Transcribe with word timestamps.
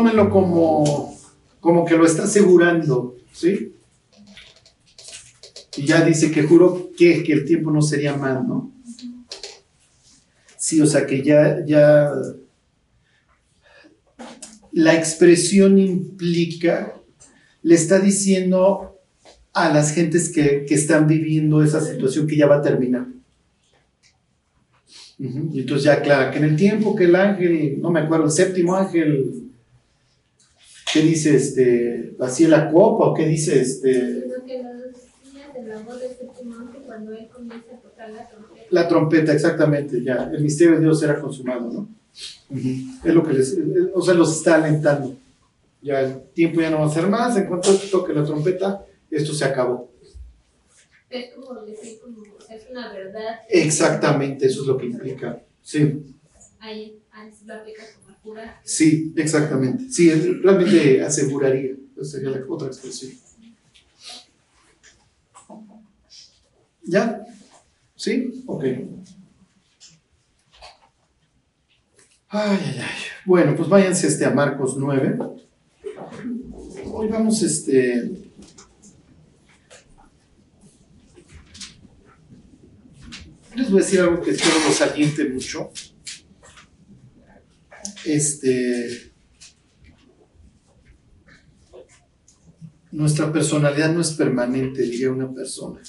tómenlo 0.00 0.30
como, 0.30 1.14
como 1.60 1.84
que 1.84 1.94
lo 1.94 2.06
está 2.06 2.24
asegurando, 2.24 3.18
¿sí? 3.32 3.74
Y 5.76 5.84
ya 5.84 6.02
dice 6.02 6.30
que 6.30 6.42
juro 6.42 6.90
que, 6.96 7.22
que 7.22 7.34
el 7.34 7.44
tiempo 7.44 7.70
no 7.70 7.82
sería 7.82 8.16
más, 8.16 8.42
¿no? 8.42 8.72
Sí, 10.56 10.80
o 10.80 10.86
sea 10.86 11.04
que 11.06 11.22
ya, 11.22 11.62
ya 11.66 12.10
la 14.72 14.94
expresión 14.94 15.78
implica, 15.78 16.94
le 17.62 17.74
está 17.74 17.98
diciendo 17.98 18.98
a 19.52 19.68
las 19.68 19.92
gentes 19.92 20.30
que, 20.30 20.64
están 20.70 21.06
viviendo 21.06 21.62
esa 21.62 21.82
situación 21.82 22.26
que 22.26 22.38
ya 22.38 22.46
va 22.46 22.56
a 22.56 22.62
terminar. 22.62 23.06
Y 25.18 25.60
entonces 25.60 25.84
ya 25.84 25.92
aclara 25.92 26.30
que 26.30 26.38
en 26.38 26.44
el 26.44 26.56
tiempo 26.56 26.96
que 26.96 27.04
el 27.04 27.14
ángel, 27.14 27.78
no 27.82 27.90
me 27.90 28.00
acuerdo, 28.00 28.24
el 28.24 28.30
séptimo 28.30 28.74
ángel, 28.74 29.49
¿qué 30.92 31.00
dice? 31.02 31.36
Este, 31.36 32.14
¿Vacía 32.18 32.48
la 32.48 32.70
copa 32.70 33.06
o 33.06 33.14
qué 33.14 33.26
dice? 33.26 33.60
Este, 33.60 34.24
la 38.70 38.88
trompeta, 38.88 39.32
exactamente, 39.32 40.02
ya. 40.02 40.30
El 40.32 40.42
misterio 40.42 40.74
de 40.74 40.80
Dios 40.80 41.02
era 41.02 41.20
consumado, 41.20 41.70
¿no? 41.70 41.88
Es 42.50 43.14
lo 43.14 43.22
que 43.22 43.32
les, 43.32 43.58
o 43.94 44.02
sea, 44.02 44.14
los 44.14 44.36
está 44.36 44.56
alentando. 44.56 45.16
Ya 45.82 46.00
el 46.00 46.22
tiempo 46.34 46.60
ya 46.60 46.70
no 46.70 46.80
va 46.80 46.86
a 46.86 46.90
ser 46.90 47.06
más, 47.06 47.36
en 47.36 47.46
cuanto 47.46 47.74
toque 47.90 48.12
la 48.12 48.24
trompeta, 48.24 48.84
esto 49.10 49.32
se 49.32 49.44
acabó. 49.44 49.90
Es 51.08 51.34
como 51.34 51.62
decir, 51.62 51.98
como, 52.00 52.22
es 52.48 52.66
una 52.70 52.92
verdad. 52.92 53.40
Exactamente, 53.48 54.46
eso 54.46 54.60
es 54.62 54.66
lo 54.66 54.76
que 54.76 54.86
implica. 54.86 55.42
Sí. 55.62 56.14
Ahí, 56.60 57.00
ahí 57.10 57.30
se 57.32 57.50
aplica 57.50 57.82
Sí, 58.62 59.12
exactamente. 59.16 59.90
Sí, 59.90 60.10
realmente 60.10 61.02
aseguraría. 61.02 61.72
Esa 61.96 62.04
sería 62.04 62.30
la 62.30 62.44
otra 62.48 62.68
expresión. 62.68 63.12
¿Ya? 66.82 67.24
¿Sí? 67.96 68.42
Ok. 68.46 68.64
Ay, 72.32 72.58
ay, 72.62 72.78
ay. 72.78 72.98
Bueno, 73.24 73.54
pues 73.56 73.68
váyanse 73.68 74.06
este, 74.06 74.24
a 74.24 74.30
Marcos 74.30 74.76
9. 74.76 75.18
Hoy 76.92 77.08
vamos, 77.08 77.42
este. 77.42 78.10
Les 83.54 83.70
voy 83.70 83.80
a 83.80 83.84
decir 83.84 84.00
algo 84.00 84.22
que 84.22 84.30
espero 84.30 84.54
nos 84.66 84.80
aliente 84.80 85.28
mucho. 85.28 85.70
Este. 88.04 89.12
Nuestra 92.92 93.32
personalidad 93.32 93.92
no 93.92 94.00
es 94.00 94.12
permanente, 94.12 94.82
diría 94.82 95.12
una 95.12 95.32
persona. 95.32 95.80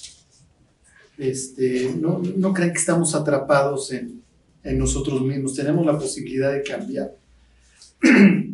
Este, 1.18 1.96
no, 2.00 2.22
no 2.38 2.54
crean 2.54 2.72
que 2.72 2.80
estamos 2.80 3.16
atrapados 3.16 3.92
en, 3.92 4.22
en 4.64 4.78
nosotros 4.78 5.22
mismos, 5.22 5.56
tenemos 5.56 5.86
la 5.86 5.98
posibilidad 5.98 6.52
de 6.52 6.64
cambiar. 6.64 7.16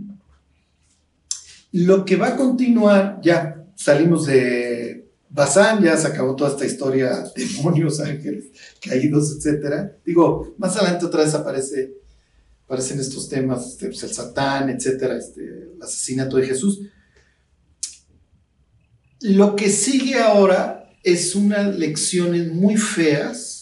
Lo 1.73 2.05
que 2.05 2.15
va 2.15 2.29
a 2.29 2.35
continuar, 2.37 3.19
ya 3.21 3.65
salimos 3.75 4.25
de 4.25 5.09
Bazán, 5.29 5.83
ya 5.83 5.97
se 5.97 6.07
acabó 6.07 6.35
toda 6.35 6.51
esta 6.51 6.65
historia, 6.65 7.25
demonios, 7.35 7.99
ángeles, 7.99 8.45
caídos, 8.81 9.45
etc. 9.45 9.91
Digo, 10.05 10.55
más 10.57 10.75
adelante 10.77 11.05
otra 11.05 11.23
vez 11.23 11.33
aparece, 11.33 11.93
aparecen 12.67 12.99
estos 12.99 13.27
temas, 13.27 13.65
este, 13.65 13.87
pues, 13.87 14.03
el 14.03 14.13
Satán, 14.13 14.69
etc., 14.69 15.13
este, 15.17 15.41
el 15.41 15.81
asesinato 15.81 16.37
de 16.37 16.45
Jesús. 16.45 16.81
Lo 19.21 19.55
que 19.55 19.69
sigue 19.69 20.19
ahora 20.19 20.93
es 21.03 21.33
unas 21.33 21.75
lecciones 21.75 22.51
muy 22.53 22.77
feas 22.77 23.57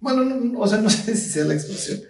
bueno, 0.00 0.24
no, 0.24 0.60
o 0.60 0.66
sea, 0.66 0.78
no 0.78 0.90
sé 0.90 1.16
si 1.16 1.30
sea 1.30 1.44
la 1.44 1.54
expresión. 1.54 2.00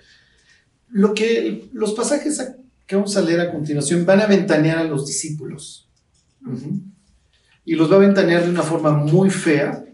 Lo 0.90 1.14
que 1.14 1.68
los 1.72 1.92
pasajes 1.92 2.42
que 2.86 2.96
vamos 2.96 3.16
a 3.16 3.20
leer 3.20 3.40
a 3.40 3.52
continuación 3.52 4.06
van 4.06 4.20
a 4.20 4.26
ventanear 4.26 4.78
a 4.78 4.84
los 4.84 5.06
discípulos. 5.06 5.90
Y 7.64 7.74
los 7.74 7.92
va 7.92 7.96
a 7.96 8.00
ventanear 8.00 8.44
de 8.44 8.50
una 8.50 8.62
forma 8.62 8.90
muy 8.92 9.28
fea. 9.28 9.84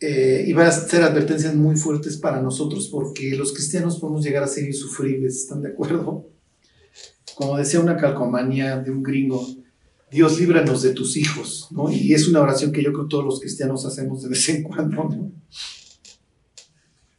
Eh, 0.00 0.44
y 0.46 0.52
van 0.52 0.68
a 0.68 0.70
ser 0.70 1.02
advertencias 1.02 1.54
muy 1.56 1.76
fuertes 1.76 2.16
para 2.16 2.40
nosotros, 2.40 2.88
porque 2.88 3.34
los 3.36 3.52
cristianos 3.52 3.98
podemos 3.98 4.24
llegar 4.24 4.44
a 4.44 4.48
ser 4.48 4.64
insufribles, 4.64 5.36
¿están 5.36 5.60
de 5.60 5.70
acuerdo? 5.70 6.30
Como 7.34 7.56
decía 7.56 7.80
una 7.80 7.96
calcomanía 7.96 8.78
de 8.78 8.90
un 8.90 9.02
gringo, 9.02 9.44
Dios 10.10 10.38
líbranos 10.38 10.82
de 10.82 10.94
tus 10.94 11.16
hijos, 11.16 11.68
¿no? 11.70 11.90
Y 11.90 12.14
es 12.14 12.28
una 12.28 12.40
oración 12.40 12.72
que 12.72 12.82
yo 12.82 12.92
creo 12.92 13.04
que 13.04 13.10
todos 13.10 13.24
los 13.24 13.40
cristianos 13.40 13.84
hacemos 13.84 14.22
de 14.22 14.28
vez 14.28 14.48
en 14.48 14.62
cuando, 14.62 15.04
¿no? 15.04 15.32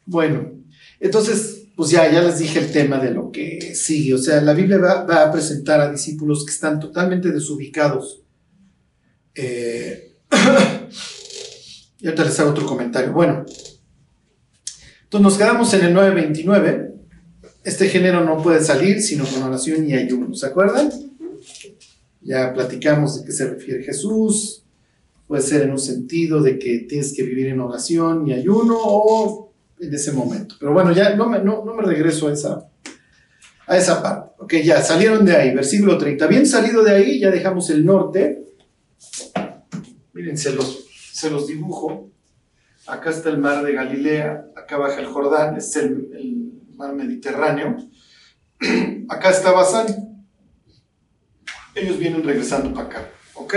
Bueno, 0.06 0.52
entonces, 0.98 1.66
pues 1.76 1.90
ya, 1.90 2.10
ya 2.10 2.22
les 2.22 2.38
dije 2.38 2.58
el 2.58 2.72
tema 2.72 2.98
de 2.98 3.12
lo 3.12 3.30
que 3.30 3.74
sigue. 3.74 4.14
O 4.14 4.18
sea, 4.18 4.40
la 4.40 4.54
Biblia 4.54 4.78
va, 4.78 5.22
a 5.22 5.30
presentar 5.30 5.80
a 5.80 5.92
discípulos 5.92 6.44
que 6.44 6.52
están 6.52 6.80
totalmente 6.80 7.30
desubicados. 7.30 8.22
Eh, 9.34 10.16
y 12.00 12.06
ahorita 12.06 12.24
les 12.24 12.40
hago 12.40 12.50
otro 12.50 12.66
comentario. 12.66 13.12
Bueno, 13.12 13.44
entonces 15.02 15.20
nos 15.20 15.36
quedamos 15.36 15.74
en 15.74 15.86
el 15.86 15.94
929. 15.94 16.94
Este 17.64 17.88
género 17.88 18.24
no 18.24 18.42
puede 18.42 18.62
salir 18.62 19.02
sino 19.02 19.24
con 19.24 19.42
oración 19.42 19.88
y 19.88 19.94
ayuno. 19.94 20.34
¿Se 20.34 20.46
acuerdan? 20.46 20.90
Ya 22.22 22.52
platicamos 22.52 23.20
de 23.20 23.26
qué 23.26 23.32
se 23.32 23.50
refiere 23.50 23.82
Jesús. 23.82 24.64
Puede 25.26 25.42
ser 25.42 25.62
en 25.62 25.72
un 25.72 25.78
sentido 25.78 26.42
de 26.42 26.58
que 26.58 26.80
tienes 26.88 27.14
que 27.14 27.22
vivir 27.22 27.48
en 27.48 27.60
oración 27.60 28.26
y 28.26 28.32
ayuno 28.32 28.76
o 28.78 29.52
en 29.78 29.94
ese 29.94 30.12
momento. 30.12 30.56
Pero 30.58 30.72
bueno, 30.72 30.92
ya 30.92 31.14
no 31.14 31.28
me, 31.28 31.82
regreso 31.82 32.28
a 32.28 32.32
esa, 32.32 32.68
a 33.66 33.76
esa 33.76 34.02
parte. 34.02 34.30
Ok, 34.38 34.54
ya 34.64 34.82
salieron 34.82 35.24
de 35.24 35.36
ahí, 35.36 35.54
versículo 35.54 35.98
30. 35.98 36.26
Bien 36.26 36.46
salido 36.46 36.82
de 36.82 36.92
ahí, 36.92 37.20
ya 37.20 37.30
dejamos 37.30 37.70
el 37.70 37.84
norte. 37.84 38.44
Miren, 40.12 40.36
se 40.36 40.52
los, 40.52 40.89
se 41.20 41.30
los 41.30 41.46
dibujo. 41.46 42.10
Acá 42.86 43.10
está 43.10 43.28
el 43.28 43.38
mar 43.38 43.62
de 43.62 43.74
Galilea, 43.74 44.46
acá 44.56 44.78
baja 44.78 45.00
el 45.00 45.06
Jordán, 45.06 45.56
es 45.56 45.76
el, 45.76 46.10
el 46.14 46.52
mar 46.76 46.94
Mediterráneo. 46.94 47.76
Acá 49.08 49.30
está 49.30 49.52
Basán. 49.52 49.86
Ellos 51.74 51.98
vienen 51.98 52.22
regresando 52.22 52.72
para 52.72 52.86
acá. 52.86 53.08
¿Ok? 53.34 53.54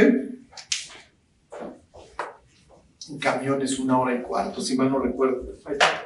en 3.09 3.19
camiones 3.19 3.79
una 3.79 3.99
hora 3.99 4.15
y 4.15 4.21
cuarto, 4.21 4.61
si 4.61 4.77
mal 4.77 4.89
no 4.89 4.97
recuerdo. 4.97 5.43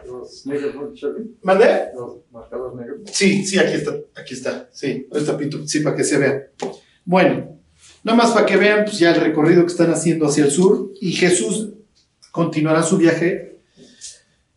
¿Los 0.05 0.45
negros 0.47 0.99
¿Mandé? 1.43 1.91
¿Los 1.95 2.29
marcados 2.31 2.75
negros? 2.75 3.01
Sí, 3.11 3.45
sí, 3.45 3.59
aquí 3.59 3.73
está, 3.73 3.91
aquí 4.15 4.33
está, 4.33 4.67
sí, 4.73 5.07
está 5.11 5.37
sí, 5.65 5.79
para 5.81 5.95
que 5.95 6.03
se 6.03 6.17
vean. 6.17 6.43
Bueno, 7.05 7.56
nada 8.07 8.23
más 8.23 8.31
para 8.31 8.45
que 8.45 8.55
vean 8.55 8.85
pues, 8.85 8.99
ya 8.99 9.11
el 9.11 9.19
recorrido 9.19 9.61
que 9.63 9.71
están 9.71 9.91
haciendo 9.91 10.27
hacia 10.27 10.45
el 10.45 10.51
sur 10.51 10.93
y 11.01 11.11
Jesús 11.11 11.73
continuará 12.31 12.81
su 12.81 12.97
viaje, 12.97 13.59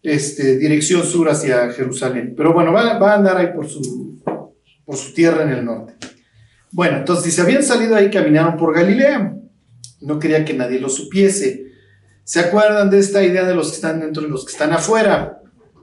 este, 0.02 0.56
dirección 0.56 1.02
sur 1.02 1.28
hacia 1.28 1.72
Jerusalén. 1.72 2.34
Pero 2.36 2.52
bueno, 2.52 2.72
va, 2.72 2.92
a 2.92 3.14
andar 3.14 3.36
ahí 3.36 3.48
por 3.52 3.68
su, 3.68 4.22
por 4.84 4.96
su 4.96 5.12
tierra 5.12 5.42
en 5.42 5.50
el 5.50 5.64
norte. 5.64 5.94
Bueno, 6.70 6.98
entonces, 6.98 7.24
si 7.24 7.30
se 7.32 7.42
habían 7.42 7.64
salido 7.64 7.96
ahí, 7.96 8.08
caminaron 8.08 8.56
por 8.56 8.72
Galilea. 8.72 9.34
No 10.02 10.20
quería 10.20 10.44
que 10.44 10.54
nadie 10.54 10.78
lo 10.78 10.88
supiese 10.88 11.70
¿Se 12.22 12.38
acuerdan 12.38 12.90
de 12.90 13.00
esta 13.00 13.24
idea 13.24 13.44
de 13.44 13.56
los 13.56 13.70
que 13.70 13.74
están 13.74 13.98
dentro 13.98 14.22
y 14.22 14.28
los 14.28 14.44
que 14.44 14.52
están 14.52 14.72
afuera? 14.72 15.42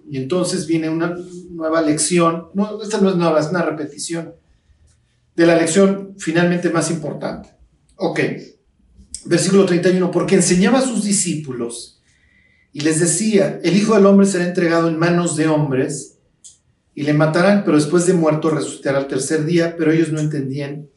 Y 0.10 0.16
entonces 0.16 0.66
viene 0.66 0.90
una 0.90 1.14
nueva 1.52 1.82
lección. 1.82 2.48
No, 2.54 2.82
esta 2.82 3.02
no 3.02 3.10
es 3.10 3.18
nueva, 3.18 3.42
es 3.42 3.48
una 3.48 3.64
repetición 3.64 4.34
de 5.36 5.46
la 5.46 5.58
lección 5.58 6.16
finalmente 6.18 6.70
más 6.70 6.90
importante. 6.90 7.57
Ok, 8.00 8.20
versículo 9.26 9.66
31, 9.66 10.12
porque 10.12 10.36
enseñaba 10.36 10.80
a 10.80 10.86
sus 10.86 11.04
discípulos 11.04 12.00
y 12.72 12.82
les 12.82 13.00
decía, 13.00 13.60
el 13.64 13.76
Hijo 13.76 13.96
del 13.96 14.06
Hombre 14.06 14.28
será 14.28 14.48
entregado 14.48 14.88
en 14.88 15.00
manos 15.00 15.36
de 15.36 15.48
hombres 15.48 16.20
y 16.94 17.02
le 17.02 17.14
matarán, 17.14 17.64
pero 17.66 17.76
después 17.76 18.06
de 18.06 18.14
muerto 18.14 18.52
resucitará 18.52 19.00
al 19.00 19.08
tercer 19.08 19.46
día, 19.46 19.76
pero 19.76 19.92
ellos 19.92 20.12
no 20.12 20.20
entendían 20.20 20.88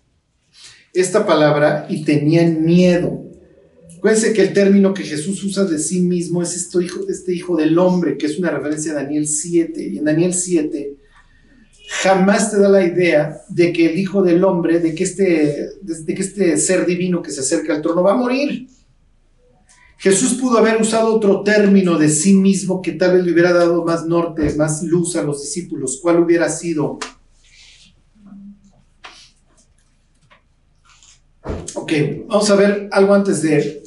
esta 0.93 1.25
palabra 1.25 1.87
y 1.89 2.05
tenían 2.05 2.67
miedo. 2.67 3.25
Acuérdense 3.97 4.35
que 4.35 4.43
el 4.43 4.53
término 4.53 4.93
que 4.93 5.03
Jesús 5.03 5.43
usa 5.43 5.65
de 5.65 5.79
sí 5.79 6.03
mismo 6.03 6.43
es 6.43 6.55
este 6.55 6.85
hijo, 6.85 7.01
este 7.09 7.35
hijo 7.35 7.57
del 7.57 7.79
hombre, 7.79 8.19
que 8.19 8.27
es 8.27 8.39
una 8.39 8.51
referencia 8.51 8.93
a 8.93 8.97
Daniel 8.97 9.27
7. 9.27 9.89
Y 9.93 9.99
en 9.99 10.05
Daniel 10.05 10.35
7 10.35 10.97
jamás 11.91 12.53
te 12.53 12.59
da 12.59 12.69
la 12.69 12.85
idea 12.85 13.43
de 13.49 13.73
que 13.73 13.91
el 13.91 13.99
hijo 13.99 14.23
del 14.23 14.45
hombre, 14.45 14.79
de 14.79 14.95
que 14.95 15.03
este, 15.03 15.71
de 15.83 16.15
que 16.15 16.23
este 16.23 16.57
ser 16.57 16.87
divino 16.87 17.21
que 17.21 17.33
se 17.33 17.41
acerca 17.41 17.75
al 17.75 17.83
trono 17.83 18.03
va 18.03 18.13
a 18.13 18.17
morir. 18.17 18.69
Jesús 19.99 20.35
pudo 20.35 20.59
haber 20.59 20.81
usado 20.81 21.15
otro 21.15 21.43
término 21.43 21.99
de 21.99 22.09
sí 22.09 22.33
mismo 22.33 22.81
que 22.81 22.93
tal 22.93 23.17
vez 23.17 23.25
le 23.25 23.33
hubiera 23.33 23.53
dado 23.53 23.85
más 23.85 24.07
norte, 24.07 24.55
más 24.55 24.83
luz 24.85 25.17
a 25.17 25.23
los 25.23 25.43
discípulos. 25.43 25.99
¿Cuál 26.01 26.21
hubiera 26.21 26.49
sido? 26.49 26.99
Ok, 31.75 31.93
vamos 32.29 32.51
a 32.51 32.55
ver 32.55 32.89
algo 32.93 33.13
antes 33.13 33.43
de 33.43 33.83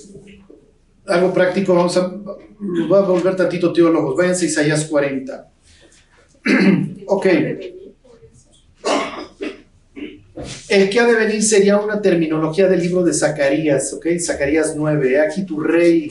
algo 1.07 1.33
práctico. 1.33 1.73
Vamos 1.73 1.95
a, 1.97 2.01
a 2.01 3.01
volver 3.01 3.35
tantito 3.35 3.71
teólogos. 3.71 4.15
Váyanse 4.15 4.45
a 4.45 4.49
Isaías 4.49 4.85
40. 4.85 5.51
ok. 7.07 7.27
El 10.67 10.89
que 10.89 10.99
ha 10.99 11.05
de 11.05 11.15
venir 11.15 11.43
sería 11.43 11.77
una 11.77 12.01
terminología 12.01 12.67
del 12.67 12.81
libro 12.81 13.03
de 13.03 13.13
Zacarías, 13.13 13.93
¿ok? 13.93 14.07
Zacarías 14.19 14.75
9. 14.75 15.19
Aquí 15.19 15.45
tu 15.45 15.59
rey 15.59 16.09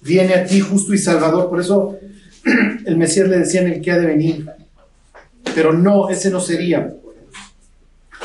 viene 0.00 0.34
a 0.34 0.44
ti 0.44 0.60
justo 0.60 0.94
y 0.94 0.98
salvador. 0.98 1.48
Por 1.48 1.60
eso 1.60 1.98
el 2.86 2.96
Mesías 2.96 3.28
le 3.28 3.38
decían 3.38 3.66
el 3.66 3.80
que 3.80 3.90
ha 3.90 3.98
de 3.98 4.06
venir. 4.06 4.46
Pero 5.54 5.72
no, 5.72 6.08
ese 6.08 6.30
no 6.30 6.40
sería. 6.40 6.94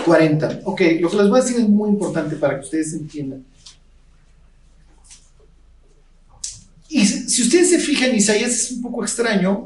40. 0.05 0.61
Ok, 0.65 0.81
lo 0.99 1.09
que 1.09 1.17
les 1.17 1.29
voy 1.29 1.39
a 1.39 1.43
decir 1.43 1.57
es 1.57 1.69
muy 1.69 1.89
importante 1.89 2.35
para 2.35 2.55
que 2.55 2.65
ustedes 2.65 2.93
entiendan. 2.93 3.45
Y 6.89 7.05
si 7.05 7.41
ustedes 7.41 7.71
se 7.71 7.79
fijan, 7.79 8.15
Isaías 8.15 8.51
es 8.51 8.71
un 8.71 8.83
poco 8.83 9.03
extraño, 9.03 9.65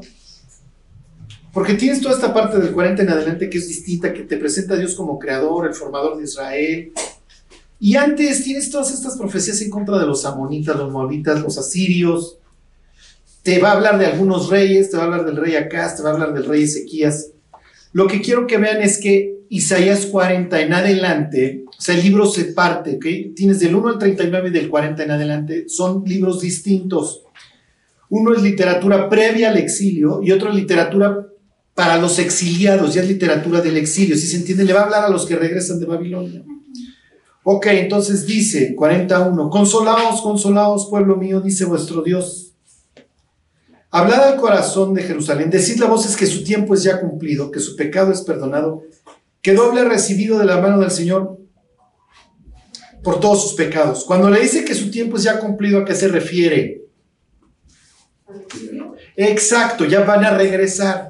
porque 1.58 1.74
tienes 1.74 2.00
toda 2.00 2.14
esta 2.14 2.32
parte 2.32 2.60
del 2.60 2.70
40 2.70 3.02
en 3.02 3.08
adelante 3.08 3.50
que 3.50 3.58
es 3.58 3.66
distinta, 3.66 4.12
que 4.12 4.22
te 4.22 4.36
presenta 4.36 4.74
a 4.74 4.76
Dios 4.76 4.94
como 4.94 5.18
creador, 5.18 5.66
el 5.66 5.74
formador 5.74 6.16
de 6.16 6.22
Israel. 6.22 6.92
Y 7.80 7.96
antes 7.96 8.44
tienes 8.44 8.70
todas 8.70 8.94
estas 8.94 9.16
profecías 9.16 9.60
en 9.62 9.68
contra 9.68 9.98
de 9.98 10.06
los 10.06 10.24
amonitas, 10.24 10.76
los 10.76 10.92
moabitas, 10.92 11.42
los 11.42 11.58
asirios. 11.58 12.38
Te 13.42 13.58
va 13.58 13.70
a 13.70 13.72
hablar 13.72 13.98
de 13.98 14.06
algunos 14.06 14.50
reyes, 14.50 14.88
te 14.88 14.98
va 14.98 15.02
a 15.02 15.06
hablar 15.06 15.26
del 15.26 15.34
rey 15.34 15.56
Acaz, 15.56 15.96
te 15.96 16.04
va 16.04 16.10
a 16.10 16.12
hablar 16.12 16.32
del 16.32 16.44
rey 16.44 16.62
Ezequías. 16.62 17.32
Lo 17.90 18.06
que 18.06 18.20
quiero 18.20 18.46
que 18.46 18.58
vean 18.58 18.80
es 18.80 18.98
que 18.98 19.40
Isaías 19.48 20.06
40 20.06 20.60
en 20.60 20.72
adelante, 20.72 21.64
o 21.66 21.82
sea, 21.82 21.96
el 21.96 22.04
libro 22.04 22.26
se 22.26 22.44
parte, 22.52 22.98
¿ok? 22.98 23.34
Tienes 23.34 23.58
del 23.58 23.74
1 23.74 23.88
al 23.88 23.98
39 23.98 24.50
y 24.50 24.52
del 24.52 24.68
40 24.68 25.02
en 25.02 25.10
adelante, 25.10 25.68
son 25.68 26.04
libros 26.06 26.40
distintos. 26.40 27.24
Uno 28.10 28.32
es 28.32 28.42
literatura 28.42 29.08
previa 29.08 29.50
al 29.50 29.56
exilio 29.56 30.20
y 30.22 30.30
otro 30.30 30.50
es 30.50 30.54
literatura 30.54 31.24
para 31.78 31.96
los 31.96 32.18
exiliados, 32.18 32.92
ya 32.92 33.02
es 33.02 33.08
literatura 33.08 33.60
del 33.60 33.76
exilio, 33.76 34.16
si 34.16 34.26
se 34.26 34.38
entiende, 34.38 34.64
le 34.64 34.72
va 34.72 34.80
a 34.80 34.84
hablar 34.86 35.04
a 35.04 35.08
los 35.08 35.24
que 35.24 35.36
regresan 35.36 35.78
de 35.78 35.86
Babilonia. 35.86 36.42
Ok, 37.44 37.66
entonces 37.66 38.26
dice 38.26 38.74
41, 38.74 39.48
consolaos, 39.48 40.20
consolaos, 40.20 40.88
pueblo 40.90 41.14
mío, 41.14 41.40
dice 41.40 41.66
vuestro 41.66 42.02
Dios 42.02 42.46
Hablad 43.92 44.24
al 44.24 44.36
corazón 44.40 44.92
de 44.92 45.04
Jerusalén, 45.04 45.50
decid 45.50 45.80
a 45.84 45.86
voces 45.86 46.16
que 46.16 46.26
su 46.26 46.42
tiempo 46.42 46.74
es 46.74 46.82
ya 46.82 47.00
cumplido, 47.00 47.52
que 47.52 47.60
su 47.60 47.76
pecado 47.76 48.10
es 48.10 48.22
perdonado, 48.22 48.82
que 49.40 49.54
doble 49.54 49.84
recibido 49.84 50.36
de 50.36 50.46
la 50.46 50.60
mano 50.60 50.80
del 50.80 50.90
Señor 50.90 51.38
por 53.04 53.20
todos 53.20 53.40
sus 53.40 53.52
pecados. 53.52 54.02
Cuando 54.04 54.30
le 54.30 54.40
dice 54.40 54.64
que 54.64 54.74
su 54.74 54.90
tiempo 54.90 55.16
es 55.16 55.22
ya 55.22 55.38
cumplido, 55.38 55.78
¿a 55.78 55.84
qué 55.84 55.94
se 55.94 56.08
refiere? 56.08 56.82
Exacto, 59.14 59.84
ya 59.84 60.00
van 60.00 60.24
a 60.24 60.36
regresar. 60.36 61.07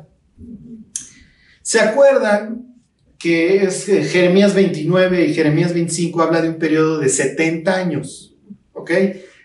¿Se 1.69 1.81
acuerdan 1.81 2.65
que 3.19 3.63
es 3.63 3.85
Jeremías 3.85 4.55
29 4.55 5.27
y 5.27 5.35
Jeremías 5.35 5.75
25 5.75 6.23
habla 6.23 6.41
de 6.41 6.49
un 6.49 6.55
periodo 6.55 6.99
de 6.99 7.11
70 7.11 7.77
años? 7.77 8.35
¿Ok? 8.73 8.91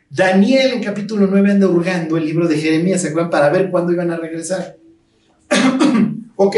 Daniel 0.09 0.71
en 0.71 0.81
capítulo 0.81 1.27
9 1.29 1.51
anda 1.51 1.67
hurgando 1.67 2.15
el 2.15 2.25
libro 2.25 2.47
de 2.47 2.57
Jeremías, 2.57 3.01
¿se 3.01 3.09
acuerdan? 3.09 3.29
Para 3.29 3.49
ver 3.49 3.69
cuándo 3.69 3.91
iban 3.91 4.09
a 4.09 4.15
regresar. 4.15 4.77
ok, 6.37 6.55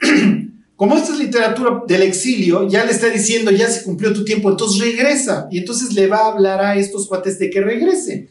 como 0.74 0.96
esta 0.96 1.12
es 1.12 1.20
literatura 1.20 1.82
del 1.86 2.02
exilio, 2.02 2.68
ya 2.68 2.84
le 2.84 2.90
está 2.90 3.08
diciendo, 3.08 3.52
ya 3.52 3.70
se 3.70 3.84
cumplió 3.84 4.12
tu 4.12 4.24
tiempo, 4.24 4.50
entonces 4.50 4.80
regresa. 4.80 5.46
Y 5.52 5.58
entonces 5.58 5.94
le 5.94 6.08
va 6.08 6.16
a 6.16 6.32
hablar 6.32 6.60
a 6.60 6.76
estos 6.76 7.06
cuates 7.06 7.38
de 7.38 7.48
que 7.48 7.60
regresen. 7.60 8.28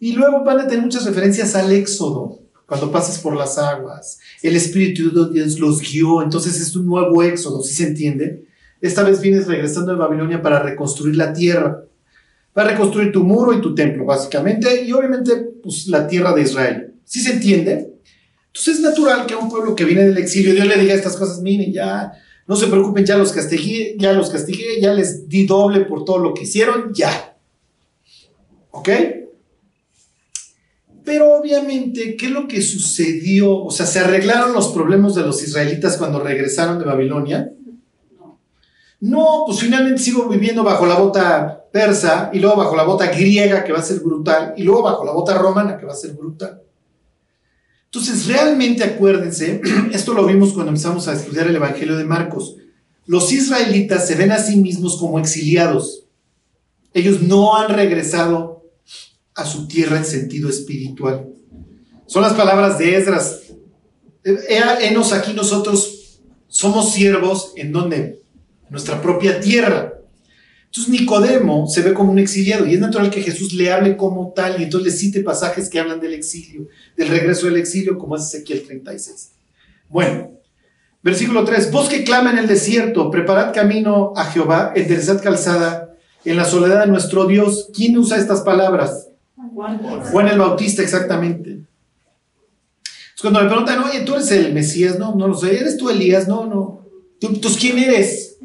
Y 0.00 0.12
luego 0.12 0.42
van 0.42 0.60
a 0.60 0.66
tener 0.66 0.82
muchas 0.82 1.04
referencias 1.04 1.54
al 1.54 1.70
éxodo, 1.70 2.41
cuando 2.72 2.90
pases 2.90 3.18
por 3.18 3.36
las 3.36 3.58
aguas. 3.58 4.18
El 4.40 4.56
Espíritu 4.56 5.12
de 5.12 5.30
Dios 5.30 5.58
los 5.58 5.82
guió, 5.82 6.22
entonces 6.22 6.58
es 6.58 6.74
un 6.74 6.86
nuevo 6.86 7.22
éxodo, 7.22 7.62
¿sí 7.62 7.74
se 7.74 7.86
entiende? 7.86 8.46
Esta 8.80 9.02
vez 9.02 9.20
vienes 9.20 9.46
regresando 9.46 9.92
de 9.92 9.98
Babilonia 9.98 10.40
para 10.40 10.62
reconstruir 10.62 11.14
la 11.16 11.34
tierra. 11.34 11.84
Va 12.56 12.62
a 12.62 12.68
reconstruir 12.68 13.12
tu 13.12 13.24
muro 13.24 13.52
y 13.52 13.60
tu 13.60 13.74
templo, 13.74 14.06
básicamente, 14.06 14.84
y 14.84 14.92
obviamente, 14.92 15.36
pues 15.62 15.86
la 15.88 16.06
tierra 16.06 16.32
de 16.32 16.40
Israel. 16.40 16.94
¿Sí 17.04 17.20
se 17.20 17.34
entiende? 17.34 17.92
Entonces 18.46 18.76
es 18.76 18.80
natural 18.80 19.26
que 19.26 19.34
a 19.34 19.38
un 19.38 19.50
pueblo 19.50 19.74
que 19.74 19.84
viene 19.84 20.06
del 20.06 20.16
exilio 20.16 20.54
Dios 20.54 20.66
le 20.66 20.80
diga 20.80 20.94
estas 20.94 21.16
cosas, 21.18 21.42
miren, 21.42 21.74
ya, 21.74 22.10
no 22.48 22.56
se 22.56 22.68
preocupen, 22.68 23.04
ya 23.04 23.18
los 23.18 23.32
castigué, 23.32 23.96
ya 23.98 24.14
los 24.14 24.30
castigué, 24.30 24.80
ya 24.80 24.94
les 24.94 25.28
di 25.28 25.44
doble 25.44 25.80
por 25.80 26.06
todo 26.06 26.16
lo 26.16 26.32
que 26.32 26.44
hicieron, 26.44 26.94
ya. 26.94 27.36
¿Ok? 28.70 28.88
Pero 31.04 31.36
obviamente, 31.36 32.16
¿qué 32.16 32.26
es 32.26 32.32
lo 32.32 32.46
que 32.46 32.62
sucedió? 32.62 33.56
O 33.64 33.70
sea, 33.70 33.86
¿se 33.86 33.98
arreglaron 33.98 34.52
los 34.52 34.68
problemas 34.68 35.14
de 35.14 35.22
los 35.22 35.42
israelitas 35.42 35.96
cuando 35.96 36.20
regresaron 36.20 36.78
de 36.78 36.84
Babilonia? 36.84 37.52
No, 39.00 39.42
pues 39.46 39.58
finalmente 39.58 40.00
sigo 40.00 40.28
viviendo 40.28 40.62
bajo 40.62 40.86
la 40.86 40.94
bota 40.94 41.64
persa 41.72 42.30
y 42.32 42.38
luego 42.38 42.56
bajo 42.56 42.76
la 42.76 42.84
bota 42.84 43.06
griega 43.06 43.64
que 43.64 43.72
va 43.72 43.80
a 43.80 43.82
ser 43.82 43.98
brutal 43.98 44.54
y 44.56 44.62
luego 44.62 44.82
bajo 44.82 45.04
la 45.04 45.12
bota 45.12 45.36
romana 45.36 45.76
que 45.76 45.86
va 45.86 45.92
a 45.92 45.96
ser 45.96 46.12
brutal. 46.12 46.62
Entonces, 47.86 48.26
realmente 48.26 48.84
acuérdense, 48.84 49.60
esto 49.92 50.14
lo 50.14 50.24
vimos 50.24 50.52
cuando 50.52 50.70
empezamos 50.70 51.08
a 51.08 51.14
estudiar 51.14 51.48
el 51.48 51.56
Evangelio 51.56 51.96
de 51.96 52.04
Marcos, 52.04 52.56
los 53.06 53.32
israelitas 53.32 54.06
se 54.06 54.14
ven 54.14 54.30
a 54.30 54.38
sí 54.38 54.56
mismos 54.56 54.96
como 54.98 55.18
exiliados. 55.18 56.04
Ellos 56.94 57.22
no 57.22 57.56
han 57.56 57.74
regresado 57.74 58.51
a 59.34 59.44
su 59.44 59.66
tierra 59.66 59.98
en 59.98 60.04
sentido 60.04 60.48
espiritual. 60.48 61.28
Son 62.06 62.22
las 62.22 62.34
palabras 62.34 62.78
de 62.78 62.96
Esdras. 62.96 63.40
Enos 64.24 65.12
aquí 65.12 65.32
nosotros 65.32 66.20
somos 66.48 66.92
siervos 66.92 67.52
en 67.56 67.72
donde 67.72 68.20
nuestra 68.68 69.00
propia 69.00 69.40
tierra. 69.40 69.94
Entonces 70.66 70.88
Nicodemo 70.88 71.66
se 71.66 71.82
ve 71.82 71.92
como 71.92 72.12
un 72.12 72.18
exiliado 72.18 72.66
y 72.66 72.74
es 72.74 72.80
natural 72.80 73.10
que 73.10 73.22
Jesús 73.22 73.52
le 73.52 73.70
hable 73.70 73.96
como 73.96 74.32
tal 74.34 74.58
y 74.58 74.64
entonces 74.64 74.92
le 74.92 74.98
cite 74.98 75.20
pasajes 75.20 75.68
que 75.68 75.78
hablan 75.78 76.00
del 76.00 76.14
exilio, 76.14 76.68
del 76.96 77.08
regreso 77.08 77.46
del 77.46 77.56
exilio, 77.56 77.98
como 77.98 78.16
es 78.16 78.22
Ezequiel 78.22 78.62
36. 78.62 79.32
Bueno, 79.90 80.30
versículo 81.02 81.44
3, 81.44 81.70
vos 81.70 81.90
que 81.90 82.04
clama 82.04 82.30
en 82.30 82.38
el 82.38 82.46
desierto, 82.46 83.10
preparad 83.10 83.52
camino 83.52 84.14
a 84.16 84.24
Jehová, 84.24 84.72
enderezad 84.74 85.22
calzada 85.22 85.94
en 86.24 86.36
la 86.36 86.46
soledad 86.46 86.80
de 86.80 86.90
nuestro 86.90 87.26
Dios. 87.26 87.68
¿Quién 87.74 87.98
usa 87.98 88.16
estas 88.16 88.40
palabras? 88.40 89.08
Juan 89.54 90.28
el 90.28 90.38
Bautista, 90.38 90.82
exactamente. 90.82 91.50
Entonces, 91.50 93.20
cuando 93.20 93.42
le 93.42 93.48
preguntan, 93.48 93.82
oye, 93.84 94.00
tú 94.00 94.14
eres 94.14 94.30
el 94.32 94.52
Mesías, 94.52 94.98
no, 94.98 95.14
no 95.14 95.28
lo 95.28 95.34
sé, 95.34 95.58
¿eres 95.58 95.76
tú 95.76 95.90
Elías? 95.90 96.26
No, 96.26 96.46
no. 96.46 96.82
Entonces, 97.20 97.60
¿quién 97.60 97.78
eres? 97.78 98.36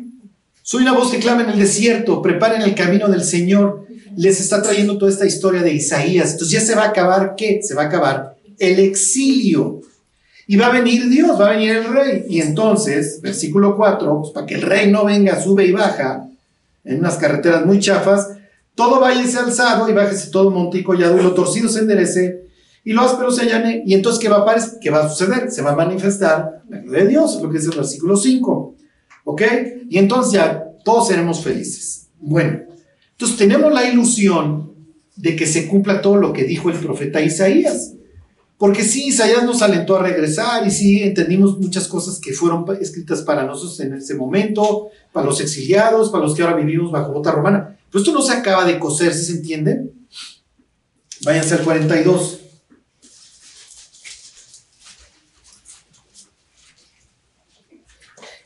Soy 0.61 0.81
una 0.81 0.93
voz 0.93 1.11
que 1.11 1.19
clama 1.19 1.43
en 1.43 1.49
el 1.51 1.59
desierto, 1.59 2.21
preparen 2.21 2.61
el 2.61 2.75
camino 2.75 3.07
del 3.07 3.23
Señor. 3.23 3.87
Les 4.17 4.41
está 4.41 4.61
trayendo 4.61 4.97
toda 4.97 5.11
esta 5.11 5.25
historia 5.25 5.61
de 5.61 5.73
Isaías. 5.73 6.33
Entonces 6.33 6.59
ya 6.59 6.65
se 6.65 6.75
va 6.75 6.83
a 6.83 6.89
acabar, 6.89 7.35
¿qué? 7.37 7.61
Se 7.63 7.73
va 7.73 7.83
a 7.83 7.85
acabar 7.85 8.35
el 8.59 8.79
exilio. 8.79 9.81
Y 10.45 10.55
va 10.55 10.67
a 10.67 10.71
venir 10.71 11.07
Dios, 11.09 11.39
va 11.39 11.49
a 11.49 11.51
venir 11.53 11.71
el 11.71 11.85
rey. 11.85 12.25
Y 12.29 12.41
entonces, 12.41 13.21
versículo 13.21 13.75
4, 13.75 14.21
pues, 14.21 14.33
para 14.33 14.45
que 14.45 14.55
el 14.55 14.61
rey 14.61 14.91
no 14.91 15.05
venga, 15.05 15.41
sube 15.41 15.65
y 15.65 15.71
baja 15.71 16.27
en 16.83 16.99
unas 16.99 17.15
carreteras 17.15 17.65
muy 17.65 17.79
chafas, 17.79 18.29
todo 18.77 18.99
váyase 18.99 19.39
alzado 19.39 19.89
y 19.89 19.93
bájese 19.93 20.29
todo 20.29 20.51
monte 20.51 20.77
y 20.77 20.83
collado 20.83 21.17
lo 21.17 21.33
torcido 21.33 21.67
se 21.67 21.79
enderece 21.79 22.45
y 22.83 22.93
lo 22.93 23.01
áspero 23.01 23.31
se 23.31 23.41
allane. 23.41 23.83
Y 23.85 23.95
entonces, 23.95 24.21
¿qué 24.21 24.29
va 24.29 24.49
a, 24.49 24.79
¿qué 24.79 24.91
va 24.91 25.03
a 25.03 25.09
suceder? 25.09 25.51
Se 25.51 25.63
va 25.63 25.71
a 25.71 25.75
manifestar 25.75 26.61
la 26.69 26.77
gloria 26.77 27.03
de 27.03 27.09
Dios, 27.09 27.41
lo 27.41 27.49
que 27.49 27.57
dice 27.57 27.71
el 27.71 27.77
versículo 27.77 28.15
5. 28.15 28.75
¿Ok? 29.25 29.41
Y 29.89 29.97
entonces 29.97 30.33
ya 30.33 30.63
todos 30.85 31.07
seremos 31.07 31.43
felices. 31.43 32.07
Bueno, 32.19 32.61
entonces 33.11 33.35
tenemos 33.35 33.73
la 33.73 33.89
ilusión 33.89 34.73
de 35.15 35.35
que 35.35 35.47
se 35.47 35.67
cumpla 35.67 35.99
todo 35.99 36.17
lo 36.17 36.31
que 36.31 36.43
dijo 36.43 36.69
el 36.69 36.77
profeta 36.77 37.19
Isaías. 37.19 37.95
Porque 38.59 38.83
sí, 38.83 39.07
Isaías 39.07 39.43
nos 39.43 39.63
alentó 39.63 39.97
a 39.97 40.03
regresar 40.03 40.65
y 40.67 40.71
sí 40.71 41.01
entendimos 41.01 41.59
muchas 41.59 41.87
cosas 41.87 42.19
que 42.19 42.31
fueron 42.31 42.63
escritas 42.79 43.23
para 43.23 43.43
nosotros 43.43 43.79
en 43.79 43.95
ese 43.95 44.13
momento, 44.13 44.89
para 45.11 45.25
los 45.25 45.41
exiliados, 45.41 46.09
para 46.09 46.23
los 46.23 46.35
que 46.35 46.43
ahora 46.43 46.55
vivimos 46.55 46.91
bajo 46.91 47.11
bota 47.11 47.31
romana. 47.31 47.76
Pero 47.89 48.03
esto 48.03 48.13
no 48.13 48.21
se 48.21 48.33
acaba 48.33 48.65
de 48.65 48.79
coser, 48.79 49.13
¿sí 49.13 49.25
se 49.25 49.31
entiende? 49.33 49.91
Váyanse 51.23 51.55
al 51.55 51.63
42. 51.63 52.39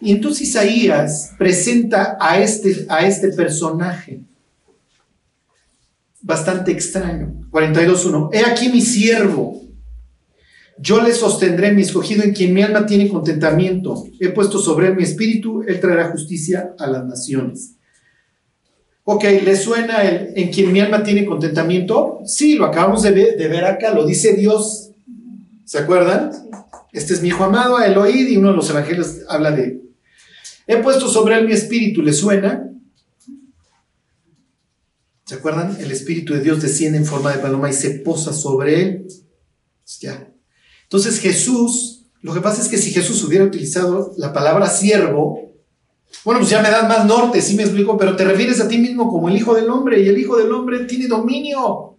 Y 0.02 0.12
entonces 0.12 0.48
Isaías 0.48 1.32
presenta 1.38 2.18
a 2.20 2.40
este, 2.40 2.86
a 2.90 3.06
este 3.06 3.30
personaje 3.30 4.22
bastante 6.22 6.72
extraño. 6.72 7.48
42.1. 7.52 8.30
He 8.34 8.46
aquí 8.46 8.70
mi 8.70 8.82
siervo. 8.82 9.62
Yo 10.80 11.02
le 11.02 11.14
sostendré 11.14 11.72
mi 11.72 11.84
escogido 11.84 12.24
en 12.24 12.34
quien 12.34 12.54
mi 12.54 12.64
alma 12.64 12.88
tiene 12.88 13.10
contentamiento. 13.10 14.06
He 14.20 14.30
puesto 14.30 14.58
sobre 14.58 14.88
él 14.88 14.96
mi 14.96 15.04
espíritu, 15.04 15.62
él 15.68 15.80
traerá 15.80 16.10
justicia 16.12 16.74
a 16.80 16.88
las 16.88 17.06
naciones. 17.06 17.76
Ok, 19.04 19.24
¿le 19.24 19.56
suena 19.56 20.04
el 20.04 20.34
en 20.36 20.52
quien 20.52 20.72
mi 20.72 20.80
alma 20.80 21.04
tiene 21.04 21.26
contentamiento? 21.26 22.20
Sí, 22.26 22.56
lo 22.56 22.66
acabamos 22.66 23.02
de 23.02 23.12
ver, 23.12 23.66
acá, 23.66 23.94
lo 23.94 24.06
dice 24.06 24.34
Dios. 24.34 24.92
¿Se 25.66 25.80
acuerdan? 25.80 26.32
Este 26.92 27.14
es 27.14 27.22
mi 27.22 27.30
hijo 27.30 27.44
amado, 27.44 27.78
a 27.78 27.88
él 27.88 27.98
oíd, 27.98 28.28
y 28.28 28.38
uno 28.38 28.50
de 28.50 28.56
los 28.56 28.70
evangelios 28.70 29.20
habla 29.28 29.52
de. 29.52 29.82
He 30.68 30.78
puesto 30.78 31.08
sobre 31.08 31.36
él 31.38 31.48
mi 31.48 31.54
espíritu, 31.54 32.02
¿le 32.02 32.14
suena? 32.14 32.70
¿Se 35.26 35.36
acuerdan? 35.36 35.78
El 35.80 35.92
espíritu 35.92 36.34
de 36.34 36.42
Dios 36.42 36.62
desciende 36.62 36.98
en 36.98 37.06
forma 37.06 37.32
de 37.32 37.40
paloma 37.40 37.70
y 37.70 37.74
se 37.74 37.92
posa 37.92 38.34
sobre 38.34 38.82
él. 38.82 39.08
Ya. 40.02 40.30
Entonces 40.84 41.20
Jesús, 41.20 42.06
lo 42.22 42.34
que 42.34 42.42
pasa 42.42 42.62
es 42.62 42.68
que 42.68 42.78
si 42.78 42.92
Jesús 42.92 43.24
hubiera 43.24 43.46
utilizado 43.46 44.14
la 44.18 44.34
palabra 44.34 44.68
siervo, 44.68 45.51
bueno, 46.24 46.40
pues 46.40 46.52
ya 46.52 46.62
me 46.62 46.70
das 46.70 46.88
más 46.88 47.06
norte, 47.06 47.42
sí 47.42 47.56
me 47.56 47.64
explico, 47.64 47.98
pero 47.98 48.16
te 48.16 48.26
refieres 48.26 48.60
a 48.60 48.68
ti 48.68 48.78
mismo 48.78 49.10
como 49.10 49.30
el 49.30 49.36
Hijo 49.36 49.56
del 49.56 49.70
Hombre 49.70 50.02
y 50.02 50.08
el 50.08 50.18
Hijo 50.18 50.38
del 50.38 50.52
Hombre 50.52 50.86
tiene 50.86 51.08
dominio. 51.08 51.98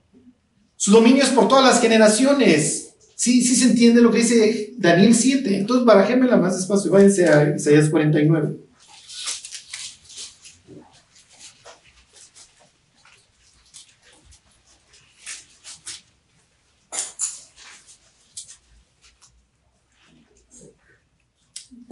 Su 0.77 0.93
dominio 0.93 1.23
es 1.23 1.31
por 1.31 1.49
todas 1.49 1.65
las 1.65 1.81
generaciones. 1.81 2.95
Sí, 3.15 3.43
sí 3.43 3.55
se 3.55 3.71
entiende 3.71 4.01
lo 4.01 4.11
que 4.11 4.19
dice 4.19 4.75
Daniel 4.79 5.15
7. 5.15 5.59
Entonces 5.59 5.85
barajémela 5.85 6.37
más 6.37 6.57
despacio, 6.57 6.91
váyanse 6.91 7.29
a 7.29 7.55
Isaías 7.57 7.89
49. 7.89 8.57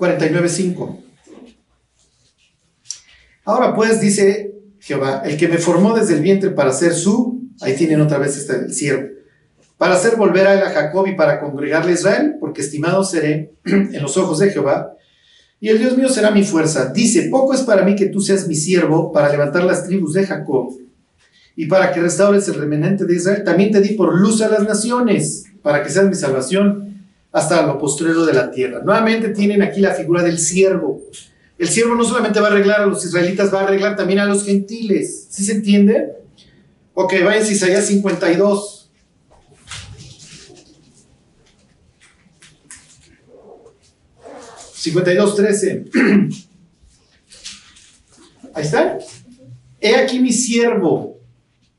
$49.5. 0.01 1.10
Ahora 3.45 3.75
pues, 3.75 4.01
dice 4.01 4.55
Jehová, 4.81 5.23
el 5.25 5.37
que 5.37 5.49
me 5.49 5.59
formó 5.59 5.95
desde 5.95 6.15
el 6.15 6.23
vientre 6.23 6.51
para 6.51 6.73
ser 6.73 6.95
su, 6.95 7.49
ahí 7.61 7.75
tienen 7.75 8.01
otra 8.01 8.19
vez 8.19 8.37
este, 8.37 8.57
el 8.57 8.73
siervo, 8.73 9.09
para 9.79 9.95
hacer 9.95 10.17
volver 10.17 10.47
a 10.47 10.71
Jacob 10.71 11.07
y 11.07 11.15
para 11.15 11.41
congregarle 11.41 11.93
a 11.93 11.95
Israel, 11.95 12.37
porque 12.39 12.61
estimado 12.61 13.03
seré 13.05 13.53
en 13.65 14.03
los 14.03 14.17
ojos 14.17 14.39
de 14.39 14.51
Jehová, 14.51 14.95
y 15.61 15.69
el 15.69 15.79
Dios 15.79 15.97
mío 15.97 16.09
será 16.09 16.31
mi 16.31 16.43
fuerza. 16.43 16.87
Dice, 16.87 17.29
poco 17.31 17.53
es 17.53 17.61
para 17.61 17.85
mí 17.85 17.95
que 17.95 18.07
tú 18.07 18.21
seas 18.21 18.49
mi 18.49 18.55
siervo 18.55 19.13
para 19.13 19.31
levantar 19.31 19.65
las 19.65 19.85
tribus 19.85 20.15
de 20.15 20.27
Jacob 20.27 20.73
y 21.55 21.67
para 21.67 21.93
que 21.93 22.01
restaures 22.01 22.49
el 22.49 22.55
remanente 22.55 23.05
de 23.05 23.15
Israel. 23.15 23.45
También 23.45 23.71
te 23.71 23.83
di 23.83 23.95
por 23.95 24.19
luz 24.19 24.41
a 24.41 24.49
las 24.49 24.63
naciones, 24.63 25.45
para 25.63 25.83
que 25.83 25.91
seas 25.91 26.07
mi 26.07 26.15
salvación 26.15 27.05
hasta 27.31 27.67
lo 27.67 27.79
postrero 27.79 28.25
de 28.25 28.33
la 28.33 28.51
tierra. 28.51 28.81
Nuevamente 28.83 29.29
tienen 29.29 29.63
aquí 29.63 29.81
la 29.81 29.93
figura 29.93 30.23
del 30.23 30.39
siervo. 30.39 31.03
El 31.61 31.69
siervo 31.69 31.95
no 31.95 32.05
solamente 32.05 32.41
va 32.41 32.49
a 32.49 32.53
arreglar 32.53 32.81
a 32.81 32.87
los 32.87 33.05
israelitas, 33.05 33.53
va 33.53 33.61
a 33.61 33.65
arreglar 33.65 33.95
también 33.95 34.19
a 34.19 34.25
los 34.25 34.47
gentiles. 34.47 35.27
¿Sí 35.29 35.45
se 35.45 35.53
entiende? 35.53 36.15
Ok, 36.95 37.13
vayan 37.23 37.45
a 37.45 37.51
Isaías 37.51 37.85
52. 37.85 38.91
$52.13. 44.75 45.91
Ahí 48.55 48.65
está. 48.65 48.99
He 49.83 49.97
aquí 49.97 50.19
mi 50.19 50.33
siervo. 50.33 51.21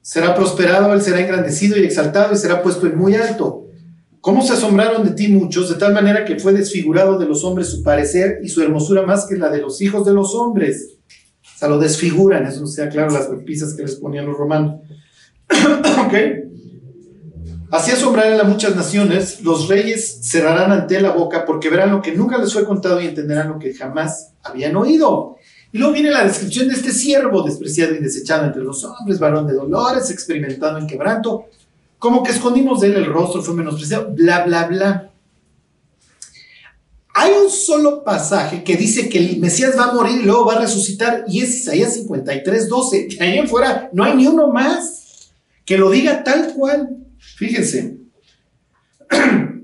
Será 0.03 0.35
prosperado, 0.35 0.93
él 0.93 1.01
será 1.01 1.21
engrandecido 1.21 1.79
y 1.79 1.85
exaltado 1.85 2.35
y 2.35 2.37
será 2.37 2.61
puesto 2.61 2.85
en 2.85 2.99
muy 2.99 3.15
alto. 3.15 3.60
¿Cómo 4.21 4.43
se 4.43 4.53
asombraron 4.53 5.03
de 5.03 5.11
ti 5.11 5.29
muchos, 5.29 5.67
de 5.69 5.75
tal 5.75 5.93
manera 5.93 6.23
que 6.23 6.39
fue 6.39 6.53
desfigurado 6.53 7.17
de 7.17 7.25
los 7.25 7.43
hombres 7.43 7.67
su 7.67 7.81
parecer 7.81 8.39
y 8.43 8.49
su 8.49 8.61
hermosura 8.61 9.01
más 9.01 9.25
que 9.25 9.35
la 9.35 9.49
de 9.49 9.61
los 9.61 9.81
hijos 9.81 10.05
de 10.05 10.13
los 10.13 10.35
hombres? 10.35 10.97
O 11.43 11.57
sea, 11.57 11.67
lo 11.67 11.79
desfiguran, 11.79 12.45
eso 12.45 12.61
no 12.61 12.67
sea 12.67 12.87
claro 12.87 13.11
las 13.11 13.27
pisas 13.43 13.73
que 13.73 13.81
les 13.81 13.95
ponían 13.95 14.27
los 14.27 14.37
romanos. 14.37 14.81
¿Ok? 15.49 16.13
Así 17.71 17.89
asombrarán 17.89 18.39
a 18.39 18.43
muchas 18.43 18.75
naciones, 18.75 19.41
los 19.41 19.67
reyes 19.67 20.19
cerrarán 20.21 20.71
ante 20.71 21.01
la 21.01 21.11
boca 21.11 21.45
porque 21.45 21.69
verán 21.69 21.91
lo 21.91 22.01
que 22.01 22.11
nunca 22.11 22.37
les 22.37 22.53
fue 22.53 22.63
contado 22.63 23.01
y 23.01 23.07
entenderán 23.07 23.49
lo 23.49 23.57
que 23.57 23.73
jamás 23.73 24.33
habían 24.43 24.75
oído. 24.75 25.37
Y 25.71 25.77
luego 25.77 25.93
viene 25.93 26.11
la 26.11 26.25
descripción 26.25 26.67
de 26.67 26.75
este 26.75 26.91
siervo 26.91 27.41
despreciado 27.43 27.95
y 27.95 27.99
desechado 27.99 28.45
entre 28.45 28.61
los 28.61 28.83
hombres, 28.83 29.19
varón 29.19 29.47
de 29.47 29.53
dolores, 29.53 30.11
experimentado 30.11 30.77
en 30.77 30.85
quebranto, 30.85 31.45
como 32.01 32.23
que 32.23 32.31
escondimos 32.31 32.81
de 32.81 32.87
él 32.87 32.95
el 32.95 33.05
rostro, 33.05 33.43
fue 33.43 33.53
menospreciado, 33.53 34.11
bla, 34.11 34.43
bla, 34.43 34.65
bla. 34.65 35.11
Hay 37.13 37.31
un 37.31 37.51
solo 37.51 38.03
pasaje 38.03 38.63
que 38.63 38.75
dice 38.75 39.07
que 39.07 39.19
el 39.19 39.37
Mesías 39.37 39.77
va 39.77 39.83
a 39.83 39.93
morir 39.93 40.19
y 40.19 40.25
luego 40.25 40.47
va 40.47 40.55
a 40.55 40.61
resucitar, 40.61 41.25
y 41.27 41.41
es 41.41 41.57
Isaías 41.57 41.93
53, 41.93 42.67
12. 42.67 43.07
De 43.07 43.23
ahí 43.23 43.37
en 43.37 43.47
fuera 43.47 43.91
no 43.93 44.03
hay 44.03 44.15
ni 44.15 44.25
uno 44.25 44.51
más 44.51 45.29
que 45.63 45.77
lo 45.77 45.91
diga 45.91 46.23
tal 46.23 46.55
cual. 46.55 46.89
Fíjense. 47.19 47.99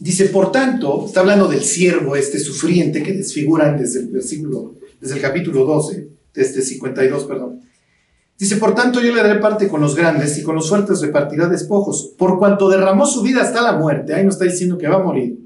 Dice, 0.00 0.24
por 0.24 0.50
tanto, 0.50 1.06
está 1.06 1.20
hablando 1.20 1.46
del 1.46 1.62
siervo, 1.62 2.16
este 2.16 2.40
sufriente 2.40 3.04
que 3.04 3.12
desfiguran 3.12 3.78
desde 3.78 4.00
el 4.00 4.08
versículo, 4.08 4.74
desde 5.00 5.14
el 5.14 5.20
capítulo 5.20 5.64
12, 5.64 6.08
desde 6.34 6.62
52, 6.62 7.24
perdón. 7.26 7.67
Dice, 8.38 8.56
por 8.56 8.72
tanto 8.72 9.00
yo 9.00 9.12
le 9.12 9.20
daré 9.20 9.40
parte 9.40 9.66
con 9.66 9.80
los 9.80 9.96
grandes 9.96 10.38
y 10.38 10.44
con 10.44 10.54
los 10.54 10.68
fuertes 10.68 11.00
repartirá 11.00 11.48
despojos, 11.48 12.14
por 12.16 12.38
cuanto 12.38 12.68
derramó 12.68 13.04
su 13.04 13.20
vida 13.22 13.42
hasta 13.42 13.60
la 13.60 13.72
muerte, 13.72 14.14
ahí 14.14 14.22
no 14.22 14.30
está 14.30 14.44
diciendo 14.44 14.78
que 14.78 14.86
va 14.86 14.96
a 14.96 15.02
morir. 15.02 15.38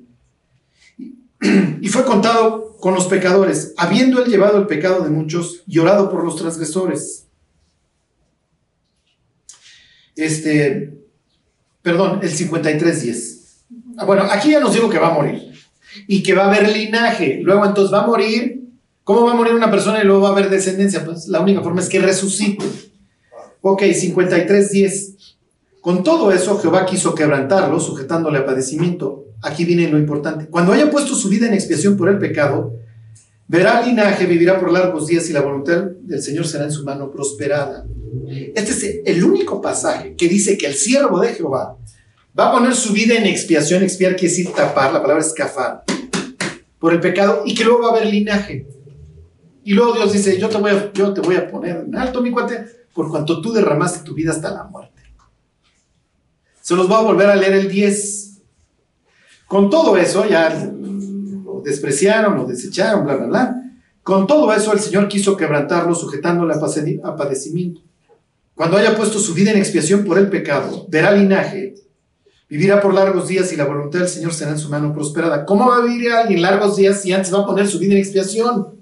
Y 1.80 1.88
fue 1.88 2.04
contado 2.04 2.76
con 2.78 2.94
los 2.94 3.06
pecadores, 3.06 3.74
habiendo 3.76 4.22
él 4.22 4.30
llevado 4.30 4.58
el 4.58 4.66
pecado 4.66 5.02
de 5.02 5.10
muchos 5.10 5.62
y 5.66 5.78
orado 5.78 6.10
por 6.10 6.22
los 6.22 6.36
transgresores. 6.36 7.26
Este, 10.14 10.92
perdón, 11.80 12.20
el 12.22 12.30
53.10. 12.30 13.38
Ah, 13.96 14.04
bueno, 14.04 14.24
aquí 14.30 14.50
ya 14.50 14.60
nos 14.60 14.74
digo 14.74 14.90
que 14.90 14.98
va 14.98 15.08
a 15.08 15.14
morir 15.14 15.52
y 16.06 16.22
que 16.22 16.34
va 16.34 16.44
a 16.44 16.48
haber 16.48 16.68
linaje. 16.76 17.40
Luego 17.42 17.64
entonces 17.64 17.92
va 17.92 18.04
a 18.04 18.06
morir 18.06 18.61
¿Cómo 19.04 19.24
va 19.24 19.32
a 19.32 19.34
morir 19.36 19.54
una 19.54 19.70
persona 19.70 20.00
y 20.00 20.06
luego 20.06 20.22
va 20.22 20.28
a 20.28 20.32
haber 20.32 20.48
descendencia? 20.48 21.04
Pues 21.04 21.26
la 21.26 21.40
única 21.40 21.60
forma 21.60 21.80
es 21.80 21.88
que 21.88 21.98
resucite. 21.98 22.64
Ok, 23.60 23.82
53.10. 23.82 25.16
Con 25.80 26.04
todo 26.04 26.30
eso, 26.30 26.58
Jehová 26.60 26.86
quiso 26.86 27.12
quebrantarlo, 27.14 27.80
sujetándole 27.80 28.38
a 28.38 28.46
padecimiento. 28.46 29.24
Aquí 29.42 29.64
viene 29.64 29.88
lo 29.88 29.98
importante. 29.98 30.46
Cuando 30.46 30.72
haya 30.72 30.88
puesto 30.90 31.16
su 31.16 31.28
vida 31.28 31.48
en 31.48 31.54
expiación 31.54 31.96
por 31.96 32.08
el 32.08 32.18
pecado, 32.18 32.74
verá 33.48 33.84
linaje, 33.84 34.26
vivirá 34.26 34.60
por 34.60 34.70
largos 34.70 35.08
días 35.08 35.28
y 35.28 35.32
la 35.32 35.40
voluntad 35.40 35.82
del 35.82 36.22
Señor 36.22 36.46
será 36.46 36.64
en 36.64 36.70
su 36.70 36.84
mano 36.84 37.10
prosperada. 37.10 37.84
Este 38.54 38.70
es 38.70 39.00
el 39.04 39.24
único 39.24 39.60
pasaje 39.60 40.14
que 40.14 40.28
dice 40.28 40.56
que 40.56 40.66
el 40.66 40.74
siervo 40.74 41.18
de 41.18 41.34
Jehová 41.34 41.76
va 42.38 42.48
a 42.48 42.52
poner 42.52 42.76
su 42.76 42.92
vida 42.92 43.16
en 43.16 43.26
expiación. 43.26 43.82
Expiar 43.82 44.14
quiere 44.14 44.28
decir 44.28 44.52
tapar, 44.54 44.92
la 44.92 45.02
palabra 45.02 45.24
es 45.24 45.32
cafar, 45.32 45.82
por 46.78 46.92
el 46.92 47.00
pecado 47.00 47.42
y 47.44 47.54
que 47.54 47.64
luego 47.64 47.82
va 47.82 47.88
a 47.88 47.90
haber 47.96 48.06
linaje. 48.06 48.68
Y 49.64 49.74
luego 49.74 49.94
Dios 49.94 50.12
dice, 50.12 50.38
yo 50.38 50.48
te 50.48 50.58
voy 50.58 50.70
a, 50.70 50.92
yo 50.92 51.12
te 51.12 51.20
voy 51.20 51.36
a 51.36 51.48
poner 51.48 51.84
en 51.86 51.96
alto, 51.96 52.20
mi 52.20 52.30
cuate, 52.30 52.64
por 52.94 53.10
cuanto 53.10 53.40
tú 53.40 53.52
derramaste 53.52 54.04
tu 54.04 54.14
vida 54.14 54.32
hasta 54.32 54.50
la 54.50 54.64
muerte. 54.64 55.02
Se 56.60 56.76
los 56.76 56.88
voy 56.88 56.98
a 56.98 57.02
volver 57.02 57.28
a 57.28 57.36
leer 57.36 57.54
el 57.54 57.68
10. 57.68 58.40
Con 59.46 59.68
todo 59.68 59.96
eso, 59.96 60.26
ya 60.26 60.48
lo 61.44 61.60
despreciaron, 61.64 62.36
lo 62.36 62.44
desecharon, 62.44 63.04
bla, 63.04 63.16
bla, 63.16 63.26
bla. 63.26 63.62
Con 64.02 64.26
todo 64.26 64.52
eso, 64.52 64.72
el 64.72 64.80
Señor 64.80 65.08
quiso 65.08 65.36
quebrantarlo, 65.36 65.94
sujetándole 65.94 66.54
a 66.54 67.16
padecimiento. 67.16 67.80
Cuando 68.54 68.76
haya 68.76 68.96
puesto 68.96 69.18
su 69.18 69.34
vida 69.34 69.50
en 69.50 69.58
expiación 69.58 70.04
por 70.04 70.18
el 70.18 70.28
pecado, 70.28 70.86
verá 70.88 71.12
linaje, 71.12 71.74
vivirá 72.48 72.80
por 72.80 72.94
largos 72.94 73.28
días 73.28 73.52
y 73.52 73.56
la 73.56 73.64
voluntad 73.64 74.00
del 74.00 74.08
Señor 74.08 74.34
será 74.34 74.52
en 74.52 74.58
su 74.58 74.68
mano 74.68 74.92
prosperada. 74.92 75.44
¿Cómo 75.44 75.68
va 75.68 75.78
a 75.78 75.84
vivir 75.84 76.12
alguien 76.12 76.42
largos 76.42 76.76
días 76.76 77.00
si 77.00 77.12
antes 77.12 77.32
va 77.32 77.40
a 77.40 77.46
poner 77.46 77.66
su 77.66 77.78
vida 77.78 77.94
en 77.94 78.00
expiación? 78.00 78.81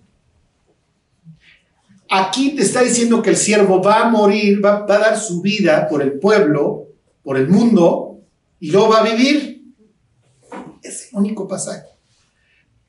Aquí 2.13 2.57
te 2.57 2.63
está 2.63 2.83
diciendo 2.83 3.23
que 3.23 3.31
el 3.31 3.37
siervo 3.37 3.81
va 3.81 4.01
a 4.01 4.09
morir, 4.11 4.65
va, 4.65 4.79
a 4.79 4.99
dar 4.99 5.17
su 5.17 5.41
vida 5.41 5.87
por 5.89 6.03
el 6.03 6.19
pueblo, 6.19 6.89
por 7.23 7.37
el 7.37 7.47
mundo, 7.47 8.19
y 8.59 8.73
luego 8.73 8.89
va 8.89 8.99
a 8.99 9.05
vivir. 9.05 9.63
Es 10.83 11.09
el 11.13 11.19
único 11.19 11.47
pasaje. 11.47 11.87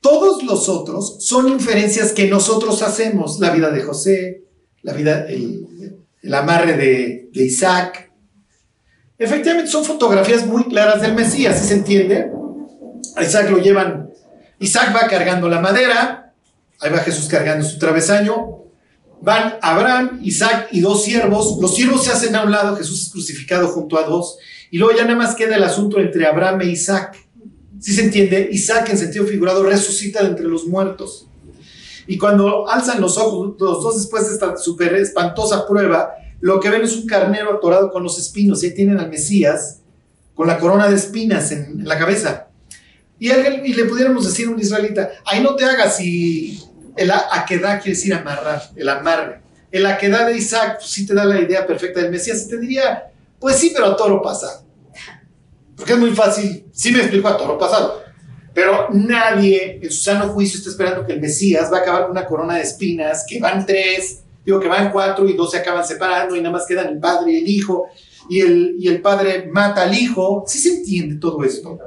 Todos 0.00 0.42
los 0.42 0.68
otros 0.68 1.24
son 1.24 1.48
inferencias 1.48 2.10
que 2.10 2.26
nosotros 2.26 2.82
hacemos. 2.82 3.38
La 3.38 3.50
vida 3.50 3.70
de 3.70 3.82
José, 3.82 4.42
la 4.82 4.92
vida, 4.92 5.24
el, 5.28 5.68
amarre 6.34 6.76
de, 6.76 7.30
Isaac. 7.34 8.10
Efectivamente 9.18 9.70
son 9.70 9.84
fotografías 9.84 10.44
muy 10.46 10.64
claras 10.64 11.00
del 11.00 11.14
Mesías, 11.14 11.60
¿sí 11.60 11.68
se 11.68 11.74
entiende? 11.74 12.32
A 13.14 13.22
Isaac 13.22 13.48
lo 13.50 13.58
llevan, 13.58 14.10
Isaac 14.58 14.92
va 14.96 15.06
cargando 15.06 15.48
la 15.48 15.60
madera, 15.60 16.34
ahí 16.80 16.90
va 16.90 16.98
Jesús 16.98 17.28
cargando 17.28 17.64
su 17.64 17.78
travesaño, 17.78 18.61
van 19.22 19.54
Abraham, 19.62 20.20
Isaac 20.22 20.68
y 20.72 20.80
dos 20.80 21.04
siervos. 21.04 21.58
Los 21.60 21.74
siervos 21.76 22.04
se 22.04 22.10
hacen 22.10 22.34
a 22.34 22.42
un 22.42 22.50
lado, 22.50 22.76
Jesús 22.76 23.02
es 23.02 23.10
crucificado 23.10 23.68
junto 23.68 23.96
a 23.98 24.02
dos. 24.02 24.36
Y 24.70 24.78
luego 24.78 24.96
ya 24.96 25.04
nada 25.04 25.16
más 25.16 25.34
queda 25.36 25.56
el 25.56 25.62
asunto 25.64 25.98
entre 26.00 26.26
Abraham 26.26 26.62
e 26.62 26.66
Isaac. 26.66 27.16
Si 27.78 27.92
se 27.92 28.02
entiende, 28.04 28.48
Isaac 28.52 28.88
en 28.90 28.98
sentido 28.98 29.24
figurado 29.26 29.62
resucita 29.62 30.20
entre 30.20 30.46
los 30.46 30.66
muertos. 30.66 31.26
Y 32.06 32.18
cuando 32.18 32.68
alzan 32.68 33.00
los 33.00 33.16
ojos, 33.16 33.54
los 33.60 33.82
dos 33.82 33.96
después 33.98 34.26
de 34.26 34.34
esta 34.34 34.56
súper 34.56 34.94
espantosa 34.94 35.66
prueba, 35.68 36.10
lo 36.40 36.58
que 36.58 36.70
ven 36.70 36.82
es 36.82 36.96
un 36.96 37.06
carnero 37.06 37.54
atorado 37.54 37.90
con 37.92 38.02
los 38.02 38.18
espinos. 38.18 38.62
Y 38.62 38.66
ahí 38.66 38.74
tienen 38.74 38.98
al 38.98 39.08
Mesías 39.08 39.78
con 40.34 40.48
la 40.48 40.58
corona 40.58 40.88
de 40.88 40.96
espinas 40.96 41.52
en, 41.52 41.84
la 41.84 41.96
cabeza. 41.98 42.48
Y, 43.20 43.30
alguien- 43.30 43.64
y 43.64 43.74
le 43.74 43.84
pudiéramos 43.84 44.24
decir 44.26 44.48
a 44.48 44.50
un 44.50 44.58
israelita, 44.58 45.10
ahí 45.26 45.40
no 45.42 45.54
te 45.54 45.64
hagas 45.64 46.00
y 46.00 46.58
el 46.96 47.10
aquedá 47.10 47.78
quiere 47.78 47.96
decir 47.96 48.14
amarrar, 48.14 48.70
el 48.76 48.88
amarre. 48.88 49.40
El 49.70 49.86
aquedá 49.86 50.26
de 50.26 50.36
Isaac 50.36 50.76
pues, 50.78 50.90
sí 50.90 51.06
te 51.06 51.14
da 51.14 51.24
la 51.24 51.40
idea 51.40 51.66
perfecta 51.66 52.00
del 52.00 52.10
Mesías 52.10 52.44
y 52.44 52.50
te 52.50 52.58
diría, 52.58 53.10
pues 53.38 53.56
sí, 53.56 53.72
pero 53.74 53.86
a 53.86 53.96
toro 53.96 54.20
pasado. 54.20 54.64
Porque 55.76 55.94
es 55.94 55.98
muy 55.98 56.10
fácil, 56.10 56.66
sí 56.72 56.92
me 56.92 56.98
explico 56.98 57.28
a 57.28 57.36
toro 57.36 57.58
pasado. 57.58 58.02
Pero 58.54 58.88
nadie 58.92 59.80
en 59.82 59.90
su 59.90 60.02
sano 60.02 60.28
juicio 60.28 60.58
está 60.58 60.70
esperando 60.70 61.06
que 61.06 61.14
el 61.14 61.20
Mesías 61.20 61.72
va 61.72 61.78
a 61.78 61.80
acabar 61.80 62.02
con 62.02 62.10
una 62.10 62.26
corona 62.26 62.56
de 62.56 62.62
espinas, 62.62 63.24
que 63.26 63.40
van 63.40 63.64
tres, 63.64 64.22
digo 64.44 64.60
que 64.60 64.68
van 64.68 64.92
cuatro 64.92 65.26
y 65.26 65.34
dos 65.34 65.50
se 65.50 65.58
acaban 65.58 65.86
separando 65.86 66.36
y 66.36 66.40
nada 66.40 66.52
más 66.52 66.66
quedan 66.66 66.88
el 66.88 66.98
padre 66.98 67.32
y 67.32 67.36
el 67.38 67.48
hijo, 67.48 67.86
y 68.28 68.40
el, 68.40 68.76
y 68.78 68.88
el 68.88 69.00
padre 69.00 69.48
mata 69.50 69.82
al 69.82 69.94
hijo. 69.94 70.44
Sí 70.46 70.58
se 70.58 70.76
entiende 70.76 71.16
todo 71.16 71.42
esto. 71.44 71.78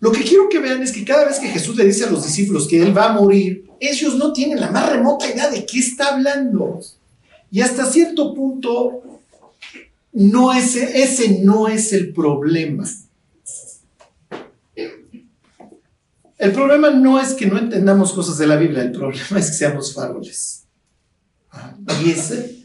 Lo 0.00 0.10
que 0.10 0.24
quiero 0.24 0.48
que 0.48 0.58
vean 0.58 0.82
es 0.82 0.92
que 0.92 1.04
cada 1.04 1.26
vez 1.26 1.38
que 1.38 1.48
Jesús 1.48 1.76
le 1.76 1.84
dice 1.84 2.04
a 2.04 2.10
los 2.10 2.24
discípulos 2.24 2.66
que 2.66 2.82
Él 2.82 2.96
va 2.96 3.10
a 3.10 3.12
morir, 3.12 3.66
ellos 3.78 4.16
no 4.16 4.32
tienen 4.32 4.60
la 4.60 4.70
más 4.70 4.90
remota 4.90 5.28
idea 5.28 5.50
de 5.50 5.66
qué 5.66 5.78
está 5.78 6.14
hablando. 6.14 6.80
Y 7.50 7.60
hasta 7.60 7.84
cierto 7.84 8.34
punto, 8.34 9.02
no 10.12 10.52
es, 10.52 10.76
ese 10.76 11.40
no 11.40 11.68
es 11.68 11.92
el 11.92 12.12
problema. 12.12 12.88
El 16.38 16.52
problema 16.52 16.88
no 16.88 17.20
es 17.20 17.34
que 17.34 17.46
no 17.46 17.58
entendamos 17.58 18.14
cosas 18.14 18.38
de 18.38 18.46
la 18.46 18.56
Biblia, 18.56 18.82
el 18.82 18.92
problema 18.92 19.38
es 19.38 19.50
que 19.50 19.56
seamos 19.56 19.92
faroles. 19.92 20.64
Ah, 21.50 21.74
Y 22.02 22.10
ese, 22.10 22.59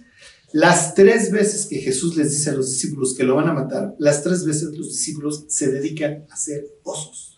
las 0.56 0.96
tres 0.96 1.32
veces 1.32 1.66
que 1.66 1.82
Jesús 1.82 2.16
les 2.16 2.32
dice 2.32 2.50
a 2.50 2.54
los 2.54 2.70
discípulos 2.70 3.14
que 3.14 3.26
lo 3.26 3.36
van 3.36 3.50
a 3.50 3.54
matar, 3.54 3.94
las 4.00 4.24
tres 4.24 4.46
veces 4.46 4.74
los 4.78 4.88
discípulos 4.88 5.44
se 5.50 5.70
dedican 5.70 6.26
a 6.30 6.38
ser 6.38 6.66
osos. 6.84 7.38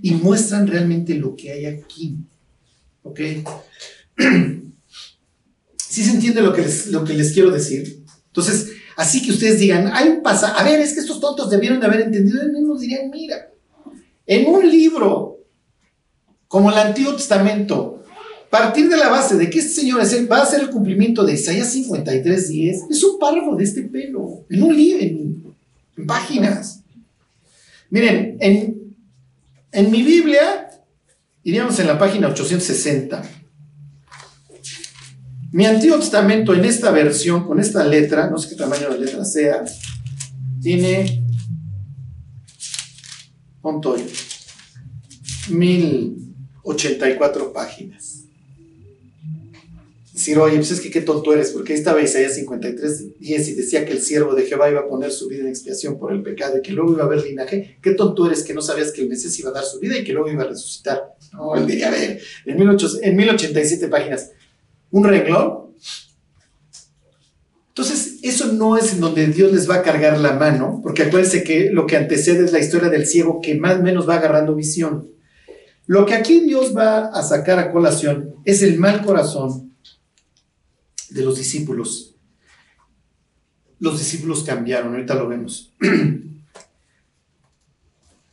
Y 0.00 0.12
muestran 0.12 0.68
realmente 0.68 1.14
lo 1.14 1.34
que 1.34 1.50
hay 1.50 1.66
aquí. 1.66 2.18
¿Ok? 3.02 3.18
¿Sí 5.76 6.04
se 6.04 6.10
entiende 6.12 6.40
lo 6.40 6.52
que 6.52 7.14
les, 7.14 7.32
quiero 7.32 7.50
decir? 7.50 8.04
Entonces, 8.28 8.68
así 8.96 9.20
que 9.20 9.32
ustedes 9.32 9.58
digan, 9.58 9.90
hay 9.92 10.08
un 10.08 10.22
pasaje, 10.22 10.54
a 10.56 10.62
ver, 10.62 10.78
es 10.78 10.92
que 10.92 11.00
estos 11.00 11.18
tontos 11.18 11.50
debieron 11.50 11.80
de 11.80 11.86
haber 11.86 12.02
entendido, 12.02 12.40
ellos 12.40 12.52
mismos 12.52 12.80
dirían, 12.80 13.10
mira, 13.10 13.50
en 14.24 14.46
un 14.46 14.70
libro 14.70 15.40
como 16.46 16.70
el 16.70 16.78
Antiguo 16.78 17.16
Testamento, 17.16 17.97
partir 18.50 18.88
de 18.88 18.96
la 18.96 19.08
base 19.08 19.36
de 19.36 19.50
que 19.50 19.58
este 19.58 19.80
señor 19.80 20.00
va 20.00 20.38
a 20.38 20.42
hacer 20.42 20.60
el 20.60 20.70
cumplimiento 20.70 21.24
de 21.24 21.34
Isaías 21.34 21.70
53, 21.72 22.48
10, 22.48 22.84
es 22.90 23.04
un 23.04 23.18
párrafo 23.18 23.56
de 23.56 23.64
este 23.64 23.82
pelo, 23.82 24.46
en 24.48 24.62
un 24.62 24.74
libro, 24.74 25.02
en, 25.02 26.06
páginas. 26.06 26.80
Miren, 27.90 28.36
en, 28.40 28.94
en 29.72 29.90
mi 29.90 30.02
Biblia, 30.02 30.70
iríamos 31.42 31.78
en 31.80 31.88
la 31.88 31.98
página 31.98 32.28
860. 32.28 33.22
Mi 35.50 35.66
Antiguo 35.66 35.98
Testamento 35.98 36.54
en 36.54 36.64
esta 36.64 36.90
versión, 36.90 37.46
con 37.46 37.58
esta 37.58 37.84
letra, 37.84 38.30
no 38.30 38.38
sé 38.38 38.50
qué 38.50 38.56
tamaño 38.56 38.90
de 38.90 39.00
letra 39.00 39.24
sea, 39.24 39.64
tiene, 40.60 41.24
¿cuánto 43.60 43.94
hay? 43.94 44.06
1084 45.50 47.52
páginas. 47.52 48.18
Decir, 50.18 50.36
oye, 50.40 50.56
pues 50.56 50.72
es 50.72 50.80
que 50.80 50.90
qué 50.90 51.00
tonto 51.00 51.32
eres, 51.32 51.52
porque 51.52 51.72
ahí 51.72 51.78
estaba 51.78 52.02
Isaías 52.02 52.34
53, 52.34 53.20
10 53.20 53.48
y 53.50 53.54
decía 53.54 53.86
que 53.86 53.92
el 53.92 54.02
siervo 54.02 54.34
de 54.34 54.46
Jehová 54.46 54.68
iba 54.68 54.80
a 54.80 54.88
poner 54.88 55.12
su 55.12 55.28
vida 55.28 55.42
en 55.42 55.46
expiación 55.46 55.96
por 55.96 56.12
el 56.12 56.24
pecado 56.24 56.58
y 56.58 56.62
que 56.62 56.72
luego 56.72 56.92
iba 56.92 57.04
a 57.04 57.06
haber 57.06 57.22
linaje. 57.22 57.78
Qué 57.80 57.92
tonto 57.92 58.26
eres 58.26 58.42
que 58.42 58.52
no 58.52 58.60
sabías 58.60 58.90
que 58.90 59.02
el 59.02 59.08
Mesías 59.08 59.38
iba 59.38 59.50
a 59.50 59.52
dar 59.52 59.62
su 59.62 59.78
vida 59.78 59.96
y 59.96 60.02
que 60.02 60.12
luego 60.12 60.28
iba 60.28 60.42
a 60.42 60.48
resucitar. 60.48 61.14
No, 61.32 61.54
él 61.54 61.68
diría, 61.68 61.86
a 61.86 61.90
ver, 61.92 62.20
en, 62.46 62.56
1800 62.56 63.00
en 63.00 63.14
1087 63.14 63.86
páginas, 63.86 64.32
un 64.90 65.04
renglón. 65.04 65.68
Entonces, 67.68 68.18
eso 68.22 68.52
no 68.54 68.76
es 68.76 68.94
en 68.94 69.00
donde 69.00 69.24
Dios 69.28 69.52
les 69.52 69.70
va 69.70 69.76
a 69.76 69.82
cargar 69.82 70.18
la 70.18 70.32
mano, 70.32 70.80
porque 70.82 71.04
acuérdense 71.04 71.44
que 71.44 71.70
lo 71.70 71.86
que 71.86 71.96
antecede 71.96 72.44
es 72.44 72.50
la 72.50 72.58
historia 72.58 72.88
del 72.88 73.06
ciego 73.06 73.40
que 73.40 73.54
más 73.54 73.78
o 73.78 73.82
menos 73.84 74.08
va 74.08 74.16
agarrando 74.16 74.56
visión. 74.56 75.12
Lo 75.86 76.06
que 76.06 76.14
aquí 76.14 76.40
Dios 76.40 76.76
va 76.76 77.06
a 77.06 77.22
sacar 77.22 77.60
a 77.60 77.70
colación 77.70 78.34
es 78.44 78.64
el 78.64 78.80
mal 78.80 79.04
corazón 79.04 79.67
de 81.10 81.24
los 81.24 81.36
discípulos. 81.36 82.14
Los 83.78 83.98
discípulos 83.98 84.42
cambiaron, 84.44 84.94
ahorita 84.94 85.14
lo 85.14 85.28
vemos. 85.28 85.72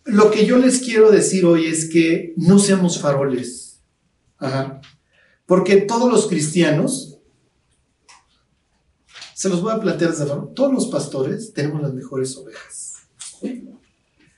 Lo 0.05 0.29
que 0.29 0.45
yo 0.45 0.57
les 0.57 0.81
quiero 0.81 1.09
decir 1.09 1.45
hoy 1.45 1.65
es 1.65 1.89
que 1.89 2.35
no 2.37 2.59
seamos 2.59 3.01
faroles. 3.01 3.81
Porque 5.47 5.77
todos 5.77 6.11
los 6.11 6.27
cristianos, 6.27 7.17
se 9.33 9.49
los 9.49 9.61
voy 9.61 9.73
a 9.73 9.79
plantear 9.79 10.13
todos 10.55 10.73
los 10.73 10.87
pastores 10.87 11.53
tenemos 11.53 11.81
las 11.81 11.93
mejores 11.93 12.37
ovejas. 12.37 12.93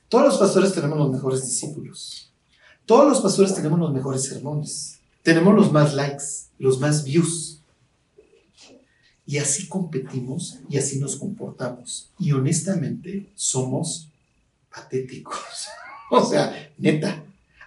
Todos 0.09 0.25
los 0.25 0.37
pastores 0.37 0.73
tenemos 0.73 0.97
los 0.97 1.11
mejores 1.11 1.43
discípulos. 1.43 2.33
Todos 2.85 3.09
los 3.09 3.21
pastores 3.21 3.53
tenemos 3.53 3.77
los 3.79 3.93
mejores 3.93 4.23
sermones. 4.23 4.99
Tenemos 5.21 5.53
los 5.53 5.71
más 5.71 5.93
likes, 5.93 6.23
los 6.57 6.79
más 6.79 7.03
views. 7.03 7.56
Y 9.27 9.37
así 9.37 9.67
competimos 9.67 10.59
y 10.69 10.77
así 10.77 10.99
nos 10.99 11.17
comportamos. 11.17 12.09
Y 12.17 12.31
honestamente 12.31 13.29
somos 13.35 14.07
patéticos. 14.73 15.37
O 16.09 16.23
sea, 16.23 16.71
neta. 16.77 17.21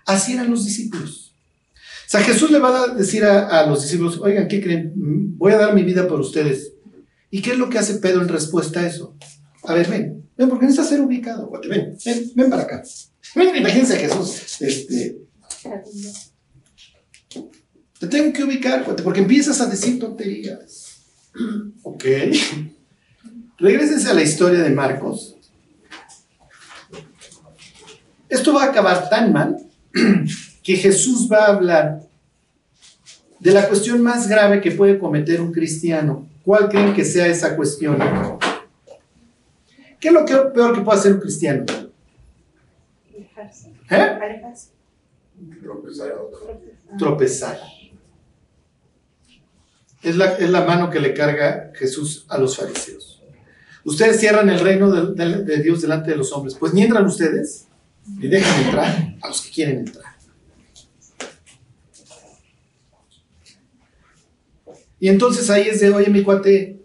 Así 0.06 0.32
eran 0.32 0.50
los 0.50 0.64
discípulos. 0.64 1.32
O 1.74 2.10
sea, 2.10 2.22
Jesús 2.22 2.50
le 2.50 2.58
va 2.58 2.84
a 2.84 2.86
decir 2.94 3.22
a, 3.22 3.48
a 3.48 3.66
los 3.66 3.82
discípulos, 3.82 4.18
oigan, 4.18 4.48
¿qué 4.48 4.62
creen? 4.62 4.94
Voy 5.36 5.52
a 5.52 5.58
dar 5.58 5.74
mi 5.74 5.82
vida 5.82 6.08
por 6.08 6.18
ustedes. 6.18 6.72
¿Y 7.30 7.42
qué 7.42 7.52
es 7.52 7.58
lo 7.58 7.68
que 7.68 7.78
hace 7.78 7.96
Pedro 7.96 8.22
en 8.22 8.28
respuesta 8.28 8.80
a 8.80 8.86
eso? 8.86 9.14
A 9.64 9.74
ver, 9.74 9.88
ven, 9.88 10.26
ven, 10.38 10.48
porque 10.48 10.64
necesitas 10.64 10.88
ser 10.88 11.02
ubicado, 11.02 11.50
ven, 11.68 11.98
ven, 12.02 12.32
ven 12.34 12.50
para 12.50 12.62
acá. 12.62 12.82
Ven, 13.34 13.54
imagínense 13.54 13.94
a 13.94 13.98
Jesús, 13.98 14.62
este, 14.62 15.18
te 17.98 18.06
tengo 18.06 18.32
que 18.32 18.44
ubicar, 18.44 18.84
porque 18.84 19.20
empiezas 19.20 19.60
a 19.60 19.66
decir 19.66 19.98
tonterías. 19.98 20.79
Ok. 21.82 22.04
Regrésense 23.58 24.08
a 24.10 24.14
la 24.14 24.22
historia 24.22 24.60
de 24.60 24.70
Marcos. 24.70 25.36
Esto 28.28 28.54
va 28.54 28.64
a 28.64 28.66
acabar 28.70 29.08
tan 29.08 29.32
mal 29.32 29.56
que 30.62 30.76
Jesús 30.76 31.28
va 31.30 31.44
a 31.46 31.52
hablar 31.56 32.02
de 33.38 33.52
la 33.52 33.66
cuestión 33.68 34.02
más 34.02 34.28
grave 34.28 34.60
que 34.60 34.70
puede 34.72 34.98
cometer 34.98 35.40
un 35.40 35.52
cristiano. 35.52 36.28
¿Cuál 36.44 36.68
creen 36.68 36.94
que 36.94 37.04
sea 37.04 37.26
esa 37.26 37.56
cuestión? 37.56 37.98
¿Qué 39.98 40.08
es 40.08 40.14
lo 40.14 40.24
que- 40.24 40.36
peor 40.36 40.74
que 40.74 40.80
puede 40.82 40.98
hacer 40.98 41.12
un 41.14 41.20
cristiano? 41.20 41.64
¿Eh? 43.90 44.18
Tropezar. 46.98 47.58
Es 50.02 50.16
la, 50.16 50.64
mano 50.64 50.88
que 50.90 50.98
le 51.00 51.12
carga 51.14 51.72
Jesús 51.74 52.24
a 52.28 52.38
los 52.38 52.56
fariseos. 52.56 53.22
Ustedes 53.84 54.18
cierran 54.20 54.48
el 54.48 54.60
reino 54.60 54.90
de, 54.90 55.14
de- 55.24 55.44
de 55.44 55.62
Dios 55.62 55.82
delante 55.82 56.10
de 56.10 56.16
los 56.16 56.32
hombres. 56.32 56.54
Pues 56.58 56.72
ni 56.72 56.82
entran 56.82 57.04
ustedes, 57.06 57.66
ni 58.18 58.28
dejan 58.28 58.64
entrar 58.64 59.14
a 59.20 59.28
los 59.28 59.42
que 59.42 59.50
quieren 59.50 59.78
entrar. 59.80 60.04
Y 64.98 65.08
entonces 65.08 65.48
ahí 65.50 65.68
es 65.68 65.80
de, 65.80 65.90
oye, 65.90 66.10
mi 66.10 66.22
cuate, 66.22 66.78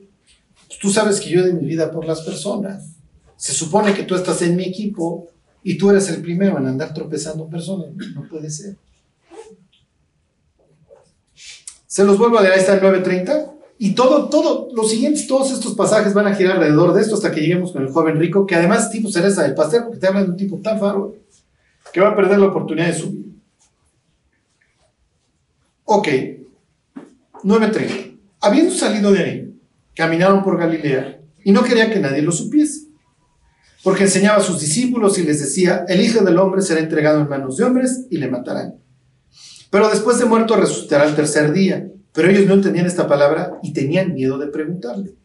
tú 0.81 0.89
sabes 0.89 1.19
que 1.19 1.29
yo 1.29 1.41
doy 1.41 1.53
mi 1.53 1.65
vida 1.65 1.91
por 1.91 2.05
las 2.05 2.21
personas. 2.21 2.91
Se 3.35 3.53
supone 3.53 3.93
que 3.93 4.03
tú 4.03 4.15
estás 4.15 4.41
en 4.41 4.55
mi 4.55 4.63
equipo 4.63 5.27
y 5.63 5.77
tú 5.77 5.89
eres 5.89 6.09
el 6.09 6.21
primero 6.21 6.57
en 6.57 6.67
andar 6.67 6.93
tropezando 6.93 7.49
personas. 7.49 7.87
No 8.13 8.27
puede 8.29 8.49
ser. 8.49 8.77
Se 11.95 12.03
los 12.03 12.17
vuelvo 12.17 12.37
a 12.37 12.41
leer, 12.41 12.55
ahí 12.55 12.59
está 12.59 12.73
el 12.73 12.81
9.30. 12.81 13.53
Y 13.77 13.95
todo, 13.95 14.27
todo, 14.27 14.67
los 14.75 14.91
siguientes, 14.91 15.27
todos 15.27 15.53
estos 15.53 15.75
pasajes 15.75 16.13
van 16.13 16.27
a 16.27 16.35
girar 16.35 16.57
alrededor 16.57 16.93
de 16.93 17.01
esto 17.01 17.15
hasta 17.15 17.31
que 17.31 17.39
lleguemos 17.39 17.71
con 17.71 17.83
el 17.83 17.89
joven 17.89 18.19
rico, 18.19 18.45
que 18.45 18.53
además 18.53 18.91
tipo 18.91 19.09
cereza 19.09 19.43
del 19.43 19.55
pastel, 19.55 19.83
porque 19.83 19.99
te 19.99 20.07
habla 20.07 20.23
de 20.23 20.31
un 20.31 20.35
tipo 20.35 20.59
tan 20.61 20.77
faro 20.77 21.15
que 21.93 22.01
va 22.01 22.09
a 22.09 22.15
perder 22.17 22.39
la 22.39 22.47
oportunidad 22.47 22.87
de 22.87 22.95
subir. 22.95 23.25
Ok, 25.85 26.07
9.30. 27.45 28.17
Habiendo 28.41 28.73
salido 28.73 29.13
de 29.13 29.23
ahí, 29.23 29.55
caminaron 29.95 30.43
por 30.43 30.59
Galilea 30.59 31.21
y 31.45 31.53
no 31.53 31.63
quería 31.63 31.89
que 31.89 32.01
nadie 32.01 32.21
lo 32.21 32.33
supiese, 32.33 32.89
porque 33.85 34.03
enseñaba 34.03 34.39
a 34.39 34.43
sus 34.43 34.59
discípulos 34.59 35.17
y 35.17 35.23
les 35.23 35.39
decía, 35.39 35.85
el 35.87 36.01
Hijo 36.01 36.25
del 36.25 36.39
Hombre 36.39 36.61
será 36.61 36.81
entregado 36.81 37.21
en 37.21 37.29
manos 37.29 37.55
de 37.55 37.63
hombres 37.63 38.05
y 38.09 38.17
le 38.17 38.27
matarán. 38.27 38.84
Pero 39.69 39.89
después 39.89 40.19
de 40.19 40.25
muerto 40.25 40.55
resucitará 40.55 41.03
al 41.03 41.15
tercer 41.15 41.51
día. 41.51 41.89
Pero 42.13 42.29
ellos 42.29 42.45
no 42.45 42.53
entendían 42.53 42.85
esta 42.85 43.07
palabra 43.07 43.59
y 43.61 43.73
tenían 43.73 44.13
miedo 44.13 44.37
de 44.37 44.47
preguntarle. 44.47 45.15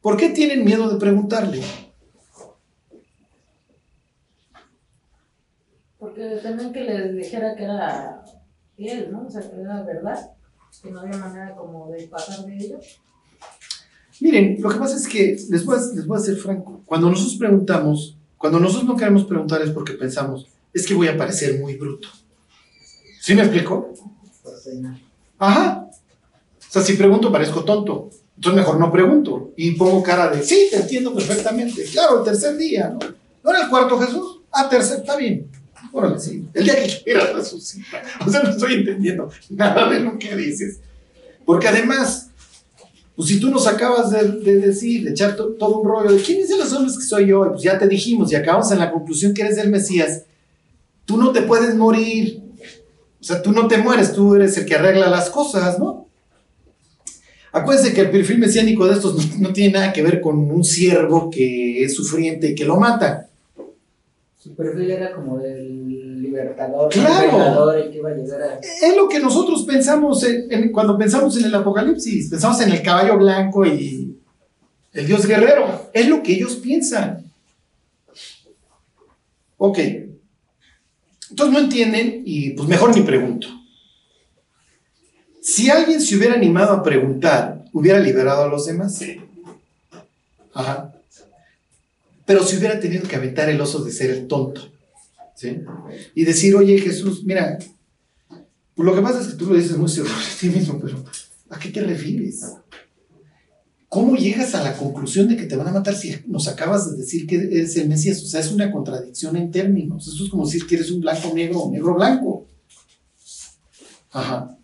¿Por 0.00 0.16
qué 0.16 0.30
tienen 0.30 0.64
miedo 0.64 0.88
de 0.88 0.98
preguntarle? 0.98 1.62
Porque 5.98 6.40
temen 6.42 6.72
que 6.72 6.84
les 6.84 7.16
dijera 7.16 7.54
que 7.54 7.64
era 7.64 8.24
él, 8.76 9.08
¿no? 9.12 9.26
O 9.26 9.30
sea, 9.30 9.40
que 9.40 9.60
era 9.60 9.82
verdad, 9.82 10.32
que 10.82 10.90
no 10.90 11.00
había 11.00 11.16
manera 11.16 11.54
como 11.54 11.90
de 11.90 12.08
pasar 12.08 12.44
de 12.44 12.56
ello. 12.56 12.80
Miren, 14.20 14.60
lo 14.60 14.68
que 14.68 14.78
pasa 14.78 14.96
es 14.96 15.08
que, 15.08 15.36
les 15.48 15.64
voy, 15.64 15.76
a, 15.76 15.80
les 15.94 16.06
voy 16.06 16.16
a 16.16 16.20
ser 16.20 16.36
franco, 16.36 16.82
cuando 16.86 17.08
nosotros 17.08 17.36
preguntamos, 17.36 18.18
cuando 18.36 18.60
nosotros 18.60 18.88
no 18.88 18.96
queremos 18.96 19.24
preguntar 19.24 19.62
es 19.62 19.70
porque 19.70 19.94
pensamos, 19.94 20.48
es 20.72 20.86
que 20.86 20.94
voy 20.94 21.08
a 21.08 21.16
parecer 21.16 21.58
muy 21.58 21.76
bruto. 21.76 22.08
¿Sí 23.20 23.34
me 23.34 23.42
explico? 23.42 23.92
Ajá. 25.38 25.86
O 25.88 26.72
sea, 26.72 26.82
si 26.82 26.94
pregunto 26.94 27.30
parezco 27.30 27.64
tonto. 27.64 28.10
Entonces 28.36 28.56
mejor 28.60 28.78
no 28.80 28.90
pregunto. 28.90 29.52
Y 29.56 29.72
pongo 29.72 30.02
cara 30.02 30.28
de, 30.30 30.42
sí, 30.42 30.68
te 30.70 30.76
entiendo 30.78 31.14
perfectamente. 31.14 31.84
Claro, 31.84 32.18
el 32.20 32.24
tercer 32.24 32.56
día, 32.56 32.88
¿no? 32.88 32.98
¿No 33.44 33.50
era 33.50 33.62
el 33.64 33.68
cuarto 33.68 33.98
Jesús? 33.98 34.40
Ah, 34.50 34.68
tercer, 34.68 35.00
está 35.00 35.16
bien. 35.16 35.48
Órale, 35.92 36.18
sí. 36.18 36.46
El 36.54 36.64
día 36.64 36.74
que 36.76 37.02
quiera 37.04 37.32
resucita. 37.32 38.02
O 38.26 38.30
sea, 38.30 38.42
no 38.42 38.50
estoy 38.50 38.74
entendiendo 38.74 39.28
nada 39.50 39.90
de 39.90 40.00
lo 40.00 40.18
que 40.18 40.34
dices. 40.34 40.78
Porque 41.44 41.68
además, 41.68 42.30
pues 43.14 43.28
si 43.28 43.38
tú 43.38 43.50
nos 43.50 43.66
acabas 43.66 44.10
de, 44.10 44.22
de 44.40 44.56
decir, 44.58 45.04
de 45.04 45.10
echar 45.10 45.36
to- 45.36 45.48
todo 45.58 45.80
un 45.80 45.88
rollo 45.88 46.12
de 46.12 46.22
quién 46.22 46.38
dicen 46.38 46.58
los 46.58 46.72
hombres 46.72 46.96
que 46.96 47.04
soy 47.04 47.26
yo, 47.26 47.50
pues 47.50 47.62
ya 47.62 47.78
te 47.78 47.86
dijimos 47.88 48.32
y 48.32 48.36
acabamos 48.36 48.70
en 48.72 48.78
la 48.78 48.90
conclusión 48.90 49.34
que 49.34 49.42
eres 49.42 49.58
el 49.58 49.68
Mesías, 49.70 50.22
tú 51.04 51.16
no 51.16 51.30
te 51.32 51.42
puedes 51.42 51.74
morir. 51.74 52.40
O 53.20 53.24
sea, 53.24 53.40
tú 53.42 53.52
no 53.52 53.68
te 53.68 53.78
mueres, 53.78 54.12
tú 54.12 54.34
eres 54.34 54.56
el 54.58 54.66
que 54.66 54.74
arregla 54.74 55.08
las 55.08 55.30
cosas, 55.30 55.78
¿no? 55.78 56.08
Acuérdense 57.52 57.92
que 57.94 58.00
el 58.00 58.10
perfil 58.10 58.38
mesiánico 58.38 58.86
de 58.86 58.94
estos 58.94 59.14
no, 59.38 59.48
no 59.48 59.52
tiene 59.52 59.74
nada 59.74 59.92
que 59.92 60.02
ver 60.02 60.20
con 60.20 60.38
un 60.38 60.64
siervo 60.64 61.28
que 61.30 61.84
es 61.84 61.94
sufriente 61.94 62.48
y 62.50 62.54
que 62.54 62.64
lo 62.64 62.76
mata. 62.76 63.28
Su 64.38 64.54
perfil 64.56 64.90
era 64.90 65.14
como 65.14 65.38
del 65.38 66.20
libertador, 66.22 66.88
Claro. 66.90 67.70
el 67.72 67.90
que 67.92 67.98
iba 67.98 68.10
a 68.10 68.14
llegar 68.14 68.42
a... 68.42 68.58
Es 68.58 68.96
lo 68.96 69.08
que 69.08 69.20
nosotros 69.20 69.64
pensamos 69.64 70.24
en- 70.24 70.50
en- 70.50 70.72
cuando 70.72 70.96
pensamos 70.98 71.36
en 71.38 71.44
el 71.44 71.54
Apocalipsis. 71.54 72.28
Pensamos 72.30 72.60
en 72.62 72.72
el 72.72 72.82
caballo 72.82 73.18
blanco 73.18 73.64
y 73.66 74.16
el 74.94 75.06
Dios 75.06 75.26
guerrero. 75.26 75.90
Es 75.92 76.08
lo 76.08 76.22
que 76.22 76.32
ellos 76.32 76.56
piensan. 76.56 77.24
Ok. 79.58 79.78
Entonces 81.32 81.54
no 81.54 81.60
entienden 81.60 82.22
y 82.26 82.50
pues 82.50 82.68
mejor 82.68 82.94
ni 82.94 83.00
pregunto. 83.00 83.48
Si 85.40 85.70
alguien 85.70 85.98
se 86.02 86.14
hubiera 86.14 86.34
animado 86.34 86.74
a 86.74 86.82
preguntar, 86.82 87.64
¿hubiera 87.72 87.98
liberado 87.98 88.44
a 88.44 88.48
los 88.48 88.66
demás? 88.66 88.98
Sí. 88.98 89.18
Ajá. 90.52 90.92
Pero 92.26 92.44
si 92.44 92.58
hubiera 92.58 92.78
tenido 92.78 93.08
que 93.08 93.16
aventar 93.16 93.48
el 93.48 93.58
oso 93.62 93.82
de 93.82 93.92
ser 93.92 94.10
el 94.10 94.28
tonto. 94.28 94.70
¿Sí? 95.34 95.56
Y 96.14 96.24
decir, 96.24 96.54
oye 96.54 96.78
Jesús, 96.78 97.24
mira, 97.24 97.58
pues 98.74 98.86
lo 98.86 98.94
que 98.94 99.00
pasa 99.00 99.22
es 99.22 99.28
que 99.28 99.36
tú 99.38 99.46
lo 99.46 99.56
dices 99.56 99.78
muy 99.78 99.88
seguro 99.88 100.12
de 100.12 100.38
ti 100.38 100.54
mismo, 100.54 100.78
pero 100.78 101.02
¿a 101.48 101.58
qué 101.58 101.70
te 101.70 101.80
refieres? 101.80 102.44
¿Cómo 103.92 104.16
llegas 104.16 104.54
a 104.54 104.62
la 104.62 104.74
conclusión 104.74 105.28
de 105.28 105.36
que 105.36 105.44
te 105.44 105.54
van 105.54 105.68
a 105.68 105.70
matar 105.70 105.94
si 105.94 106.16
nos 106.26 106.48
acabas 106.48 106.90
de 106.90 106.96
decir 106.96 107.26
que 107.26 107.36
eres 107.36 107.76
el 107.76 107.90
Mesías? 107.90 108.22
O 108.22 108.26
sea, 108.26 108.40
es 108.40 108.50
una 108.50 108.72
contradicción 108.72 109.36
en 109.36 109.50
términos. 109.50 110.08
Eso 110.08 110.24
es 110.24 110.30
como 110.30 110.46
decir 110.46 110.66
que 110.66 110.76
eres 110.76 110.90
un 110.90 111.02
blanco 111.02 111.30
negro 111.34 111.58
o 111.60 111.70
negro 111.70 111.94
blanco. 111.96 112.46
Ajá. 114.10 114.56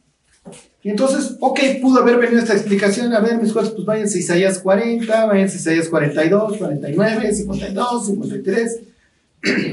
Y 0.82 0.88
entonces, 0.88 1.36
ok, 1.40 1.60
pudo 1.82 2.00
haber 2.00 2.16
venido 2.16 2.38
esta 2.38 2.54
explicación. 2.54 3.12
A 3.12 3.20
ver, 3.20 3.38
mis 3.38 3.52
cuates, 3.52 3.72
pues 3.72 3.84
váyanse 3.84 4.16
a 4.16 4.20
Isaías 4.22 4.58
40, 4.60 5.26
váyanse 5.26 5.58
a 5.58 5.60
Isaías 5.60 5.88
42, 5.90 6.56
49, 6.56 7.34
52, 7.34 8.06
53. 8.06 8.80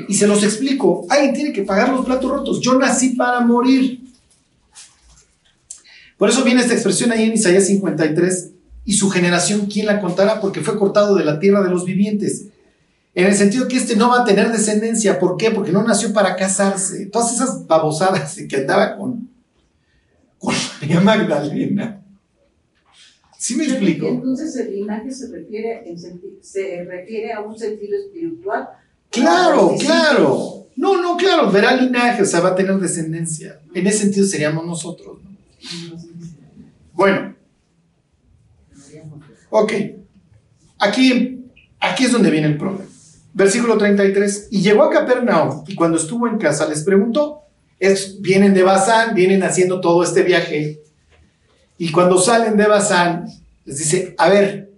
Y 0.10 0.14
se 0.16 0.28
los 0.28 0.44
explico. 0.44 1.08
Alguien 1.08 1.34
tiene 1.34 1.54
que 1.54 1.62
pagar 1.62 1.94
los 1.94 2.06
platos 2.06 2.30
rotos. 2.30 2.60
Yo 2.60 2.78
nací 2.78 3.12
para 3.12 3.40
morir. 3.40 4.02
Por 6.18 6.28
eso 6.28 6.44
viene 6.44 6.60
esta 6.60 6.74
expresión 6.74 7.14
ahí 7.14 7.24
en 7.24 7.36
Isaías 7.36 7.68
53. 7.68 8.52
Y 8.86 8.94
su 8.94 9.10
generación, 9.10 9.66
¿quién 9.66 9.88
la 9.88 10.00
contará? 10.00 10.40
Porque 10.40 10.62
fue 10.62 10.78
cortado 10.78 11.16
de 11.16 11.26
la 11.26 11.40
tierra 11.40 11.64
de 11.64 11.72
los 11.72 11.86
vivientes. 11.86 12.48
En 13.16 13.26
el 13.26 13.34
sentido 13.34 13.68
que 13.68 13.78
este 13.78 13.96
no 13.96 14.10
va 14.10 14.22
a 14.22 14.26
tener 14.26 14.52
descendencia. 14.52 15.20
¿Por 15.20 15.38
qué? 15.38 15.50
Porque 15.50 15.72
no 15.72 15.84
nació 15.84 16.14
para 16.14 16.36
casarse. 16.36 17.08
Todas 17.08 17.34
esas 17.34 17.66
babosadas 17.66 18.38
que 18.48 18.58
andaba 18.58 18.98
con, 18.98 19.30
con 20.38 20.54
María 20.82 21.00
Magdalena. 21.00 22.02
¿Sí 23.38 23.56
me 23.56 23.66
explico? 23.66 24.08
Entonces 24.08 24.56
el 24.58 24.76
linaje 24.76 25.12
se 25.12 25.32
refiere, 25.32 25.90
en 25.90 25.98
se 26.42 26.84
refiere 26.84 27.32
a 27.32 27.42
un 27.42 27.58
sentido 27.58 27.98
espiritual. 27.98 28.70
Claro, 29.10 29.76
sí. 29.78 29.86
claro. 29.86 30.68
No, 30.76 31.02
no, 31.02 31.16
claro. 31.16 31.52
Verá 31.52 31.76
linaje, 31.76 32.22
o 32.22 32.26
sea, 32.26 32.42
va 32.42 32.50
a 32.50 32.56
tener 32.56 32.76
descendencia. 32.80 33.62
En 33.74 33.88
ese 33.88 34.00
sentido 34.00 34.26
seríamos 34.26 34.66
nosotros. 34.66 35.20
¿no? 35.22 35.98
Bueno, 36.94 37.35
ok. 39.64 39.74
Aquí, 40.80 41.46
aquí 41.80 42.06
es 42.06 42.12
donde 42.12 42.30
viene 42.32 42.48
el 42.48 42.58
problema. 42.58 42.86
Versículo 43.34 43.78
33. 43.78 44.48
Y 44.52 44.62
llegó 44.62 44.84
a 44.84 44.90
Capernaum 44.90 45.64
y 45.68 45.76
cuando 45.76 45.98
estuvo 45.98 46.28
en 46.28 46.38
casa 46.38 46.68
les 46.68 46.84
preguntó. 46.84 47.42
Es, 47.80 48.22
vienen 48.22 48.54
de 48.54 48.64
Bazán, 48.64 49.14
vienen 49.16 49.44
haciendo 49.44 49.82
todo 49.82 50.02
este 50.04 50.24
viaje. 50.24 50.82
Y 51.78 51.92
cuando 51.92 52.18
salen 52.18 52.56
de 52.56 52.68
Bazán, 52.68 53.26
les 53.66 53.78
dice, 53.80 54.16
a 54.18 54.30
ver, 54.30 54.72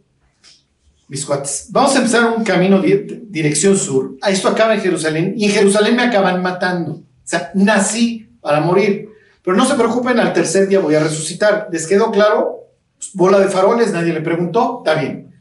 mis 1.08 1.24
cuates, 1.26 1.68
vamos 1.70 1.94
a 1.96 2.00
empezar 2.00 2.34
un 2.36 2.44
camino 2.44 2.82
di- 2.82 3.22
dirección 3.30 3.78
sur. 3.78 4.16
Esto 4.28 4.48
acaba 4.50 4.74
en 4.74 4.82
Jerusalén 4.82 5.34
y 5.38 5.46
en 5.46 5.52
Jerusalén 5.52 5.96
me 5.96 6.02
acaban 6.04 6.42
matando. 6.42 6.94
O 6.94 7.04
sea, 7.24 7.52
nací 7.54 8.28
para 8.42 8.62
morir. 8.62 9.10
Pero 9.44 9.56
no 9.56 9.66
se 9.66 9.76
preocupen, 9.76 10.20
al 10.20 10.34
tercer 10.34 10.68
día 10.68 10.80
voy 10.80 10.96
a 10.96 11.00
resucitar. 11.04 11.68
¿Les 11.72 11.86
quedó 11.88 12.10
claro? 12.12 12.67
Bola 13.14 13.40
de 13.40 13.50
faroles, 13.50 13.92
nadie 13.92 14.14
le 14.14 14.22
preguntó. 14.22 14.84
Está 14.86 15.00
bien. 15.00 15.34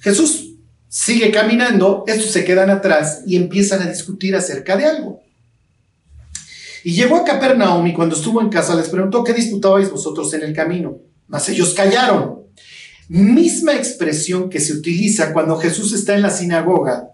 Jesús 0.00 0.56
sigue 0.88 1.30
caminando, 1.30 2.04
estos 2.06 2.30
se 2.30 2.44
quedan 2.44 2.70
atrás 2.70 3.22
y 3.26 3.36
empiezan 3.36 3.82
a 3.82 3.90
discutir 3.90 4.36
acerca 4.36 4.76
de 4.76 4.84
algo. 4.84 5.22
Y 6.84 6.94
llegó 6.94 7.16
a 7.16 7.24
Capernaum 7.24 7.86
y 7.86 7.94
cuando 7.94 8.16
estuvo 8.16 8.40
en 8.40 8.48
casa 8.48 8.74
les 8.74 8.88
preguntó 8.88 9.22
qué 9.22 9.32
disputabais 9.32 9.90
vosotros 9.90 10.32
en 10.34 10.42
el 10.42 10.52
camino. 10.52 10.98
Mas 11.28 11.48
ellos 11.48 11.74
callaron. 11.74 12.42
Misma 13.08 13.74
expresión 13.74 14.50
que 14.50 14.60
se 14.60 14.72
utiliza 14.72 15.32
cuando 15.32 15.58
Jesús 15.58 15.92
está 15.92 16.14
en 16.14 16.22
la 16.22 16.30
sinagoga. 16.30 17.10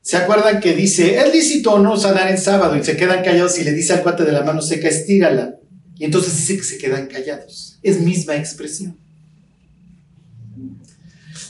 ¿Se 0.00 0.16
acuerdan 0.16 0.60
que 0.60 0.72
dice, 0.72 1.18
es 1.18 1.32
lícito 1.34 1.78
no 1.80 1.96
sanar 1.96 2.30
en 2.30 2.38
sábado? 2.38 2.76
Y 2.76 2.84
se 2.84 2.96
quedan 2.96 3.24
callados 3.24 3.58
y 3.58 3.64
le 3.64 3.72
dice 3.72 3.92
al 3.92 4.02
cuate 4.02 4.24
de 4.24 4.32
la 4.32 4.44
mano 4.44 4.62
seca, 4.62 4.88
estírala. 4.88 5.56
Y 5.96 6.04
entonces 6.04 6.36
dice 6.36 6.56
que 6.56 6.62
se 6.62 6.78
quedan 6.78 7.08
callados. 7.08 7.65
Es 7.86 8.00
misma 8.00 8.34
expresión. 8.34 8.96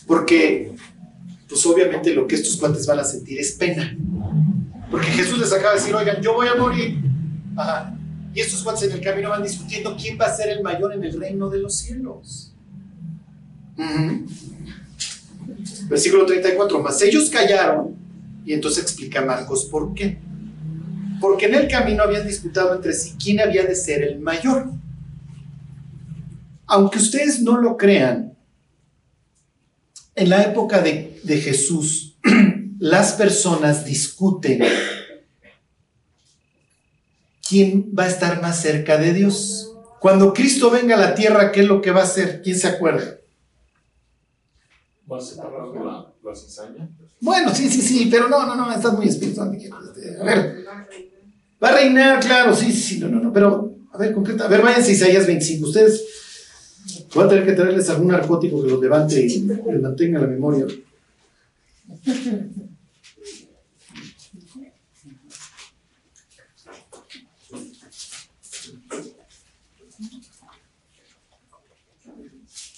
Porque, 0.06 0.74
pues 1.48 1.64
obviamente 1.64 2.12
lo 2.12 2.26
que 2.26 2.34
estos 2.34 2.58
cuates 2.58 2.86
van 2.86 2.98
a 2.98 3.04
sentir 3.04 3.40
es 3.40 3.52
pena. 3.52 3.96
Porque 4.90 5.06
Jesús 5.06 5.38
les 5.38 5.50
acaba 5.50 5.72
de 5.72 5.80
decir, 5.80 5.94
oigan, 5.94 6.20
yo 6.20 6.34
voy 6.34 6.46
a 6.48 6.56
morir. 6.56 6.98
Ajá. 7.56 7.98
Y 8.34 8.40
estos 8.42 8.62
cuates 8.62 8.82
en 8.82 8.92
el 8.92 9.00
camino 9.00 9.30
van 9.30 9.42
discutiendo 9.42 9.96
quién 9.96 10.18
va 10.20 10.26
a 10.26 10.36
ser 10.36 10.50
el 10.50 10.62
mayor 10.62 10.92
en 10.92 11.04
el 11.04 11.18
reino 11.18 11.48
de 11.48 11.58
los 11.58 11.74
cielos. 11.78 12.52
Ujú. 13.78 14.26
Versículo 15.88 16.26
34, 16.26 16.82
mas 16.82 17.00
ellos 17.00 17.30
callaron 17.30 17.96
y 18.44 18.52
entonces 18.52 18.82
explica 18.82 19.24
Marcos 19.24 19.64
por 19.64 19.94
qué. 19.94 20.18
Porque 21.18 21.46
en 21.46 21.54
el 21.54 21.68
camino 21.68 22.02
habían 22.02 22.26
disputado 22.26 22.74
entre 22.74 22.92
sí 22.92 23.14
quién 23.18 23.40
había 23.40 23.64
de 23.64 23.74
ser 23.74 24.02
el 24.02 24.18
mayor. 24.18 24.76
Aunque 26.66 26.98
ustedes 26.98 27.42
no 27.42 27.58
lo 27.58 27.76
crean, 27.76 28.36
en 30.14 30.30
la 30.30 30.42
época 30.42 30.80
de, 30.80 31.20
de 31.22 31.40
Jesús, 31.40 32.16
las 32.78 33.12
personas 33.12 33.84
discuten 33.84 34.62
quién 37.48 37.92
va 37.96 38.04
a 38.04 38.08
estar 38.08 38.40
más 38.42 38.60
cerca 38.60 38.96
de 38.96 39.12
Dios. 39.12 39.72
Cuando 40.00 40.32
Cristo 40.32 40.70
venga 40.70 40.96
a 40.96 41.00
la 41.00 41.14
tierra, 41.14 41.52
¿qué 41.52 41.60
es 41.60 41.66
lo 41.66 41.80
que 41.80 41.90
va 41.90 42.00
a 42.00 42.04
hacer? 42.04 42.42
¿Quién 42.42 42.58
se 42.58 42.68
acuerda? 42.68 43.18
¿Va 45.10 45.18
a 45.18 45.20
separar 45.20 45.68
la, 45.68 46.12
la 46.22 46.34
cizaña? 46.34 46.88
Bueno, 47.20 47.54
sí, 47.54 47.68
sí, 47.68 47.80
sí, 47.80 48.08
pero 48.10 48.28
no, 48.28 48.44
no, 48.46 48.56
no, 48.56 48.72
estás 48.72 48.92
muy 48.94 49.06
espiritual. 49.06 49.54
Este, 49.54 50.20
A 50.20 50.24
ver, 50.24 50.64
va 51.62 51.68
a 51.68 51.72
reinar, 51.72 52.20
claro, 52.20 52.54
sí, 52.54 52.72
sí, 52.72 52.98
no, 52.98 53.08
no, 53.08 53.20
no, 53.20 53.32
pero, 53.32 53.76
a 53.92 53.98
ver, 53.98 54.12
concreta, 54.12 54.44
a 54.44 54.48
ver, 54.48 54.62
váyanse 54.62 54.90
a 54.90 54.94
Isaías 54.94 55.26
25. 55.26 55.66
Ustedes 55.66 56.04
Voy 57.14 57.24
a 57.24 57.28
tener 57.28 57.46
que 57.46 57.52
traerles 57.52 57.88
algún 57.90 58.08
narcótico 58.08 58.62
que 58.62 58.70
los 58.70 58.80
levante 58.80 59.20
y 59.20 59.40
les 59.40 59.80
mantenga 59.80 60.20
la 60.20 60.26
memoria. 60.26 60.66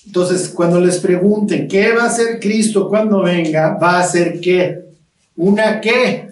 Entonces, 0.07 0.49
cuando 0.49 0.81
les 0.81 0.99
pregunten 0.99 1.69
qué 1.69 1.93
va 1.93 2.05
a 2.05 2.07
hacer 2.07 2.41
Cristo 2.41 2.89
cuando 2.89 3.23
venga, 3.23 3.77
va 3.77 4.01
a 4.01 4.05
ser 4.05 4.41
qué? 4.41 4.85
¿Una 5.37 5.81
qué? 5.81 6.29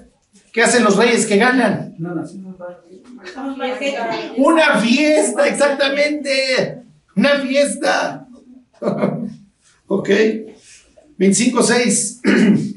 ¿Qué 0.53 0.63
hacen 0.63 0.83
los 0.83 0.97
reyes 0.97 1.27
que 1.27 1.37
ganan? 1.37 1.95
Una 4.39 4.81
fiesta, 4.81 5.47
exactamente. 5.47 6.86
Una 7.17 7.41
fiesta. 7.41 8.29
ok. 9.89 10.09
25.6. 11.19 12.73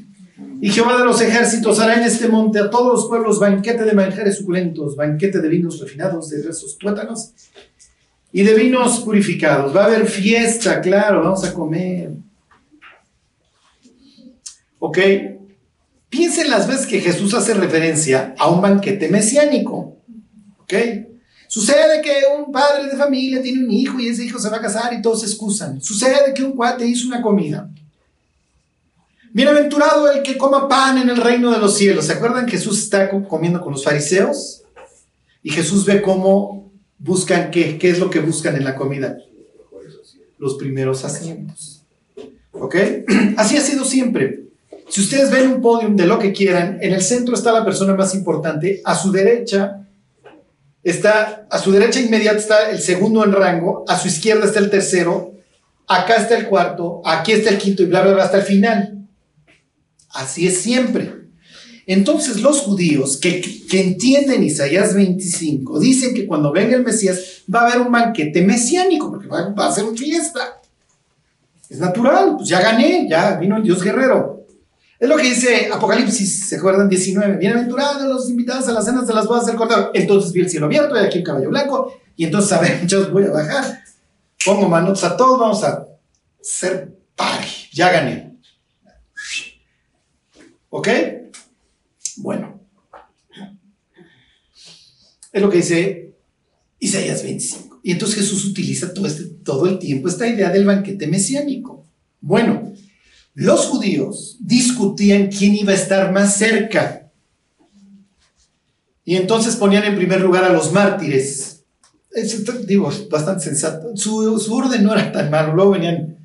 Y 0.62 0.68
Jehová 0.68 0.98
de 0.98 1.06
los 1.06 1.22
ejércitos 1.22 1.80
hará 1.80 1.94
en 1.94 2.02
este 2.02 2.28
monte 2.28 2.58
a 2.58 2.68
todos 2.68 2.92
los 2.92 3.08
pueblos 3.08 3.40
banquete 3.40 3.82
de 3.82 3.94
manjares 3.94 4.36
suculentos, 4.36 4.94
banquete 4.94 5.40
de 5.40 5.48
vinos 5.48 5.80
refinados, 5.80 6.28
de 6.28 6.40
esos 6.40 6.76
tuétanos 6.76 7.32
y 8.30 8.42
de 8.42 8.54
vinos 8.54 9.00
purificados. 9.00 9.74
Va 9.74 9.84
a 9.84 9.86
haber 9.86 10.06
fiesta, 10.06 10.82
claro, 10.82 11.22
vamos 11.22 11.44
a 11.44 11.54
comer. 11.54 12.10
¿Ok? 14.80 14.98
Piensen 16.10 16.50
las 16.50 16.68
veces 16.68 16.86
que 16.86 17.00
Jesús 17.00 17.32
hace 17.32 17.54
referencia 17.54 18.34
a 18.38 18.50
un 18.50 18.60
banquete 18.60 19.08
mesiánico. 19.08 19.96
¿Ok? 20.58 20.74
Sucede 21.50 22.00
que 22.00 22.12
un 22.38 22.52
padre 22.52 22.86
de 22.86 22.96
familia 22.96 23.42
tiene 23.42 23.64
un 23.64 23.72
hijo 23.72 23.98
y 23.98 24.06
ese 24.06 24.24
hijo 24.24 24.38
se 24.38 24.48
va 24.48 24.58
a 24.58 24.60
casar 24.60 24.94
y 24.94 25.02
todos 25.02 25.22
se 25.22 25.26
excusan. 25.26 25.82
Sucede 25.82 26.32
que 26.32 26.44
un 26.44 26.52
cuate 26.52 26.86
hizo 26.86 27.08
una 27.08 27.20
comida. 27.20 27.68
Bienaventurado 29.32 30.12
el 30.12 30.22
que 30.22 30.38
coma 30.38 30.68
pan 30.68 30.98
en 30.98 31.10
el 31.10 31.16
reino 31.16 31.50
de 31.50 31.58
los 31.58 31.76
cielos. 31.76 32.04
¿Se 32.04 32.12
acuerdan? 32.12 32.46
Jesús 32.46 32.78
está 32.78 33.10
comiendo 33.26 33.60
con 33.60 33.72
los 33.72 33.82
fariseos 33.82 34.62
y 35.42 35.50
Jesús 35.50 35.84
ve 35.84 36.00
cómo 36.00 36.70
buscan 37.00 37.50
qué, 37.50 37.78
qué 37.78 37.90
es 37.90 37.98
lo 37.98 38.10
que 38.10 38.20
buscan 38.20 38.54
en 38.54 38.62
la 38.62 38.76
comida. 38.76 39.18
Los 40.38 40.54
primeros 40.54 41.04
asientos. 41.04 41.82
¿Ok? 42.52 42.76
Así 43.36 43.56
ha 43.56 43.60
sido 43.60 43.84
siempre. 43.84 44.44
Si 44.88 45.00
ustedes 45.00 45.32
ven 45.32 45.50
un 45.50 45.60
podium 45.60 45.96
de 45.96 46.06
lo 46.06 46.20
que 46.20 46.32
quieran, 46.32 46.78
en 46.80 46.92
el 46.92 47.02
centro 47.02 47.34
está 47.34 47.50
la 47.50 47.64
persona 47.64 47.96
más 47.96 48.14
importante, 48.14 48.80
a 48.84 48.94
su 48.94 49.10
derecha 49.10 49.79
está, 50.82 51.46
a 51.50 51.58
su 51.58 51.72
derecha 51.72 52.00
inmediata 52.00 52.38
está 52.38 52.70
el 52.70 52.80
segundo 52.80 53.24
en 53.24 53.32
rango, 53.32 53.84
a 53.88 53.98
su 53.98 54.08
izquierda 54.08 54.46
está 54.46 54.58
el 54.58 54.70
tercero, 54.70 55.34
acá 55.86 56.16
está 56.16 56.36
el 56.36 56.46
cuarto, 56.46 57.02
aquí 57.04 57.32
está 57.32 57.50
el 57.50 57.58
quinto 57.58 57.82
y 57.82 57.86
bla, 57.86 58.02
bla, 58.02 58.14
bla, 58.14 58.24
hasta 58.24 58.38
el 58.38 58.44
final. 58.44 59.08
Así 60.10 60.46
es 60.46 60.60
siempre. 60.60 61.20
Entonces 61.86 62.40
los 62.40 62.60
judíos 62.60 63.16
que, 63.16 63.40
que, 63.40 63.80
entienden 63.80 64.44
Isaías 64.44 64.94
25 64.94 65.80
dicen 65.80 66.14
que 66.14 66.26
cuando 66.26 66.52
venga 66.52 66.76
el 66.76 66.84
Mesías 66.84 67.42
va 67.52 67.62
a 67.62 67.66
haber 67.66 67.80
un 67.80 67.90
banquete 67.90 68.42
mesiánico, 68.42 69.10
porque 69.10 69.26
va, 69.26 69.48
va 69.50 69.66
a 69.66 69.72
ser 69.72 69.84
una 69.84 69.96
fiesta. 69.96 70.60
Es 71.68 71.78
natural, 71.78 72.36
pues 72.36 72.48
ya 72.48 72.60
gané, 72.60 73.08
ya 73.08 73.36
vino 73.36 73.56
el 73.56 73.62
Dios 73.62 73.82
guerrero. 73.82 74.39
Es 75.00 75.08
lo 75.08 75.16
que 75.16 75.22
dice 75.22 75.70
Apocalipsis, 75.72 76.50
¿se 76.50 76.56
acuerdan? 76.56 76.86
19. 76.86 77.38
Bienaventurados 77.38 78.02
los 78.02 78.28
invitados 78.28 78.68
a 78.68 78.72
las 78.72 78.84
cenas 78.84 79.06
de 79.06 79.14
las 79.14 79.26
bodas 79.26 79.46
del 79.46 79.56
Cordero. 79.56 79.90
Entonces 79.94 80.30
vi 80.30 80.40
el 80.42 80.50
cielo 80.50 80.66
abierto 80.66 80.94
y 80.94 80.98
aquí 80.98 81.18
un 81.20 81.24
caballo 81.24 81.48
blanco. 81.48 81.94
Y 82.16 82.24
entonces, 82.24 82.52
a 82.52 82.60
ver, 82.60 82.86
yo 82.86 83.10
voy 83.10 83.24
a 83.24 83.30
bajar. 83.30 83.82
Pongo 84.44 84.68
manos 84.68 85.02
a 85.02 85.16
todos, 85.16 85.40
vamos 85.40 85.64
a 85.64 85.86
ser 86.42 86.98
party. 87.16 87.48
Ya 87.72 87.90
gané. 87.90 88.36
¿Ok? 90.68 90.88
Bueno. 92.18 92.60
Es 95.32 95.40
lo 95.40 95.48
que 95.48 95.56
dice 95.56 96.14
Isaías 96.78 97.22
25. 97.22 97.80
Y 97.82 97.92
entonces 97.92 98.18
Jesús 98.18 98.44
utiliza 98.44 98.92
todo, 98.92 99.06
este, 99.06 99.24
todo 99.24 99.66
el 99.66 99.78
tiempo 99.78 100.08
esta 100.08 100.28
idea 100.28 100.50
del 100.50 100.66
banquete 100.66 101.06
mesiánico. 101.06 101.86
Bueno, 102.20 102.69
los 103.34 103.66
judíos 103.66 104.36
discutían 104.40 105.28
quién 105.28 105.54
iba 105.54 105.72
a 105.72 105.76
estar 105.76 106.12
más 106.12 106.36
cerca. 106.36 107.10
Y 109.04 109.16
entonces 109.16 109.56
ponían 109.56 109.84
en 109.84 109.96
primer 109.96 110.20
lugar 110.20 110.44
a 110.44 110.52
los 110.52 110.72
mártires. 110.72 111.64
Es, 112.10 112.44
digo, 112.66 112.90
bastante 113.10 113.44
sensato. 113.44 113.96
Su, 113.96 114.38
su, 114.38 114.54
orden 114.54 114.82
no 114.82 114.92
era 114.92 115.10
tan 115.12 115.30
malo. 115.30 115.54
Luego 115.54 115.72
venían, 115.72 116.18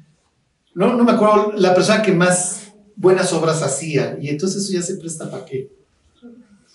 no, 0.74 0.96
no 0.96 1.04
me 1.04 1.12
acuerdo, 1.12 1.54
la 1.54 1.74
persona 1.74 2.02
que 2.02 2.12
más 2.12 2.74
buenas 2.96 3.32
obras 3.34 3.62
hacía. 3.62 4.18
Y 4.20 4.30
entonces 4.30 4.64
eso 4.64 4.74
ya 4.74 4.82
se 4.82 4.96
presta 4.96 5.30
para 5.30 5.46
qué. 5.46 5.72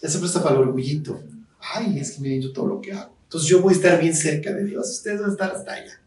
Ya 0.03 0.09
se 0.09 0.19
presta 0.19 0.43
para 0.43 0.57
el 0.57 0.63
orgullito. 0.63 1.21
Ay, 1.75 1.99
es 1.99 2.13
que 2.13 2.23
miren 2.23 2.41
yo 2.41 2.53
todo 2.53 2.67
lo 2.67 2.81
que 2.81 2.93
hago. 2.93 3.15
Entonces 3.25 3.49
yo 3.49 3.61
voy 3.61 3.75
a 3.75 3.77
estar 3.77 4.01
bien 4.01 4.15
cerca 4.15 4.53
de 4.53 4.65
Dios. 4.65 4.89
Ustedes 4.91 5.21
van 5.21 5.31
a 5.31 5.33
estar 5.33 5.51
hasta 5.53 5.73
allá. 5.73 6.01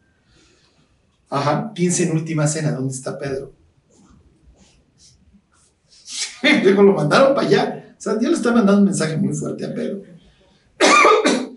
Ajá, 1.30 1.74
piensen 1.74 2.10
en 2.10 2.18
última 2.18 2.48
cena, 2.48 2.72
¿dónde 2.72 2.94
está 2.94 3.18
Pedro? 3.18 3.54
Luego 6.64 6.84
lo 6.84 6.94
mandaron 6.94 7.34
para 7.34 7.48
allá. 7.48 7.96
O 7.98 8.02
sea, 8.02 8.16
Dios 8.16 8.32
le 8.32 8.38
está 8.38 8.52
mandando 8.52 8.80
un 8.80 8.86
mensaje 8.86 9.18
muy 9.18 9.34
fuerte 9.34 9.66
a 9.66 9.74
Pedro. 9.74 10.02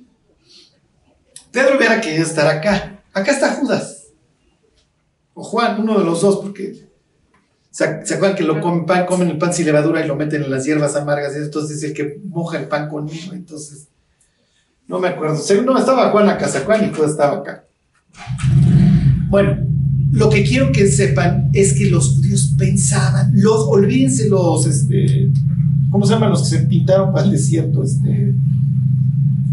Pedro 1.51 1.77
hubiera 1.77 2.01
querido 2.01 2.23
estar 2.23 2.47
acá. 2.47 3.03
Acá 3.13 3.33
está 3.33 3.55
Judas. 3.55 4.09
O 5.35 5.43
Juan, 5.43 5.81
uno 5.81 5.99
de 5.99 6.05
los 6.05 6.21
dos, 6.21 6.39
porque 6.41 6.89
¿se 7.71 7.85
acuerdan 7.85 8.37
que 8.37 8.45
lo 8.45 8.61
comen, 8.61 8.87
pan, 8.87 9.07
comen 9.07 9.29
el 9.29 9.39
pan 9.39 9.53
sin 9.53 9.67
levadura 9.67 10.03
y 10.03 10.09
lo 10.09 10.17
meten 10.17 10.45
en 10.45 10.51
las 10.51 10.65
hierbas 10.65 10.97
amargas? 10.97 11.35
Y 11.35 11.39
entonces 11.39 11.79
es 11.79 11.83
el 11.83 11.93
que 11.93 12.21
moja 12.25 12.59
el 12.59 12.69
pan 12.69 12.89
conmigo. 12.89 13.33
Entonces, 13.33 13.89
no 14.87 14.99
me 14.99 15.09
acuerdo. 15.09 15.37
No, 15.65 15.79
estaba 15.79 16.11
Juan 16.11 16.29
a 16.29 16.39
casa, 16.39 16.63
Juan 16.65 16.85
y 16.85 16.95
Judas 16.95 17.11
estaba 17.11 17.39
acá. 17.39 17.65
Bueno, 19.29 19.67
lo 20.17 20.31
que 20.31 20.45
quiero 20.45 20.73
que 20.73 20.87
sepan 20.87 21.51
es 21.53 21.75
que 21.75 21.91
los 21.91 22.17
judíos 22.17 22.55
pensaban, 22.57 23.33
los, 23.35 23.67
olvídense 23.69 24.31
los, 24.31 24.67
este, 24.67 25.31
¿cómo 25.91 26.07
se 26.07 26.15
llaman 26.15 26.31
los 26.31 26.45
que 26.45 26.57
se 26.57 26.65
pintaron 26.65 27.13
para 27.13 27.27
el 27.27 27.33
desierto? 27.33 27.83
Este, 27.83 28.35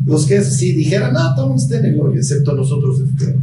los 0.06 0.26
que 0.26 0.42
sí 0.42 0.72
dijeran, 0.72 1.14
no, 1.14 1.36
todo 1.36 1.46
el 1.46 1.50
mundo 1.50 1.64
está 1.64 1.80
en 1.80 1.86
el 1.86 2.00
hoyo, 2.00 2.16
excepto 2.16 2.56
nosotros. 2.56 3.02
Este, 3.02 3.36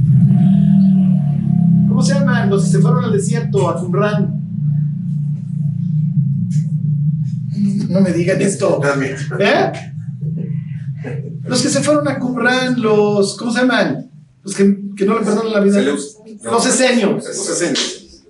¿Cómo 1.89 2.03
se 2.03 2.15
llaman? 2.15 2.49
Los 2.49 2.65
que 2.65 2.71
se 2.71 2.79
fueron 2.79 3.05
al 3.05 3.13
desierto, 3.13 3.69
a 3.69 3.79
Qumran. 3.79 4.41
No 7.91 8.01
me 8.01 8.13
digan 8.13 8.41
esto. 8.41 8.81
¿Eh? 9.39 9.73
Los 11.47 11.61
que 11.61 11.69
se 11.69 11.81
fueron 11.81 12.09
a 12.09 12.19
Qumran, 12.19 12.81
los, 12.81 13.37
¿cómo 13.37 13.53
se 13.53 13.61
llaman? 13.61 14.11
Los 14.43 14.55
que, 14.55 14.95
que 14.97 15.05
no 15.05 15.19
le 15.19 15.25
perdonan 15.27 15.53
la 15.53 15.61
vida. 15.61 15.83
No, 15.83 15.97
los 16.43 16.67
esenios. 16.67 17.25
Los 17.25 17.51
esenios. 17.51 18.23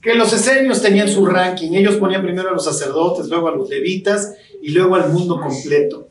Que 0.00 0.14
los 0.14 0.32
esenios 0.32 0.80
tenían 0.80 1.08
su 1.08 1.26
ranking. 1.26 1.72
Ellos 1.72 1.96
ponían 1.96 2.22
primero 2.22 2.50
a 2.50 2.52
los 2.52 2.64
sacerdotes, 2.64 3.26
luego 3.26 3.48
a 3.48 3.56
los 3.56 3.68
levitas 3.68 4.32
y 4.62 4.70
luego 4.70 4.94
al 4.94 5.12
mundo 5.12 5.40
completo. 5.40 6.10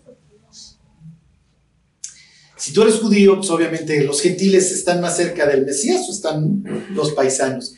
Si 2.55 2.73
tú 2.73 2.81
eres 2.81 2.95
judío, 2.95 3.37
pues 3.37 3.49
obviamente 3.49 4.03
los 4.03 4.21
gentiles 4.21 4.71
están 4.71 4.99
más 4.99 5.15
cerca 5.15 5.45
del 5.45 5.65
Mesías 5.65 6.01
o 6.09 6.11
están 6.11 6.63
los 6.93 7.11
paisanos. 7.11 7.75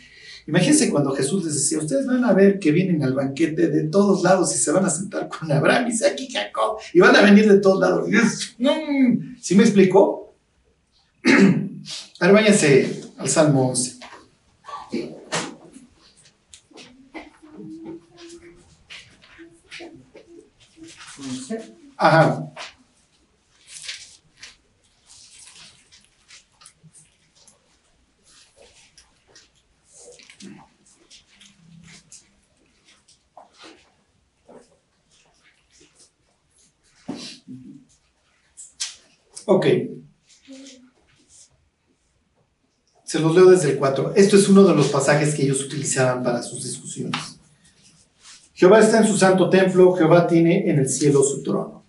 Imagínense 0.47 0.89
cuando 0.89 1.11
Jesús 1.11 1.45
les 1.45 1.53
decía, 1.53 1.77
ustedes 1.77 2.07
van 2.07 2.23
a 2.25 2.33
ver 2.33 2.57
que 2.57 2.71
vienen 2.71 3.03
al 3.03 3.13
banquete 3.13 3.67
de 3.67 3.83
todos 3.83 4.23
lados 4.23 4.55
y 4.55 4.57
se 4.57 4.71
van 4.71 4.83
a 4.83 4.89
sentar 4.89 5.29
con 5.29 5.51
Abraham, 5.51 5.89
Isaac 5.89 6.15
y 6.17 6.31
Jacob, 6.31 6.77
y 6.91 6.99
van 6.99 7.15
a 7.15 7.21
venir 7.21 7.47
de 7.47 7.59
todos 7.59 7.79
lados. 7.79 8.09
¿Sí 9.41 9.53
me 9.53 9.63
explicó? 9.63 10.33
A 12.19 12.25
ver, 12.25 12.33
váyanse 12.33 12.98
al 13.19 13.27
Salmo 13.29 13.69
11. 13.69 13.99
Ajá. 21.97 22.51
Ok. 39.45 39.65
Se 43.09 43.19
los 43.19 43.33
leo 43.33 43.49
desde 43.49 43.71
el 43.71 43.79
4. 43.79 44.13
Esto 44.15 44.35
es 44.35 44.47
uno 44.49 44.63
de 44.63 44.75
los 44.75 44.89
pasajes 44.89 45.33
que 45.33 45.41
ellos 45.41 45.63
utilizaban 45.63 46.21
para 46.21 46.43
sus 46.43 46.63
discusiones. 46.63 47.39
Jehová 48.53 48.81
está 48.81 48.99
en 48.99 49.07
su 49.07 49.17
santo 49.17 49.49
templo, 49.49 49.95
Jehová 49.95 50.27
tiene 50.27 50.69
en 50.69 50.77
el 50.77 50.87
cielo 50.87 51.23
su 51.23 51.41
trono. 51.41 51.85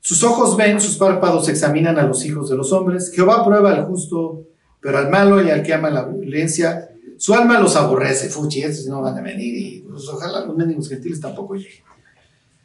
Sus 0.00 0.22
ojos 0.22 0.56
ven, 0.56 0.80
sus 0.80 0.98
párpados 0.98 1.48
examinan 1.48 1.98
a 1.98 2.04
los 2.04 2.24
hijos 2.24 2.48
de 2.48 2.56
los 2.56 2.72
hombres. 2.72 3.10
Jehová 3.12 3.44
prueba 3.44 3.72
al 3.72 3.86
justo, 3.86 4.44
pero 4.80 4.98
al 4.98 5.10
malo 5.10 5.42
y 5.42 5.50
al 5.50 5.64
que 5.64 5.74
ama 5.74 5.90
la 5.90 6.04
violencia, 6.04 6.90
su 7.18 7.34
alma 7.34 7.58
los 7.58 7.74
aborrece. 7.74 8.28
Fuchi, 8.28 8.62
estos 8.62 8.86
no 8.86 9.02
van 9.02 9.18
a 9.18 9.22
venir 9.22 9.52
y 9.52 9.80
pues, 9.80 10.08
ojalá 10.08 10.46
los 10.46 10.56
mendigos 10.56 10.88
gentiles 10.88 11.20
tampoco 11.20 11.56
lleguen. 11.56 11.82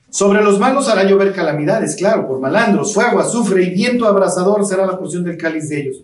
Sobre 0.07 0.43
los 0.43 0.59
malos 0.59 0.87
hará 0.87 1.03
llover 1.03 1.33
calamidades, 1.33 1.95
claro, 1.95 2.27
por 2.27 2.39
malandros, 2.39 2.93
fuego, 2.93 3.19
azufre 3.19 3.63
y 3.63 3.71
viento 3.71 4.05
abrasador 4.05 4.63
será 4.67 4.85
la 4.85 4.99
porción 4.99 5.23
del 5.23 5.35
cáliz 5.35 5.67
de 5.69 5.81
ellos 5.81 6.03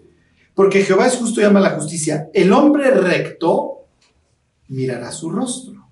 Porque 0.57 0.83
Jehová 0.83 1.05
es 1.05 1.17
justo 1.17 1.39
y 1.39 1.43
ama 1.43 1.59
la 1.59 1.69
justicia. 1.69 2.31
El 2.33 2.51
hombre 2.51 2.89
recto 2.89 3.85
mirará 4.69 5.11
su 5.11 5.29
rostro. 5.29 5.87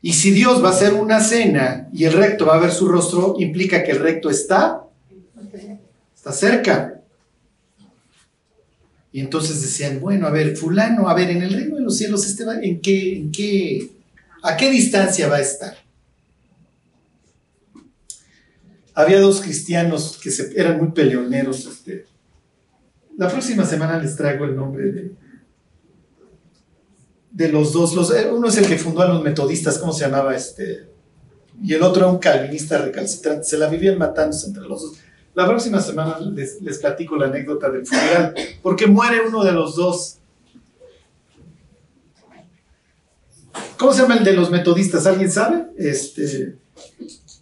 Y 0.00 0.14
si 0.14 0.30
Dios 0.30 0.64
va 0.64 0.70
a 0.70 0.72
hacer 0.72 0.94
una 0.94 1.20
cena 1.20 1.86
y 1.92 2.04
el 2.04 2.14
recto 2.14 2.46
va 2.46 2.54
a 2.54 2.60
ver 2.60 2.72
su 2.72 2.88
rostro, 2.88 3.34
implica 3.38 3.84
que 3.84 3.90
el 3.90 3.98
recto 3.98 4.30
está, 4.30 4.84
está 6.16 6.32
cerca. 6.32 7.02
Y 9.12 9.20
entonces 9.20 9.60
decían, 9.60 10.00
bueno, 10.00 10.26
a 10.26 10.30
ver, 10.30 10.56
fulano, 10.56 11.06
a 11.06 11.12
ver, 11.12 11.28
en 11.28 11.42
el 11.42 11.52
reino 11.52 11.76
de 11.76 11.82
los 11.82 11.98
cielos, 11.98 12.24
este 12.24 12.46
va, 12.46 12.54
¿en 12.62 12.80
qué, 12.80 13.18
en 13.18 13.30
qué, 13.30 13.90
a 14.44 14.56
qué 14.56 14.70
distancia 14.70 15.28
va 15.28 15.36
a 15.36 15.42
estar? 15.42 15.76
Había 18.94 19.20
dos 19.20 19.42
cristianos 19.42 20.18
que 20.22 20.30
eran 20.58 20.78
muy 20.78 20.92
peleoneros. 20.92 21.66
Este. 21.66 22.07
La 23.18 23.28
próxima 23.28 23.64
semana 23.64 23.98
les 23.98 24.14
traigo 24.14 24.44
el 24.44 24.54
nombre 24.54 25.12
de, 27.32 27.48
los 27.48 27.72
dos. 27.72 28.12
Eh, 28.12 28.30
uno 28.32 28.46
es 28.46 28.56
el 28.58 28.66
que 28.68 28.78
fundó 28.78 29.02
a 29.02 29.08
los 29.08 29.24
metodistas, 29.24 29.76
¿cómo 29.78 29.92
se 29.92 30.04
llamaba? 30.04 30.36
Este, 30.36 30.88
y 31.60 31.74
el 31.74 31.82
otro 31.82 32.04
era 32.04 32.12
un 32.12 32.18
calvinista 32.18 32.78
recalcitrante. 32.78 33.42
Se 33.42 33.58
la 33.58 33.66
vivían 33.68 33.98
matándose 33.98 34.46
entre 34.46 34.62
los 34.62 34.82
dos. 34.82 34.98
La 35.34 35.48
próxima 35.48 35.80
semana 35.80 36.20
les, 36.20 36.78
platico 36.78 37.16
la 37.16 37.26
anécdota 37.26 37.68
del 37.70 37.84
funeral, 37.84 38.34
porque 38.62 38.86
muere 38.86 39.26
uno 39.26 39.42
de 39.42 39.50
los 39.52 39.74
dos. 39.74 40.18
¿Cómo 43.78 43.92
se 43.92 44.02
llama 44.02 44.16
el 44.16 44.24
de 44.24 44.32
los 44.34 44.48
metodistas? 44.50 45.06
¿Alguien 45.06 45.30
sabe? 45.30 45.66
Este, 45.76 46.56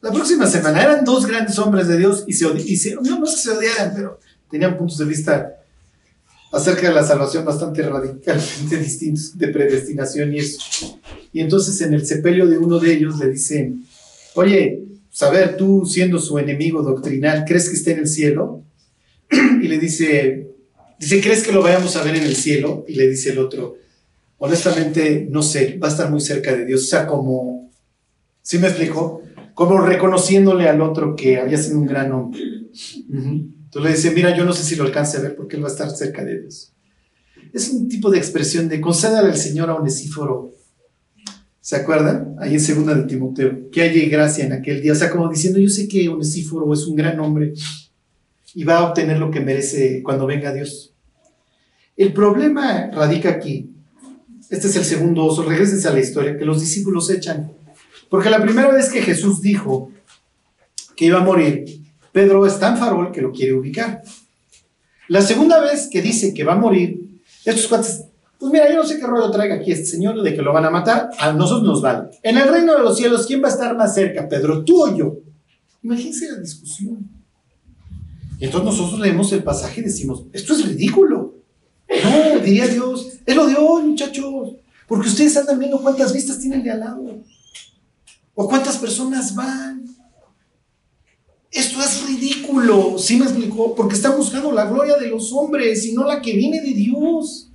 la 0.00 0.10
próxima 0.10 0.46
semana 0.46 0.82
eran 0.82 1.04
dos 1.04 1.26
grandes 1.26 1.58
hombres 1.58 1.86
de 1.86 1.98
Dios 1.98 2.24
y 2.26 2.32
se, 2.32 2.46
odi- 2.46 2.98
no 3.02 3.24
es 3.26 3.34
que 3.34 3.40
se 3.42 3.50
odiaran, 3.50 3.92
pero 3.94 4.18
tenían 4.50 4.78
puntos 4.78 4.96
de 4.96 5.04
vista 5.04 5.52
acerca 6.52 6.88
de 6.88 6.94
la 6.94 7.04
salvación 7.04 7.44
bastante 7.44 7.82
radicalmente 7.82 8.78
distintos, 8.82 9.36
de 9.36 9.48
predestinación 9.48 10.34
y 10.34 10.38
eso. 10.38 10.98
Y 11.32 11.40
entonces 11.40 11.80
en 11.82 11.94
el 11.94 12.06
sepelio 12.06 12.46
de 12.46 12.58
uno 12.58 12.78
de 12.78 12.92
ellos 12.92 13.18
le 13.18 13.30
dicen, 13.30 13.84
oye, 14.34 14.82
saber 15.10 15.56
tú 15.56 15.84
siendo 15.86 16.18
su 16.18 16.38
enemigo 16.38 16.82
doctrinal, 16.82 17.44
¿crees 17.46 17.68
que 17.68 17.76
esté 17.76 17.92
en 17.92 18.00
el 18.00 18.08
cielo? 18.08 18.62
Y 19.62 19.68
le 19.68 19.78
dice, 19.78 20.48
dice, 20.98 21.20
¿crees 21.20 21.42
que 21.42 21.52
lo 21.52 21.62
vayamos 21.62 21.96
a 21.96 22.04
ver 22.04 22.16
en 22.16 22.22
el 22.22 22.36
cielo? 22.36 22.84
Y 22.86 22.94
le 22.94 23.08
dice 23.08 23.32
el 23.32 23.38
otro, 23.38 23.76
honestamente, 24.38 25.26
no 25.30 25.42
sé, 25.42 25.78
va 25.82 25.88
a 25.88 25.90
estar 25.90 26.10
muy 26.10 26.20
cerca 26.20 26.54
de 26.54 26.66
Dios. 26.66 26.84
O 26.84 26.86
sea, 26.86 27.06
como, 27.06 27.70
¿sí 28.42 28.58
me 28.58 28.68
explico? 28.68 29.22
Como 29.54 29.80
reconociéndole 29.80 30.68
al 30.68 30.82
otro 30.82 31.16
que 31.16 31.38
había 31.38 31.56
sido 31.56 31.78
un 31.78 31.86
gran 31.86 32.12
hombre. 32.12 32.40
Ujú. 33.08 33.46
Entonces 33.66 33.90
le 33.90 33.96
dice, 33.96 34.10
mira, 34.12 34.36
yo 34.36 34.44
no 34.44 34.52
sé 34.52 34.62
si 34.62 34.76
lo 34.76 34.84
alcance 34.84 35.18
a 35.18 35.20
ver 35.20 35.36
porque 35.36 35.56
él 35.56 35.62
va 35.62 35.68
a 35.68 35.72
estar 35.72 35.90
cerca 35.90 36.24
de 36.24 36.40
Dios. 36.40 36.72
Es 37.52 37.70
un 37.70 37.88
tipo 37.88 38.10
de 38.10 38.18
expresión 38.18 38.68
de 38.68 38.80
concédale 38.80 39.28
al 39.28 39.36
Señor 39.36 39.70
a 39.70 39.74
Onesíforo. 39.74 40.54
¿Se 41.60 41.76
acuerdan? 41.76 42.36
Ahí 42.38 42.54
en 42.54 42.60
segunda 42.60 42.94
de 42.94 43.02
Timoteo, 43.04 43.70
que 43.72 43.82
haya 43.82 44.08
gracia 44.08 44.44
en 44.44 44.52
aquel 44.52 44.80
día. 44.80 44.92
O 44.92 44.94
sea, 44.94 45.10
como 45.10 45.28
diciendo, 45.28 45.58
yo 45.58 45.68
sé 45.68 45.88
que 45.88 46.08
Onesíforo 46.08 46.72
es 46.72 46.86
un 46.86 46.94
gran 46.94 47.18
hombre 47.18 47.54
y 48.54 48.64
va 48.64 48.78
a 48.78 48.84
obtener 48.88 49.18
lo 49.18 49.30
que 49.30 49.40
merece 49.40 50.02
cuando 50.02 50.26
venga 50.26 50.52
Dios. 50.52 50.94
El 51.96 52.12
problema 52.12 52.90
radica 52.92 53.30
aquí. 53.30 53.70
Este 54.48 54.68
es 54.68 54.76
el 54.76 54.84
segundo 54.84 55.24
oso. 55.24 55.42
Regresense 55.42 55.88
a 55.88 55.92
la 55.92 56.00
historia, 56.00 56.38
que 56.38 56.44
los 56.44 56.60
discípulos 56.60 57.10
echan. 57.10 57.52
Porque 58.08 58.30
la 58.30 58.40
primera 58.40 58.70
vez 58.70 58.90
que 58.90 59.02
Jesús 59.02 59.40
dijo 59.40 59.90
que 60.94 61.06
iba 61.06 61.18
a 61.18 61.24
morir, 61.24 61.85
Pedro 62.16 62.46
es 62.46 62.58
tan 62.58 62.78
farol 62.78 63.12
que 63.12 63.20
lo 63.20 63.30
quiere 63.30 63.52
ubicar. 63.52 64.00
La 65.08 65.20
segunda 65.20 65.60
vez 65.60 65.86
que 65.92 66.00
dice 66.00 66.32
que 66.32 66.44
va 66.44 66.54
a 66.54 66.56
morir, 66.56 66.98
estos 67.44 67.66
cuates, 67.66 68.04
pues 68.38 68.50
mira, 68.50 68.70
yo 68.70 68.76
no 68.76 68.86
sé 68.86 68.98
qué 68.98 69.06
rollo 69.06 69.30
traiga 69.30 69.56
aquí 69.56 69.70
este 69.70 69.84
señor 69.84 70.22
de 70.22 70.34
que 70.34 70.40
lo 70.40 70.50
van 70.50 70.64
a 70.64 70.70
matar, 70.70 71.10
a 71.18 71.34
nosotros 71.34 71.64
nos 71.64 71.82
vale. 71.82 72.08
En 72.22 72.38
el 72.38 72.48
reino 72.48 72.72
de 72.72 72.82
los 72.82 72.96
cielos, 72.96 73.26
¿quién 73.26 73.42
va 73.42 73.48
a 73.48 73.50
estar 73.50 73.76
más 73.76 73.94
cerca, 73.94 74.26
Pedro, 74.26 74.64
tú 74.64 74.82
o 74.82 74.96
yo? 74.96 75.18
Imagínense 75.82 76.32
la 76.32 76.38
discusión. 76.38 77.06
Y 78.40 78.46
entonces 78.46 78.64
nosotros 78.64 78.98
leemos 78.98 79.30
el 79.32 79.42
pasaje 79.42 79.82
y 79.82 79.84
decimos, 79.84 80.24
esto 80.32 80.54
es 80.54 80.66
ridículo. 80.66 81.34
No, 82.02 82.38
diría 82.42 82.66
Dios, 82.66 83.18
es 83.26 83.36
lo 83.36 83.46
de 83.46 83.56
hoy, 83.56 83.82
muchachos, 83.82 84.54
porque 84.88 85.08
ustedes 85.08 85.36
andan 85.36 85.58
viendo 85.58 85.82
cuántas 85.82 86.14
vistas 86.14 86.38
tienen 86.38 86.62
de 86.62 86.70
al 86.70 86.80
lado, 86.80 87.20
o 88.34 88.48
cuántas 88.48 88.78
personas 88.78 89.34
van. 89.34 89.85
Esto 91.50 91.80
es 91.80 92.06
ridículo, 92.06 92.96
¿sí 92.98 93.16
me 93.16 93.24
explicó? 93.24 93.74
Porque 93.74 93.94
están 93.94 94.16
buscando 94.16 94.52
la 94.52 94.66
gloria 94.66 94.96
de 94.96 95.08
los 95.08 95.32
hombres 95.32 95.84
y 95.86 95.92
no 95.92 96.04
la 96.04 96.20
que 96.20 96.34
viene 96.34 96.60
de 96.60 96.72
Dios. 96.72 97.48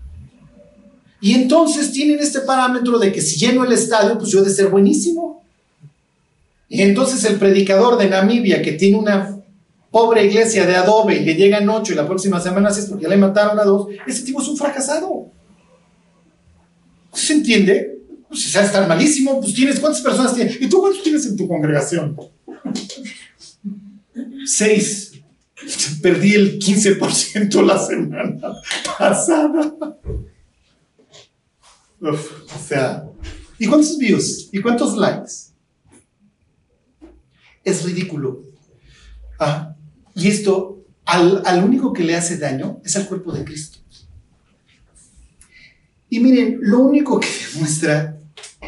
Y 1.19 1.33
entonces 1.35 1.91
tienen 1.91 2.19
este 2.19 2.41
parámetro 2.41 2.97
de 2.97 3.11
que 3.11 3.21
si 3.21 3.39
lleno 3.39 3.63
el 3.63 3.71
estadio, 3.71 4.17
pues 4.17 4.31
yo 4.31 4.39
he 4.39 4.43
de 4.43 4.49
ser 4.49 4.69
buenísimo. 4.69 5.43
Y 6.67 6.81
entonces 6.81 7.23
el 7.25 7.35
predicador 7.35 7.97
de 7.97 8.09
Namibia, 8.09 8.61
que 8.61 8.71
tiene 8.71 8.97
una 8.97 9.37
pobre 9.91 10.25
iglesia 10.25 10.65
de 10.65 10.75
adobe 10.75 11.17
y 11.17 11.25
le 11.25 11.35
llegan 11.35 11.69
ocho 11.69 11.91
y 11.91 11.95
la 11.97 12.07
próxima 12.07 12.39
semana 12.39 12.69
es 12.69 12.85
porque 12.85 13.09
le 13.09 13.17
mataron 13.17 13.59
a 13.59 13.63
dos, 13.63 13.87
ese 14.07 14.23
tipo 14.23 14.41
es 14.41 14.47
un 14.47 14.57
fracasado. 14.57 15.27
¿Se 17.13 17.33
entiende? 17.33 17.99
Pues 18.29 18.43
si 18.43 18.49
sabes 18.49 18.69
estar 18.69 18.87
malísimo, 18.87 19.41
pues 19.41 19.53
tienes, 19.53 19.79
¿cuántas 19.79 20.01
personas 20.01 20.33
tienes? 20.33 20.61
¿Y 20.61 20.69
tú 20.69 20.79
cuántos 20.79 21.03
tienes 21.03 21.25
en 21.25 21.35
tu 21.35 21.45
congregación? 21.47 22.17
Seis. 24.45 25.11
Perdí 26.01 26.33
el 26.33 26.59
15% 26.59 27.63
la 27.63 27.77
semana 27.77 28.53
pasada. 28.97 29.75
O 32.01 32.59
sea, 32.67 33.07
¿y 33.59 33.67
cuántos 33.67 33.97
views? 33.97 34.49
¿Y 34.51 34.59
cuántos 34.59 34.97
likes? 34.97 35.31
Es 37.63 37.83
ridículo. 37.83 38.41
Ah, 39.39 39.75
y 40.15 40.27
esto, 40.27 40.83
al, 41.05 41.43
al 41.45 41.63
único 41.63 41.93
que 41.93 42.03
le 42.03 42.15
hace 42.15 42.37
daño 42.37 42.81
es 42.83 42.95
al 42.95 43.07
cuerpo 43.07 43.31
de 43.31 43.45
Cristo. 43.45 43.79
Y 46.09 46.19
miren, 46.19 46.57
lo 46.61 46.79
único 46.79 47.19
que 47.19 47.29
demuestra 47.53 48.19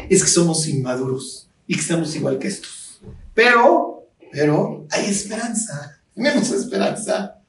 es 0.08 0.22
que 0.22 0.30
somos 0.30 0.66
inmaduros 0.66 1.50
y 1.66 1.74
que 1.74 1.80
estamos 1.80 2.14
igual 2.16 2.38
que 2.38 2.48
estos. 2.48 3.00
Pero, 3.34 4.03
pero 4.34 4.84
hay 4.90 5.06
esperanza. 5.06 6.02
Tenemos 6.12 6.50
esperanza. 6.50 7.40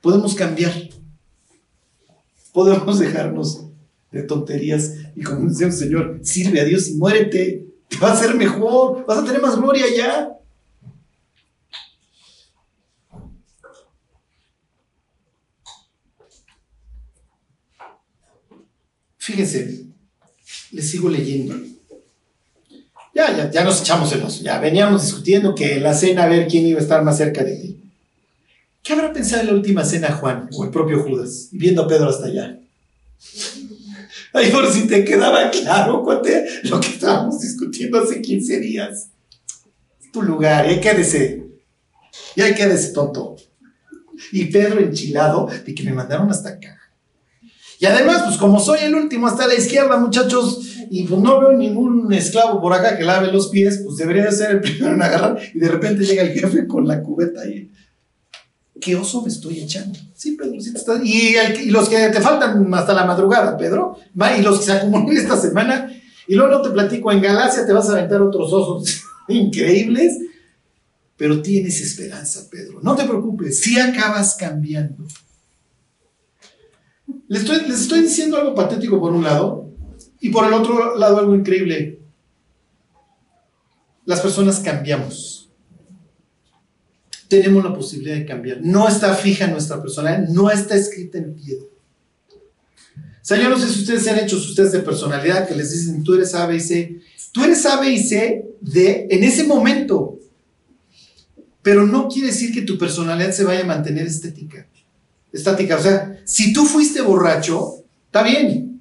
Podemos 0.00 0.34
cambiar. 0.34 0.72
Podemos 2.50 2.98
dejarnos 2.98 3.66
de 4.10 4.22
tonterías 4.22 4.94
y 5.14 5.22
como 5.22 5.48
dice 5.50 5.66
el 5.66 5.72
Señor, 5.72 6.20
sirve 6.22 6.60
a 6.60 6.64
Dios 6.64 6.88
y 6.88 6.94
muérete. 6.94 7.66
Te 7.88 7.98
va 7.98 8.12
a 8.12 8.16
ser 8.16 8.34
mejor. 8.34 9.04
Vas 9.06 9.18
a 9.18 9.24
tener 9.24 9.42
más 9.42 9.56
gloria 9.56 9.84
ya. 9.94 10.32
Fíjense, 19.18 19.86
les 20.72 20.90
sigo 20.90 21.10
leyendo. 21.10 21.54
Ya, 23.14 23.36
ya, 23.36 23.50
ya 23.50 23.64
nos 23.64 23.80
echamos 23.80 24.12
el 24.12 24.22
oso. 24.22 24.42
Ya 24.42 24.58
veníamos 24.58 25.02
discutiendo 25.02 25.54
que 25.54 25.76
en 25.76 25.82
la 25.82 25.94
cena 25.94 26.24
a 26.24 26.28
ver 26.28 26.46
quién 26.46 26.66
iba 26.66 26.78
a 26.78 26.82
estar 26.82 27.02
más 27.02 27.16
cerca 27.16 27.42
de 27.42 27.56
ti. 27.56 27.80
¿Qué 28.82 28.92
habrá 28.94 29.12
pensado 29.12 29.42
en 29.42 29.48
la 29.48 29.54
última 29.54 29.84
cena 29.84 30.12
Juan 30.12 30.48
o 30.52 30.64
el 30.64 30.70
propio 30.70 31.02
Judas? 31.02 31.48
Viendo 31.52 31.82
a 31.82 31.88
Pedro 31.88 32.08
hasta 32.08 32.26
allá. 32.26 32.58
Ay, 34.32 34.50
por 34.50 34.70
si 34.72 34.86
te 34.86 35.04
quedaba 35.04 35.50
claro, 35.50 36.02
cuate, 36.02 36.46
lo 36.64 36.80
que 36.80 36.88
estábamos 36.88 37.40
discutiendo 37.40 38.00
hace 38.00 38.22
15 38.22 38.60
días. 38.60 39.08
Es 40.00 40.12
tu 40.12 40.22
lugar, 40.22 40.66
y 40.66 40.70
ahí 40.74 40.80
quédese. 40.80 41.44
Y 42.36 42.40
ahí 42.40 42.54
quédese, 42.54 42.92
tonto. 42.92 43.36
Y 44.32 44.46
Pedro 44.46 44.80
enchilado 44.80 45.48
de 45.64 45.74
que 45.74 45.82
me 45.82 45.92
mandaron 45.92 46.30
hasta 46.30 46.50
acá. 46.50 46.79
Y 47.80 47.86
además, 47.86 48.24
pues 48.26 48.36
como 48.36 48.60
soy 48.60 48.80
el 48.82 48.94
último 48.94 49.26
hasta 49.26 49.46
la 49.46 49.54
izquierda, 49.54 49.96
muchachos, 49.96 50.60
y 50.90 51.04
pues 51.04 51.18
no 51.18 51.40
veo 51.40 51.52
ningún 51.52 52.12
esclavo 52.12 52.60
por 52.60 52.74
acá 52.74 52.98
que 52.98 53.04
lave 53.04 53.32
los 53.32 53.48
pies, 53.48 53.80
pues 53.82 53.96
debería 53.96 54.26
de 54.26 54.32
ser 54.32 54.50
el 54.50 54.60
primero 54.60 54.92
en 54.94 55.02
agarrar. 55.02 55.38
Y 55.54 55.58
de 55.58 55.68
repente 55.68 56.04
llega 56.04 56.22
el 56.22 56.38
jefe 56.38 56.66
con 56.66 56.86
la 56.86 57.02
cubeta 57.02 57.48
y. 57.48 57.70
¿Qué 58.78 58.96
oso 58.96 59.22
me 59.22 59.28
estoy 59.28 59.60
echando? 59.60 59.98
Sí, 60.14 60.32
Pedro, 60.32 60.60
sí 60.60 60.72
te 60.72 60.78
estás. 60.78 61.00
Y, 61.02 61.34
y 61.62 61.70
los 61.70 61.88
que 61.88 61.96
te 62.08 62.20
faltan 62.20 62.72
hasta 62.74 62.92
la 62.92 63.04
madrugada, 63.06 63.56
Pedro, 63.56 63.96
y 64.38 64.42
los 64.42 64.58
que 64.58 64.64
se 64.66 64.72
acumulan 64.72 65.08
esta 65.16 65.38
semana, 65.38 65.90
y 66.26 66.34
luego 66.34 66.50
no 66.52 66.62
te 66.62 66.70
platico, 66.70 67.10
en 67.10 67.22
Galacia 67.22 67.66
te 67.66 67.72
vas 67.72 67.88
a 67.88 67.92
aventar 67.92 68.20
otros 68.20 68.52
osos 68.52 69.02
increíbles, 69.28 70.18
pero 71.16 71.40
tienes 71.40 71.80
esperanza, 71.80 72.40
Pedro. 72.50 72.80
No 72.82 72.94
te 72.94 73.04
preocupes, 73.04 73.60
si 73.60 73.78
acabas 73.78 74.34
cambiando. 74.34 75.04
Les 77.30 77.42
estoy, 77.42 77.60
les 77.68 77.82
estoy 77.82 78.02
diciendo 78.02 78.36
algo 78.36 78.56
patético 78.56 78.98
por 78.98 79.12
un 79.12 79.22
lado 79.22 79.70
y 80.20 80.30
por 80.30 80.48
el 80.48 80.52
otro 80.52 80.96
lado 80.98 81.18
algo 81.18 81.32
increíble. 81.36 82.00
Las 84.04 84.20
personas 84.20 84.58
cambiamos. 84.58 85.48
Tenemos 87.28 87.62
la 87.62 87.72
posibilidad 87.72 88.16
de 88.16 88.26
cambiar. 88.26 88.58
No 88.62 88.88
está 88.88 89.14
fija 89.14 89.46
nuestra 89.46 89.80
personalidad, 89.80 90.28
no 90.30 90.50
está 90.50 90.74
escrita 90.74 91.18
en 91.18 91.36
piedra. 91.36 91.66
O 92.96 93.22
sea, 93.22 93.40
yo 93.40 93.48
no 93.48 93.56
sé 93.56 93.68
si 93.68 93.82
ustedes 93.82 94.02
se 94.02 94.10
han 94.10 94.18
hecho 94.18 94.36
sus 94.36 94.56
test 94.56 94.72
de 94.72 94.80
personalidad 94.80 95.46
que 95.46 95.54
les 95.54 95.70
dicen, 95.70 96.02
tú 96.02 96.14
eres 96.14 96.34
A, 96.34 96.46
B 96.46 96.56
y 96.56 96.60
C. 96.60 97.00
Tú 97.30 97.44
eres 97.44 97.64
A, 97.64 97.78
B 97.78 97.92
y 97.92 98.02
C 98.02 98.44
de, 98.60 99.06
en 99.08 99.22
ese 99.22 99.44
momento. 99.44 100.18
Pero 101.62 101.86
no 101.86 102.08
quiere 102.08 102.26
decir 102.26 102.52
que 102.52 102.62
tu 102.62 102.76
personalidad 102.76 103.30
se 103.30 103.44
vaya 103.44 103.60
a 103.60 103.66
mantener 103.66 104.08
estética. 104.08 104.66
Estática. 105.32 105.76
O 105.76 105.80
sea, 105.80 106.20
si 106.24 106.52
tú 106.52 106.64
fuiste 106.64 107.00
borracho, 107.02 107.84
está 108.06 108.22
bien. 108.22 108.80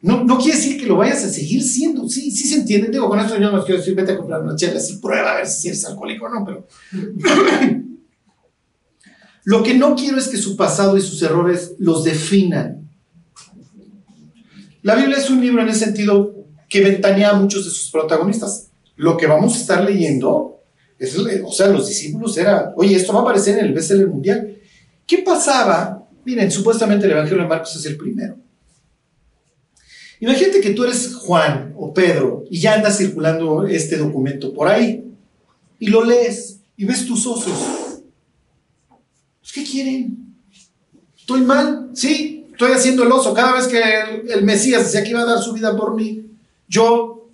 No, 0.00 0.22
no 0.22 0.38
quiere 0.38 0.56
decir 0.56 0.80
que 0.80 0.86
lo 0.86 0.96
vayas 0.96 1.24
a 1.24 1.28
seguir 1.28 1.62
siendo. 1.62 2.08
Sí, 2.08 2.30
sí 2.30 2.48
se 2.48 2.56
entiende. 2.56 2.88
Digo, 2.88 3.08
con 3.08 3.18
esto 3.18 3.36
yo 3.36 3.50
no 3.50 3.64
quiero 3.64 3.80
decir, 3.80 3.94
vete 3.94 4.12
a 4.12 4.16
comprar 4.16 4.42
una 4.42 4.54
chela 4.56 4.80
y 4.80 4.96
prueba 4.96 5.32
a 5.32 5.36
ver 5.36 5.46
si 5.46 5.68
eres 5.68 5.84
alcohólico 5.84 6.26
o 6.26 6.28
no, 6.28 6.44
pero. 6.44 6.66
Lo 9.44 9.62
que 9.62 9.72
no 9.72 9.96
quiero 9.96 10.18
es 10.18 10.28
que 10.28 10.36
su 10.36 10.56
pasado 10.56 10.98
y 10.98 11.00
sus 11.00 11.22
errores 11.22 11.72
los 11.78 12.04
definan. 12.04 12.86
La 14.82 14.94
Biblia 14.94 15.16
es 15.16 15.30
un 15.30 15.40
libro 15.40 15.62
en 15.62 15.70
ese 15.70 15.86
sentido 15.86 16.34
que 16.68 16.82
ventanea 16.82 17.30
a 17.30 17.34
muchos 17.34 17.64
de 17.64 17.70
sus 17.70 17.90
protagonistas. 17.90 18.68
Lo 18.96 19.16
que 19.16 19.26
vamos 19.26 19.54
a 19.54 19.60
estar 19.60 19.84
leyendo, 19.84 20.60
es, 20.98 21.16
o 21.16 21.52
sea, 21.52 21.68
los 21.68 21.88
discípulos 21.88 22.36
era, 22.36 22.74
oye, 22.76 22.94
esto 22.96 23.14
va 23.14 23.20
a 23.20 23.22
aparecer 23.22 23.58
en 23.58 23.64
el 23.64 23.72
bestseller 23.72 24.08
mundial. 24.08 24.57
¿Qué 25.08 25.18
pasaba? 25.18 26.06
Miren, 26.26 26.50
supuestamente 26.50 27.06
el 27.06 27.12
Evangelio 27.12 27.42
de 27.42 27.48
Marcos 27.48 27.74
es 27.74 27.86
el 27.86 27.96
primero. 27.96 28.36
Imagínate 30.20 30.60
que 30.60 30.70
tú 30.70 30.84
eres 30.84 31.14
Juan 31.14 31.72
o 31.78 31.94
Pedro 31.94 32.44
y 32.50 32.60
ya 32.60 32.74
andas 32.74 32.98
circulando 32.98 33.66
este 33.66 33.96
documento 33.96 34.52
por 34.52 34.68
ahí 34.68 35.10
y 35.78 35.86
lo 35.86 36.04
lees 36.04 36.60
y 36.76 36.84
ves 36.84 37.06
tus 37.06 37.26
osos. 37.26 38.02
Pues, 39.40 39.52
¿Qué 39.54 39.64
quieren? 39.64 40.34
¿Estoy 41.16 41.40
mal? 41.40 41.88
Sí, 41.94 42.46
estoy 42.52 42.72
haciendo 42.72 43.04
el 43.04 43.12
oso. 43.12 43.32
Cada 43.32 43.54
vez 43.54 43.66
que 43.66 43.80
el, 44.30 44.44
Mesías 44.44 44.84
decía 44.84 45.02
que 45.02 45.10
iba 45.10 45.22
a 45.22 45.26
dar 45.26 45.38
su 45.38 45.54
vida 45.54 45.74
por 45.74 45.94
mí, 45.94 46.26
yo 46.68 47.30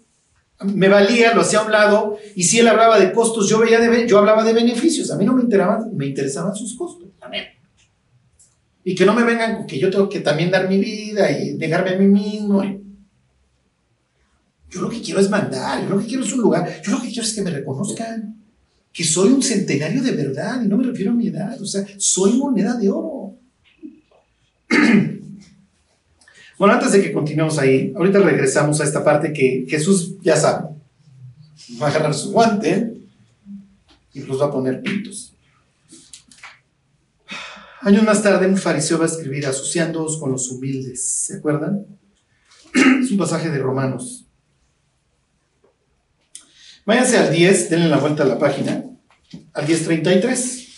me 0.63 0.89
valía, 0.89 1.35
lo 1.35 1.41
hacía 1.41 1.59
a 1.59 1.65
un 1.65 1.73
lado, 1.73 2.19
y 2.37 2.45
si 2.45 2.61
él 2.61 2.69
hablaba 2.69 3.01
de 3.01 3.13
costos, 3.13 3.49
yo, 3.49 3.59
veía 3.59 3.81
de, 3.81 4.07
yo 4.07 4.19
hablaba 4.19 4.45
de 4.45 4.53
beneficios. 4.53 5.11
A 5.11 5.17
mí 5.17 5.25
no 5.25 5.33
me 5.33 5.43
me 5.43 6.07
interesaban 6.07 6.55
sus 6.55 6.77
costos. 6.77 7.09
Y 8.85 8.95
que 8.95 9.07
no 9.07 9.15
me 9.15 9.25
vengan 9.25 9.57
con 9.57 9.67
que 9.67 9.79
yo 9.79 9.91
tengo 9.91 10.09
que 10.09 10.21
también 10.21 10.51
dar 10.51 10.69
mi 10.69 10.79
vida 10.79 11.31
y 11.31 11.55
negarme 11.55 11.91
a 11.91 11.99
mí 11.99 12.07
mismo. 12.07 12.63
Yo 14.71 14.81
lo 14.83 14.91
que 14.91 15.01
quiero 15.01 15.21
es 15.21 15.31
mandar, 15.31 15.83
yo 15.83 15.91
lo 15.95 16.01
que 16.01 16.07
quiero 16.07 16.25
es 16.25 16.33
un 16.33 16.41
lugar, 16.43 16.83
yo 16.83 16.93
lo 16.93 17.01
que 17.01 17.09
quiero 17.09 17.23
es 17.23 17.33
que 17.33 17.43
me 17.43 17.51
reconozcan, 17.51 18.37
que 18.93 19.05
soy 19.05 19.33
un 19.33 19.43
centenario 19.43 20.03
de 20.03 20.13
verdad, 20.13 20.63
y 20.63 20.69
no 20.69 20.77
me 20.77 20.85
refiero 20.85 21.13
a 21.13 21.15
mi 21.15 21.29
edad, 21.29 21.61
o 21.63 21.67
sea, 21.67 21.87
soy 21.97 22.33
moneda 22.33 22.75
de 22.75 22.89
oro. 22.91 23.37
Bueno, 26.57 26.75
antes 26.75 26.93
de 26.93 27.03
que 27.03 27.13
continuemos 27.13 27.59
ahí, 27.59 27.93
ahorita 27.97 28.21
regresamos 28.21 28.81
a 28.81 28.85
esta 28.85 29.03
parte 29.03 29.33
que 29.33 29.67
Jesús 29.69 30.15
ya 30.23 30.37
sabe. 30.37 30.69
Va 31.83 31.89
a 31.89 31.91
agarrar 31.91 32.15
su 32.15 32.31
guante 32.31 32.95
y 34.13 34.21
los 34.21 34.41
va 34.41 34.47
a 34.47 34.53
poner 34.53 34.81
pintos. 34.81 35.34
Años 37.85 38.03
más 38.03 38.23
tarde, 38.23 38.47
un 38.47 38.57
fariseo 38.57 38.97
va 38.97 39.05
a 39.05 39.09
escribir 39.09 39.47
asociándoos 39.47 40.19
con 40.19 40.33
los 40.33 40.51
humildes. 40.51 41.07
¿Se 41.07 41.37
acuerdan? 41.37 41.87
Es 43.03 43.11
un 43.11 43.19
pasaje 43.19 43.51
de 43.51 43.59
Romanos. 43.59 44.27
Váyanse 46.87 47.19
al 47.19 47.31
10, 47.31 47.69
denle 47.69 47.89
la 47.89 47.99
vuelta 47.99 48.23
a 48.23 48.27
la 48.27 48.39
página. 48.39 48.85
Al 49.53 49.67
10.33. 49.67 50.69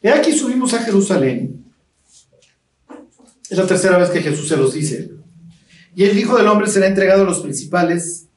Y 0.00 0.08
aquí 0.08 0.32
subimos 0.32 0.72
a 0.72 0.78
Jerusalén. 0.78 1.70
Es 3.50 3.58
la 3.58 3.66
tercera 3.66 3.98
vez 3.98 4.08
que 4.08 4.22
Jesús 4.22 4.48
se 4.48 4.56
los 4.56 4.72
dice. 4.72 5.10
Y 5.94 6.04
el 6.04 6.18
Hijo 6.18 6.38
del 6.38 6.48
Hombre 6.48 6.66
será 6.66 6.86
entregado 6.86 7.24
a 7.24 7.26
los 7.26 7.40
principales 7.40 8.28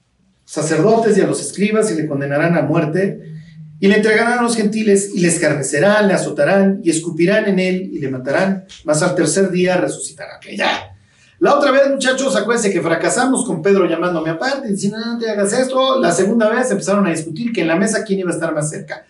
sacerdotes 0.43 1.17
y 1.17 1.21
a 1.21 1.27
los 1.27 1.39
escribas 1.39 1.89
y 1.91 1.95
le 1.95 2.07
condenarán 2.07 2.57
a 2.57 2.63
muerte 2.63 3.34
y 3.79 3.87
le 3.87 3.95
entregarán 3.95 4.39
a 4.39 4.41
los 4.41 4.55
gentiles 4.55 5.11
y 5.13 5.19
le 5.19 5.27
escarnecerán, 5.27 6.07
le 6.07 6.13
azotarán 6.13 6.79
y 6.83 6.89
escupirán 6.89 7.47
en 7.47 7.59
él 7.59 7.89
y 7.91 7.99
le 7.99 8.09
matarán, 8.09 8.65
mas 8.83 9.01
al 9.01 9.15
tercer 9.15 9.51
día 9.51 9.77
resucitará. 9.77 10.39
Que 10.39 10.55
ya. 10.55 10.95
La 11.39 11.55
otra 11.55 11.71
vez, 11.71 11.89
muchachos, 11.89 12.35
acuérdense 12.35 12.71
que 12.71 12.81
fracasamos 12.81 13.45
con 13.45 13.61
Pedro 13.61 13.85
llamándome 13.85 14.29
aparte, 14.29 14.69
diciendo, 14.69 14.97
no 14.99 15.19
te 15.19 15.29
hagas 15.29 15.51
esto. 15.53 15.99
La 15.99 16.11
segunda 16.11 16.49
vez 16.49 16.71
empezaron 16.71 17.05
a 17.05 17.09
discutir 17.09 17.51
que 17.51 17.61
en 17.61 17.67
la 17.67 17.75
mesa 17.75 18.03
quién 18.05 18.19
iba 18.19 18.31
a 18.31 18.33
estar 18.33 18.53
más 18.53 18.69
cerca. 18.69 19.05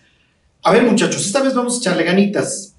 A 0.64 0.72
ver, 0.72 0.82
muchachos, 0.82 1.24
esta 1.24 1.42
vez 1.42 1.54
vamos 1.54 1.76
a 1.76 1.78
echarle 1.78 2.02
ganitas. 2.02 2.74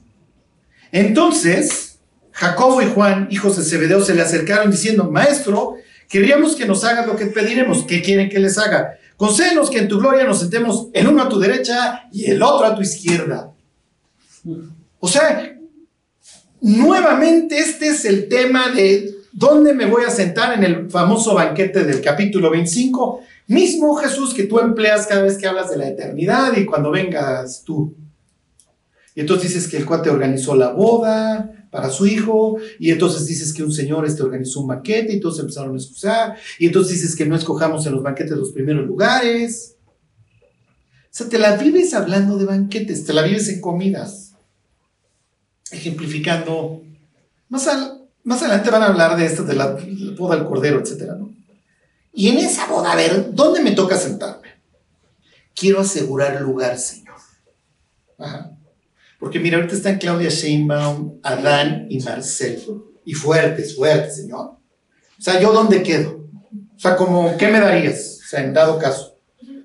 Entonces, 0.92 2.00
Jacobo 2.32 2.82
y 2.82 2.88
Juan, 2.88 3.30
hijos 3.32 3.56
de 3.56 3.64
Zebedeo, 3.64 4.02
se 4.04 4.14
le 4.14 4.22
acercaron 4.22 4.70
diciendo, 4.70 5.10
Maestro, 5.10 5.76
queríamos 6.10 6.56
que 6.56 6.66
nos 6.66 6.84
haga 6.84 7.06
lo 7.06 7.16
que 7.16 7.28
pediremos. 7.28 7.86
¿Qué 7.86 8.02
quieren 8.02 8.30
que 8.30 8.40
les 8.40 8.58
haga? 8.58 8.98
Concédenos 9.18 9.72
que 9.72 9.80
en 9.80 9.88
tu 9.88 10.00
gloria 10.00 10.24
nos 10.24 10.40
sentemos 10.40 10.90
el 10.94 11.08
uno 11.08 11.24
a 11.24 11.30
tu 11.30 11.40
derecha 11.40 12.08
y 12.12 12.30
el 12.30 12.42
otro 12.42 12.68
a 12.68 12.76
tu 12.76 12.84
izquierda. 12.84 13.52
O 15.00 15.08
sea, 15.08 15.58
nuevamente 16.62 17.58
este 17.58 17.88
es 17.88 18.06
el 18.06 18.30
tema 18.30 18.70
de 18.70 19.16
dónde 19.32 19.74
me 19.74 19.86
voy 19.86 20.04
a 20.04 20.12
sentar 20.12 20.54
en 20.54 20.64
el 20.64 20.90
famoso 20.90 21.34
banquete 21.34 21.84
del 21.84 22.02
capítulo 22.02 22.52
25. 22.52 23.22
Mismo 23.48 23.96
Jesús 23.96 24.36
que 24.36 24.44
tú 24.44 24.60
empleas 24.60 25.08
cada 25.08 25.24
vez 25.24 25.38
que 25.38 25.48
hablas 25.48 25.72
de 25.72 25.78
la 25.78 25.88
eternidad 25.88 26.56
y 26.56 26.66
cuando 26.66 26.92
vengas 26.92 27.64
tú. 27.66 27.96
Y 29.16 29.22
entonces 29.22 29.52
dices 29.52 29.68
que 29.68 29.78
el 29.78 29.86
cuate 29.86 30.12
organizó 30.12 30.56
la 30.56 30.70
boda 30.70 31.67
para 31.78 31.92
su 31.92 32.08
hijo, 32.08 32.58
y 32.80 32.90
entonces 32.90 33.28
dices 33.28 33.54
que 33.54 33.62
un 33.62 33.72
señor 33.72 34.04
este 34.04 34.24
organizó 34.24 34.62
un 34.62 34.68
banquete, 34.68 35.14
y 35.14 35.20
todos 35.20 35.40
empezaron 35.40 35.76
a 35.76 35.78
excusar, 35.78 36.36
y 36.58 36.66
entonces 36.66 36.94
dices 36.94 37.16
que 37.16 37.28
no 37.28 37.36
escojamos 37.36 37.86
en 37.86 37.94
los 37.94 38.02
banquetes 38.02 38.36
los 38.36 38.52
primeros 38.52 38.88
lugares. 38.88 39.76
O 40.32 41.10
sea, 41.12 41.30
te 41.30 41.38
la 41.38 41.56
vives 41.56 41.94
hablando 41.94 42.36
de 42.40 42.46
banquetes, 42.46 43.06
te 43.06 43.14
la 43.14 43.22
vives 43.22 43.48
en 43.50 43.62
comidas, 43.62 44.34
ejemplificando. 45.70 46.82
Más, 47.50 47.68
al, 47.68 48.10
más 48.24 48.42
adelante 48.42 48.72
van 48.72 48.82
a 48.82 48.88
hablar 48.88 49.16
de 49.16 49.28
esto, 49.28 49.44
de 49.44 49.54
la, 49.54 49.78
boda 50.18 50.36
del 50.36 50.46
cordero, 50.46 50.80
etcétera, 50.80 51.14
¿no? 51.14 51.32
Y 52.12 52.30
en 52.30 52.40
esa 52.40 52.66
boda, 52.66 52.94
a 52.94 52.96
ver, 52.96 53.36
¿dónde 53.36 53.62
me 53.62 53.74
toca 53.74 53.96
sentarme? 53.98 54.48
Quiero 55.54 55.82
asegurar 55.82 56.42
lugar, 56.42 56.80
Señor. 56.80 57.18
Ajá. 58.18 58.57
Porque 59.20 59.40
mira, 59.40 59.58
ahorita 59.58 59.76
están 59.76 59.98
Claudia 59.98 60.30
Sheinbaum, 60.30 61.20
Adán 61.24 61.88
y 61.90 62.00
Marcelo. 62.00 62.92
Y 63.04 63.14
fuertes, 63.14 63.76
fuertes, 63.76 64.18
Señor. 64.18 64.58
O 65.18 65.22
sea, 65.22 65.40
¿yo 65.40 65.52
dónde 65.52 65.82
quedo? 65.82 66.28
O 66.76 66.80
sea, 66.80 66.96
como, 66.96 67.36
¿qué 67.38 67.48
me 67.48 67.60
darías? 67.60 68.20
O 68.24 68.28
sea, 68.28 68.44
en 68.44 68.54
dado 68.54 68.78
caso. 68.78 69.18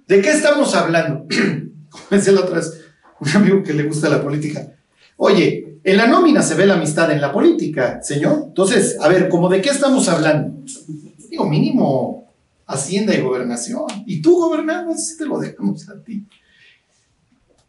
¿De 0.07 0.23
qué 0.23 0.31
estamos 0.31 0.75
hablando? 0.75 1.27
Como 1.91 2.05
decía 2.11 2.33
la 2.33 2.41
otra 2.41 2.57
vez, 2.57 2.73
un 3.21 3.29
amigo 3.31 3.63
que 3.63 3.75
le 3.75 3.83
gusta 3.85 4.09
la 4.09 4.23
política. 4.23 4.73
Oye, 5.17 5.79
en 5.85 5.97
la 5.97 6.07
nómina 6.07 6.43
se 6.43 6.55
ve 6.55 6.67
la 6.67 6.75
amistad 6.75 7.11
en 7.11 7.21
la 7.21 7.33
política, 7.33 8.03
señor. 8.03 8.45
Entonces, 8.49 8.97
a 9.01 9.09
ver, 9.09 9.29
¿cómo 9.29 9.49
de 9.49 9.61
qué 9.61 9.71
estamos 9.71 10.09
hablando? 10.09 10.63
Digo, 11.29 11.45
mínimo 11.47 12.33
Hacienda 12.67 13.15
y 13.15 13.21
Gobernación. 13.21 13.87
Y 14.07 14.23
tú 14.23 14.37
gobernando, 14.37 14.97
si 14.97 15.17
te 15.19 15.27
lo 15.27 15.39
dejamos 15.39 15.89
a 15.89 16.03
ti. 16.03 16.27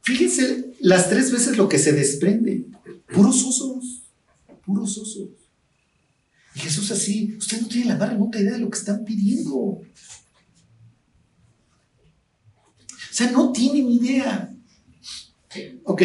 Fíjense 0.03 0.75
las 0.81 1.09
tres 1.09 1.31
veces 1.31 1.57
lo 1.57 1.69
que 1.69 1.79
se 1.79 1.93
desprende. 1.93 2.65
Puros 3.11 3.43
osos. 3.45 4.03
Puros 4.65 4.97
osos. 4.97 5.29
Y 6.55 6.59
Jesús 6.59 6.91
así, 6.91 7.35
usted 7.37 7.61
no 7.61 7.67
tiene 7.67 7.87
la 7.87 7.97
más 7.97 8.09
remota 8.09 8.39
idea 8.39 8.53
de 8.53 8.59
lo 8.59 8.69
que 8.69 8.77
están 8.77 9.05
pidiendo. 9.05 9.55
O 9.55 9.81
sea, 13.11 13.31
no 13.31 13.51
tienen 13.53 13.89
idea. 13.89 14.53
Ok. 15.85 16.01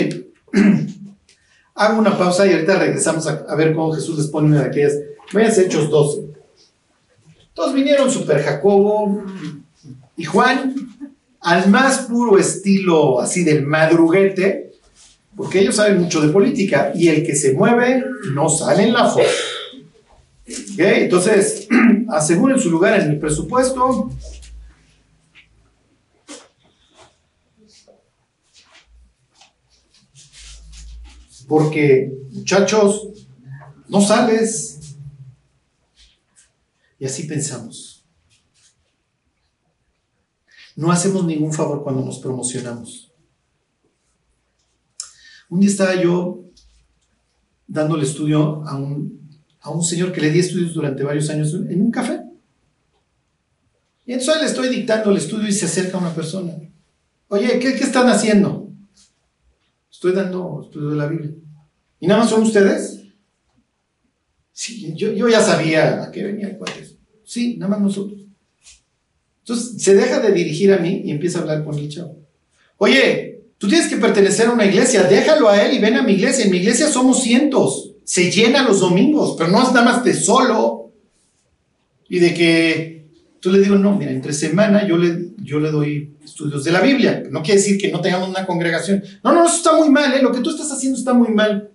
Hago 1.74 1.98
una 1.98 2.16
pausa 2.16 2.46
y 2.46 2.52
ahorita 2.52 2.78
regresamos 2.78 3.26
a, 3.26 3.54
ver 3.56 3.74
cómo 3.74 3.92
Jesús 3.92 4.16
les 4.16 4.28
pone 4.28 4.46
una 4.48 4.62
de 4.62 4.66
aquellas. 4.66 4.94
Váyanse 5.32 5.66
Hechos 5.66 5.90
12. 5.90 6.34
Todos 7.52 7.74
vinieron 7.74 8.10
Super 8.10 8.42
Jacobo 8.42 9.24
y 10.16 10.24
Juan 10.24 10.74
al 11.48 11.70
más 11.70 12.00
puro 12.00 12.38
estilo 12.38 13.22
así 13.22 13.42
del 13.42 13.66
madruguete, 13.66 14.72
porque 15.34 15.60
ellos 15.60 15.76
saben 15.76 16.02
mucho 16.02 16.20
de 16.20 16.28
política 16.28 16.92
y 16.94 17.08
el 17.08 17.24
que 17.24 17.34
se 17.34 17.54
mueve 17.54 18.04
no 18.34 18.50
sale 18.50 18.82
en 18.82 18.92
la 18.92 19.08
foto. 19.08 19.24
Entonces, 20.76 21.66
aseguren 22.10 22.58
su 22.58 22.70
lugar 22.70 23.00
en 23.00 23.12
el 23.12 23.18
presupuesto. 23.18 24.10
Porque, 31.46 32.12
muchachos, 32.30 33.08
no 33.88 34.02
sales. 34.02 34.80
Y 36.98 37.06
así 37.06 37.22
pensamos. 37.22 37.87
No 40.78 40.92
hacemos 40.92 41.24
ningún 41.26 41.52
favor 41.52 41.82
cuando 41.82 42.04
nos 42.04 42.20
promocionamos. 42.20 43.12
Un 45.50 45.58
día 45.58 45.70
estaba 45.70 46.00
yo 46.00 46.44
dándole 47.66 48.04
estudio 48.04 48.64
a 48.64 48.76
un, 48.76 49.28
a 49.58 49.70
un 49.70 49.82
señor 49.82 50.12
que 50.12 50.20
le 50.20 50.30
di 50.30 50.38
estudios 50.38 50.72
durante 50.72 51.02
varios 51.02 51.28
años 51.30 51.52
en 51.52 51.82
un 51.82 51.90
café. 51.90 52.22
Y 54.06 54.12
entonces 54.12 54.40
le 54.40 54.46
estoy 54.46 54.68
dictando 54.68 55.10
el 55.10 55.16
estudio 55.16 55.48
y 55.48 55.52
se 55.52 55.66
acerca 55.66 55.98
una 55.98 56.14
persona. 56.14 56.52
Oye, 57.26 57.58
¿qué, 57.58 57.74
qué 57.74 57.82
están 57.82 58.08
haciendo? 58.08 58.70
Estoy 59.90 60.12
dando 60.12 60.62
estudio 60.62 60.90
de 60.90 60.96
la 60.96 61.06
Biblia. 61.08 61.32
¿Y 61.98 62.06
nada 62.06 62.20
más 62.20 62.30
son 62.30 62.42
ustedes? 62.42 63.02
Sí, 64.52 64.94
yo, 64.94 65.10
yo 65.10 65.28
ya 65.28 65.40
sabía 65.40 66.04
a 66.04 66.12
qué 66.12 66.22
venía 66.22 66.46
el 66.46 66.56
cuate. 66.56 66.86
Sí, 67.24 67.56
nada 67.56 67.70
más 67.72 67.80
nosotros. 67.80 68.27
Entonces 69.48 69.82
se 69.82 69.94
deja 69.94 70.20
de 70.20 70.32
dirigir 70.32 70.74
a 70.74 70.78
mí 70.78 71.00
y 71.06 71.10
empieza 71.10 71.38
a 71.38 71.42
hablar 71.42 71.64
con 71.64 71.78
el. 71.78 71.88
Oye, 72.76 73.44
tú 73.56 73.66
tienes 73.66 73.88
que 73.88 73.96
pertenecer 73.96 74.46
a 74.46 74.52
una 74.52 74.66
iglesia, 74.66 75.04
déjalo 75.04 75.48
a 75.48 75.62
él 75.62 75.74
y 75.74 75.78
ven 75.78 75.96
a 75.96 76.02
mi 76.02 76.12
iglesia. 76.12 76.44
En 76.44 76.50
mi 76.50 76.58
iglesia 76.58 76.86
somos 76.88 77.22
cientos, 77.22 77.92
se 78.04 78.30
llena 78.30 78.62
los 78.62 78.80
domingos, 78.80 79.36
pero 79.38 79.50
no 79.50 79.62
es 79.62 79.72
nada 79.72 79.84
más 79.86 80.04
de 80.04 80.12
solo. 80.12 80.92
Y 82.10 82.18
de 82.18 82.34
que 82.34 83.06
tú 83.40 83.50
le 83.50 83.60
digo, 83.60 83.76
no, 83.76 83.96
mira, 83.96 84.10
entre 84.10 84.34
semana 84.34 84.86
yo 84.86 84.98
le, 84.98 85.30
yo 85.38 85.60
le 85.60 85.70
doy 85.70 86.14
estudios 86.22 86.62
de 86.64 86.72
la 86.72 86.82
Biblia. 86.82 87.22
No 87.30 87.42
quiere 87.42 87.58
decir 87.58 87.78
que 87.78 87.90
no 87.90 88.02
tengamos 88.02 88.28
una 88.28 88.44
congregación. 88.44 89.02
No, 89.24 89.32
no, 89.32 89.46
eso 89.46 89.56
está 89.56 89.72
muy 89.78 89.88
mal, 89.88 90.12
¿eh? 90.12 90.20
lo 90.20 90.30
que 90.30 90.40
tú 90.40 90.50
estás 90.50 90.70
haciendo 90.70 90.98
está 90.98 91.14
muy 91.14 91.28
mal. 91.28 91.70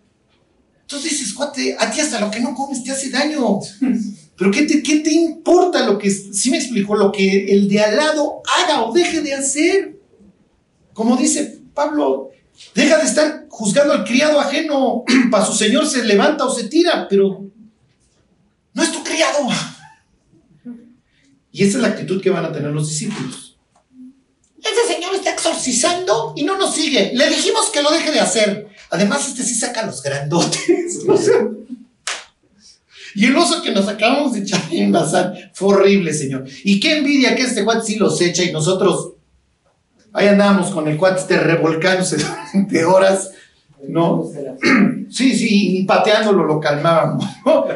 Entonces 0.82 1.10
dices, 1.10 1.34
cuate, 1.34 1.76
a 1.80 1.90
ti 1.90 2.02
hasta 2.02 2.20
lo 2.20 2.30
que 2.30 2.40
no 2.40 2.54
comes 2.54 2.84
te 2.84 2.92
hace 2.92 3.10
daño. 3.10 3.60
Pero 4.44 4.52
¿qué 4.52 4.64
te, 4.64 4.84
qué 4.84 5.00
te 5.00 5.14
importa 5.14 5.86
lo 5.86 5.98
que, 5.98 6.12
sí 6.12 6.52
me 6.52 6.58
explico, 6.58 6.98
lo 6.98 7.14
que 7.14 7.46
el 7.46 7.70
de 7.70 7.80
al 7.80 7.96
lado 7.96 8.42
haga 8.58 8.84
o 8.84 8.92
deje 8.92 9.22
de 9.22 9.34
hacer? 9.34 9.98
Como 10.92 11.16
dice 11.16 11.62
Pablo, 11.74 12.30
deja 12.76 12.98
de 12.98 13.06
estar 13.06 13.46
juzgando 13.48 13.94
al 13.94 14.04
criado 14.04 14.42
ajeno. 14.42 15.06
Para 15.32 15.46
su 15.46 15.54
señor 15.54 15.88
se 15.88 16.04
levanta 16.04 16.44
o 16.44 16.54
se 16.54 16.66
tira, 16.66 17.08
pero 17.08 17.46
no 18.74 18.84
es 18.84 18.92
tu 18.92 19.02
criado. 19.02 19.48
Y 21.54 21.64
esa 21.64 21.78
es 21.78 21.82
la 21.82 21.88
actitud 21.88 22.22
que 22.22 22.30
van 22.30 22.44
a 22.44 22.52
tener 22.52 22.72
los 22.72 22.90
discípulos. 22.90 23.58
Ese 24.62 24.94
señor 24.94 25.16
está 25.16 25.32
exorcizando 25.32 26.34
y 26.36 26.44
no 26.44 26.58
nos 26.58 26.76
sigue. 26.76 27.14
Le 27.14 27.30
dijimos 27.30 27.70
que 27.70 27.82
lo 27.82 27.92
deje 27.92 28.12
de 28.12 28.20
hacer. 28.20 28.68
Además, 28.90 29.26
este 29.26 29.42
sí 29.44 29.56
saca 29.56 29.86
los 29.86 30.04
grandotes. 30.04 31.00
O 31.08 31.16
sea, 31.16 31.48
y 33.16 33.26
el 33.26 33.36
oso 33.36 33.62
que 33.62 33.72
nos 33.72 33.88
acabamos 33.88 34.34
de 34.34 34.40
echar 34.40 34.62
en 34.72 34.92
Bazán 34.92 35.34
fue 35.54 35.76
horrible, 35.76 36.14
señor. 36.14 36.46
Y 36.64 36.80
qué 36.80 36.98
envidia 36.98 37.36
que 37.36 37.44
este 37.44 37.64
cuate 37.64 37.86
sí 37.86 37.96
los 37.96 38.20
echa 38.22 38.44
y 38.44 38.52
nosotros 38.52 39.14
ahí 40.14 40.28
andamos 40.28 40.72
con 40.72 40.88
el 40.88 40.98
cuate 40.98 41.22
este 41.22 41.40
revolcándose 41.40 42.18
durante 42.18 42.86
horas, 42.86 43.32
¿no? 43.88 44.30
Sí, 45.10 45.38
sí, 45.38 45.78
y 45.78 45.84
pateándolo 45.84 46.44
lo 46.44 46.60
calmábamos. 46.60 47.24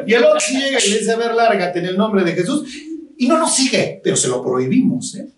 Y 0.08 0.14
el 0.14 0.24
otro 0.24 0.40
llega 0.52 0.80
y 0.84 0.90
le 0.90 1.00
dice, 1.00 1.12
a 1.12 1.18
ver, 1.18 1.36
lárgate 1.36 1.78
en 1.78 1.86
el 1.86 1.96
nombre 1.96 2.24
de 2.24 2.32
Jesús. 2.32 2.68
Y 3.16 3.28
no 3.28 3.38
nos 3.38 3.54
sigue, 3.54 4.02
pero 4.04 4.16
se 4.16 4.28
lo 4.28 4.44
prohibimos, 4.44 5.14
¿eh? 5.14 5.30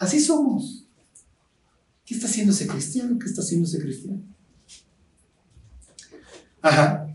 Así 0.00 0.18
somos. 0.18 0.84
¿Qué 2.04 2.14
está 2.14 2.26
haciendo 2.26 2.52
ese 2.52 2.66
cristiano? 2.66 3.16
¿Qué 3.20 3.26
está 3.26 3.40
haciendo 3.40 3.68
ese 3.68 3.78
cristiano? 3.78 4.18
Ajá. 6.60 7.06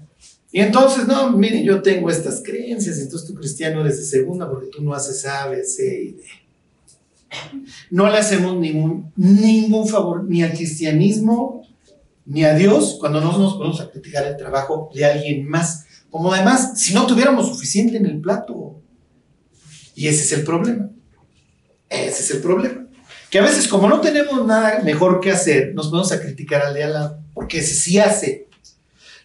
Y 0.52 0.60
entonces, 0.60 1.08
no, 1.08 1.32
miren, 1.32 1.64
yo 1.64 1.82
tengo 1.82 2.10
estas 2.10 2.42
creencias, 2.44 3.00
entonces 3.00 3.28
tú 3.28 3.36
cristiano 3.36 3.82
eres 3.82 3.98
de 3.98 4.06
segunda 4.06 4.50
porque 4.50 4.68
tú 4.68 4.84
no 4.84 4.94
haces 4.94 5.26
A, 5.26 5.48
B, 5.48 5.64
C 5.64 6.04
y 6.04 6.12
D. 6.12 6.24
No 7.90 8.10
le 8.10 8.18
hacemos 8.18 8.58
ningún, 8.58 9.12
ningún 9.16 9.88
favor 9.88 10.26
ni 10.26 10.44
al 10.44 10.52
cristianismo 10.52 11.66
ni 12.26 12.44
a 12.44 12.54
Dios 12.54 12.98
cuando 13.00 13.22
no 13.22 13.38
nos 13.38 13.56
podemos 13.56 13.80
a 13.82 13.90
criticar 13.90 14.26
el 14.26 14.38
trabajo 14.38 14.90
de 14.94 15.06
alguien 15.06 15.48
más. 15.48 15.86
Como 16.10 16.34
además, 16.34 16.80
si 16.80 16.94
no 16.94 17.08
tuviéramos 17.08 17.48
suficiente 17.48 17.98
en 17.98 18.06
el 18.06 18.20
plato. 18.20 18.82
Y 19.96 20.08
ese 20.08 20.24
es 20.24 20.32
el 20.34 20.44
problema. 20.44 20.90
Ese 21.90 22.24
es 22.24 22.32
el 22.32 22.42
problema. 22.42 22.88
Que 23.30 23.40
a 23.40 23.44
veces, 23.44 23.68
como 23.68 23.88
no 23.88 24.02
tenemos 24.02 24.46
nada 24.46 24.82
mejor 24.84 25.22
que 25.22 25.32
hacer, 25.32 25.74
nos 25.74 25.90
vamos 25.90 26.12
a 26.12 26.20
criticar 26.20 26.62
al 26.62 26.74
de 26.74 26.84
al 26.84 26.94
lado, 26.94 27.20
porque 27.34 27.60
ese 27.60 27.76
sí 27.76 27.98
hace. 27.98 28.48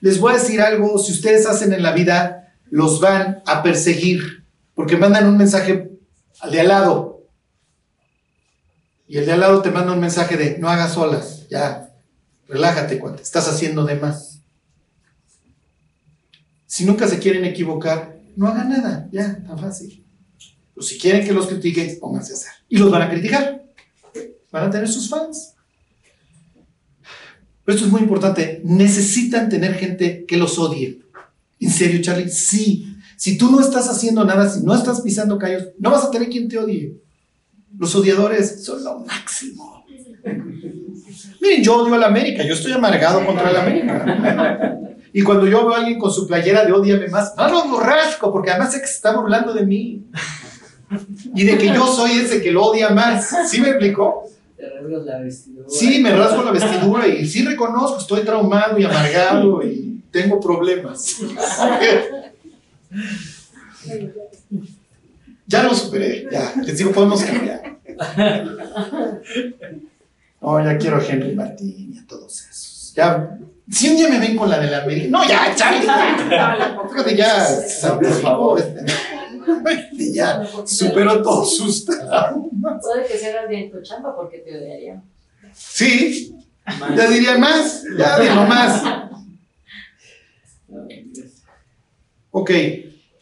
Les 0.01 0.21
voy 0.21 0.35
a 0.35 0.39
decir 0.39 0.61
algo, 0.61 0.99
si 0.99 1.13
ustedes 1.13 1.47
hacen 1.47 1.73
en 1.73 1.83
la 1.83 1.93
vida, 1.93 2.55
los 2.71 3.01
van 3.01 3.43
a 3.47 3.63
perseguir, 3.63 4.45
porque 4.75 4.97
mandan 4.97 5.27
un 5.27 5.37
mensaje 5.37 5.91
al 6.41 6.51
de 6.51 6.61
al 6.61 6.69
lado. 6.69 7.29
Y 9.09 9.19
el 9.19 9.27
de 9.27 9.33
al 9.33 9.41
lado 9.41 9.63
te 9.63 9.71
manda 9.71 9.93
un 9.93 10.01
mensaje 10.01 10.37
de, 10.37 10.59
no 10.59 10.69
hagas 10.69 10.97
olas, 10.97 11.49
ya, 11.49 11.95
relájate, 12.49 12.99
cuate, 12.99 13.23
estás 13.23 13.49
haciendo 13.49 13.85
de 13.85 13.97
más. 13.97 14.41
Si 16.67 16.85
nunca 16.85 17.09
se 17.09 17.19
quieren 17.19 17.45
equivocar, 17.45 18.17
no 18.37 18.49
hagan 18.49 18.69
nada, 18.69 19.09
ya, 19.13 19.43
tan 19.47 19.59
fácil. 19.59 20.05
O 20.77 20.83
si 20.83 20.99
quieren 20.99 21.25
que 21.25 21.33
los 21.33 21.47
critiquen, 21.47 21.99
pónganse 21.99 22.33
a 22.33 22.37
hacer. 22.37 22.53
Y 22.69 22.77
los 22.77 22.91
van 22.91 23.03
a 23.03 23.11
criticar. 23.11 23.65
Van 24.51 24.65
a 24.65 24.71
tener 24.71 24.89
sus 24.89 25.09
fans. 25.09 25.56
Pero 27.67 27.77
esto 27.77 27.87
es 27.87 27.93
muy 27.93 28.01
importante. 28.01 28.63
Necesitan 28.65 29.49
tener 29.49 29.75
gente 29.75 30.25
que 30.25 30.37
los 30.37 30.57
odie. 30.57 31.01
¿En 31.59 31.71
serio, 31.71 32.01
Charlie? 32.01 32.31
Sí. 32.31 32.97
Si 33.17 33.37
tú 33.37 33.51
no 33.51 33.61
estás 33.61 33.89
haciendo 33.89 34.25
nada, 34.25 34.49
si 34.49 34.63
no 34.63 34.73
estás 34.73 35.01
pisando 35.01 35.37
callos, 35.37 35.65
no 35.81 35.91
vas 35.91 36.05
a 36.05 36.11
tener 36.13 36.29
quien 36.29 36.49
te 36.49 36.59
odie. 36.59 36.95
Los 37.77 37.93
odiadores 37.97 38.65
son 38.65 38.85
lo 38.85 39.01
máximo. 39.01 39.85
Miren, 41.41 41.63
yo 41.65 41.77
odio 41.77 41.95
a 41.95 41.99
la 41.99 42.07
América. 42.07 42.47
Yo 42.47 42.55
estoy 42.55 42.71
amargado 42.71 43.27
contra 43.27 43.51
la 43.51 43.63
América. 43.63 44.79
Y 45.13 45.23
cuando 45.23 45.47
yo 45.49 45.67
veo 45.67 45.75
a 45.75 45.79
alguien 45.79 45.99
con 45.99 46.13
su 46.13 46.25
playera 46.29 46.65
de 46.65 46.73
odiame 46.73 47.09
más, 47.09 47.35
no 47.37 47.49
lo 47.49 47.69
borrasco, 47.69 48.33
porque 48.33 48.51
además 48.51 48.73
sé 48.73 48.81
que 48.81 48.87
se 48.87 48.95
está 48.95 49.17
burlando 49.17 49.53
de 49.53 49.67
mí. 49.67 50.05
Y 51.35 51.45
de 51.45 51.59
que 51.59 51.67
yo 51.67 51.85
soy 51.89 52.13
ese 52.13 52.41
que 52.41 52.53
lo 52.53 52.67
odia 52.67 52.91
más. 52.91 53.35
¿Sí 53.49 53.61
me 53.61 53.71
explicó? 53.71 54.23
Te 54.57 54.69
rasgas 54.71 55.05
la 55.05 55.19
vestidura. 55.21 55.69
Sí, 55.69 56.01
me 56.01 56.17
rasgo 56.17 56.43
la 56.43 56.51
vestidura 56.51 57.07
y 57.07 57.27
sí 57.27 57.45
reconozco, 57.45 57.99
estoy 57.99 58.23
traumado 58.23 58.79
y 58.79 58.85
amargado 58.85 59.63
y 59.63 60.03
tengo 60.11 60.41
problemas. 60.41 61.21
Ya 65.49 65.63
lo 65.63 65.73
superé, 65.75 66.27
ya. 66.31 66.55
Les 66.65 66.77
digo, 66.77 66.91
podemos 66.91 67.23
cambiar. 67.23 67.79
No, 70.41 70.65
ya 70.65 70.77
quiero 70.77 70.97
a 70.97 71.05
Henry 71.05 71.35
Martín 71.35 71.93
y 71.95 71.99
a 71.99 72.07
todos 72.07 72.47
esos. 72.49 72.93
Ya, 72.97 73.39
si 73.71 73.89
un 73.89 73.97
día 73.97 74.09
me 74.09 74.21
ven 74.21 74.37
con 74.37 74.49
la 74.49 74.61
de 74.61 74.71
la 74.71 74.83
América. 74.83 75.09
No, 75.11 75.29
ya, 75.29 75.55
Charlie. 75.55 75.87
Ya, 75.87 76.79
Fíjate, 76.89 77.17
ya, 77.17 77.45
santificó, 77.45 78.59
este, 78.59 78.85
ya 80.13 80.47
superó 80.65 81.23
todos 81.23 81.57
sus 81.57 81.85
traumas. 81.85 82.81
Puede 82.81 83.07
que 83.07 83.19
se 83.19 83.31
hagas 83.31 83.49
bien 83.49 83.71
tu 83.71 83.83
chamba 83.83 84.15
porque 84.15 84.39
te 84.39 84.57
odiarían. 84.57 85.03
Sí, 85.53 86.37
ya 86.97 87.11
diría 87.11 87.39
más, 87.39 87.85
ya 87.99 88.19
de 88.19 88.35
lo 88.35 88.45
más. 88.45 88.83
Ok, 92.31 92.51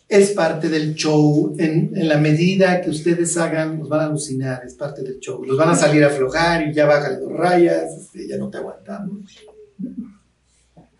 es 0.08 0.30
parte 0.32 0.68
del 0.68 0.94
show. 0.94 1.54
En, 1.58 1.92
en 1.94 2.08
la 2.08 2.18
medida 2.18 2.82
que 2.82 2.90
ustedes 2.90 3.36
hagan, 3.38 3.78
los 3.78 3.88
van 3.88 4.00
a 4.00 4.04
alucinar, 4.06 4.62
es 4.66 4.74
parte 4.74 5.02
del 5.02 5.20
show. 5.20 5.42
Los 5.44 5.56
van 5.56 5.70
a 5.70 5.74
salir 5.74 6.04
a 6.04 6.08
aflojar 6.08 6.68
y 6.68 6.74
ya 6.74 6.84
bajan 6.84 7.20
dos 7.20 7.32
rayas, 7.32 7.92
este, 7.96 8.28
ya 8.28 8.36
no 8.36 8.50
te 8.50 8.58
aguantamos. 8.58 9.20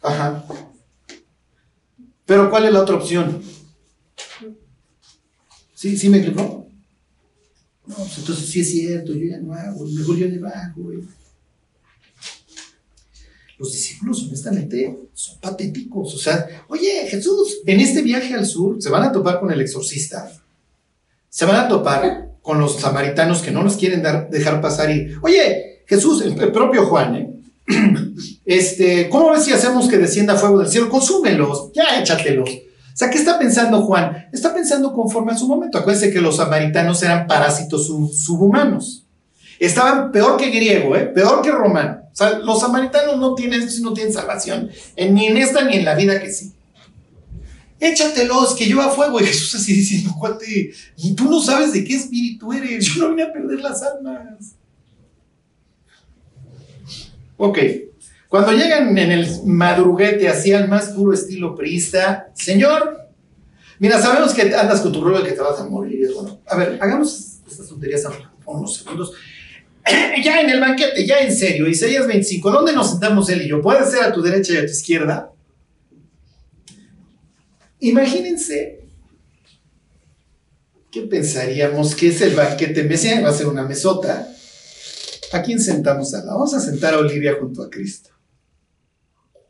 Ajá. 0.05 0.45
Pero 2.27 2.51
¿cuál 2.51 2.67
es 2.67 2.73
la 2.73 2.83
otra 2.83 2.97
opción? 2.97 3.43
¿Sí, 5.75 5.97
sí 5.97 6.09
me 6.09 6.19
explicó? 6.19 6.69
No, 7.87 7.95
pues 7.97 8.19
entonces 8.19 8.49
sí 8.49 8.61
es 8.61 8.71
cierto, 8.71 9.13
yo 9.15 9.27
ya 9.27 9.39
no 9.39 9.53
hago, 9.53 9.85
mejor 9.87 10.17
yo 10.17 10.29
le 10.29 10.39
bajo. 10.39 10.81
Los 13.59 13.73
discípulos, 13.73 14.25
honestamente, 14.27 14.99
son 15.13 15.39
patéticos. 15.41 16.15
O 16.15 16.19
sea, 16.19 16.49
oye, 16.69 17.07
Jesús, 17.09 17.61
en 17.67 17.81
este 17.81 18.03
viaje 18.03 18.35
al 18.35 18.47
sur 18.47 18.81
se 18.81 18.91
van 18.91 19.03
a 19.03 19.13
topar 19.13 19.41
con 19.41 19.51
el 19.53 19.61
exorcista. 19.61 20.31
Se 21.29 21.45
van 21.45 21.57
a 21.57 21.69
topar 21.69 22.39
con 22.43 22.59
los 22.59 22.79
samaritanos 22.81 23.43
que 23.43 23.51
no 23.51 23.63
nos 23.63 23.77
quieren 23.77 24.03
dar, 24.03 24.29
dejar 24.29 24.61
pasar 24.61 24.91
y, 24.91 25.15
oye, 25.23 25.83
Jesús, 25.87 26.23
el, 26.23 26.41
el 26.41 26.53
propio 26.53 26.87
Juan, 26.87 27.17
¿eh? 27.17 27.34
Este, 28.45 29.09
¿cómo 29.09 29.31
ves 29.31 29.45
si 29.45 29.53
hacemos 29.53 29.89
que 29.89 29.97
descienda 29.99 30.37
fuego 30.37 30.59
del 30.59 30.69
cielo? 30.69 30.89
Consúmelos, 30.91 31.73
ya 31.73 31.99
échatelos. 32.01 32.49
O 32.51 32.97
sea, 32.97 33.11
¿qué 33.11 33.19
está 33.19 33.39
pensando 33.39 33.83
Juan? 33.83 34.29
Está 34.33 34.55
pensando 34.55 34.93
conforme 34.93 35.33
a 35.33 35.37
su 35.39 35.49
momento. 35.49 35.79
Acuérdense 35.79 36.13
que 36.13 36.21
los 36.21 36.37
samaritanos 36.37 37.03
eran 37.03 37.27
parásitos 37.27 37.87
sub- 37.87 38.13
subhumanos. 38.13 39.07
Estaban 39.59 40.13
peor 40.13 40.37
que 40.37 40.51
griego, 40.51 40.95
¿eh? 40.95 41.07
peor 41.07 41.41
que 41.43 41.51
romano. 41.51 42.03
O 42.13 42.17
sea, 42.17 42.39
los 42.39 42.61
samaritanos 42.61 43.19
no 43.19 43.35
tienen, 43.35 43.67
no 43.83 43.93
tienen 43.95 44.13
salvación, 44.13 44.71
ni 44.97 45.27
en 45.27 45.37
esta 45.39 45.65
ni 45.65 45.77
en 45.77 45.85
la 45.85 45.95
vida 45.95 46.21
que 46.21 46.31
sí. 46.31 46.53
Échatelos, 47.81 48.55
que 48.55 48.67
lleva 48.67 48.89
fuego. 48.91 49.21
Y 49.21 49.25
Jesús 49.25 49.55
así 49.57 49.73
diciendo, 49.73 50.15
cuate, 50.19 50.73
tú 51.17 51.25
no 51.29 51.41
sabes 51.41 51.73
de 51.73 51.83
qué 51.85 51.97
espíritu 51.97 52.53
eres. 52.53 52.85
Yo 52.87 53.03
no 53.03 53.11
vine 53.11 53.25
a 53.25 53.33
perder 53.33 53.61
las 53.61 53.83
almas. 53.83 54.55
Ok. 57.37 57.59
Cuando 58.29 58.53
llegan 58.53 58.97
en 58.99 59.13
el 59.13 59.27
madruguete, 59.45 60.29
así 60.29 60.53
al 60.53 60.69
más 60.69 60.91
puro 60.91 61.13
estilo 61.13 61.55
priista, 61.55 62.31
señor, 62.35 63.09
mira, 63.79 64.01
sabemos 64.01 64.35
que 64.35 64.43
andas 64.55 64.81
con 64.81 64.93
tu 64.93 65.03
rollo 65.05 65.25
que 65.25 65.33
te 65.33 65.41
vas 65.41 65.61
a 65.61 65.65
morir. 65.65 66.11
Bueno, 66.15 66.41
a 66.47 66.57
ver, 66.57 66.79
hagamos 66.81 67.39
estas 67.49 67.69
tonterías 67.69 68.03
por 68.45 68.57
unos 68.57 68.77
segundos. 68.77 69.13
Ya 70.25 70.41
en 70.41 70.49
el 70.49 70.61
banquete, 70.61 71.07
ya 71.07 71.19
en 71.19 71.35
serio, 71.35 71.69
Isaías 71.69 72.07
25, 72.07 72.51
¿dónde 72.51 72.73
nos 72.73 72.91
sentamos 72.91 73.29
él 73.29 73.43
y 73.43 73.49
yo? 73.49 73.61
¿Puede 73.61 73.85
ser 73.85 74.05
a 74.05 74.13
tu 74.13 74.23
derecha 74.23 74.55
y 74.55 74.57
a 74.57 74.65
tu 74.65 74.73
izquierda? 74.73 75.31
Imagínense 77.81 78.85
¿Qué 80.95 81.03
pensaríamos 81.03 81.97
que 81.97 82.07
es 82.07 82.21
el 82.21 82.37
banquete 82.37 82.85
mesiánico? 82.85 83.25
Va 83.25 83.31
a 83.31 83.37
ser 83.37 83.49
una 83.49 83.65
mesota. 83.65 84.33
¿A 85.35 85.43
quién 85.43 85.59
sentamos 85.59 86.15
a 86.15 86.19
la? 86.19 86.33
Vamos 86.33 86.55
a 86.55 86.61
sentar 86.61 86.95
a 86.95 86.99
Olivia 86.99 87.35
junto 87.41 87.65
a 87.65 87.69
Cristo. 87.69 88.11
¡Wow! 89.33 89.43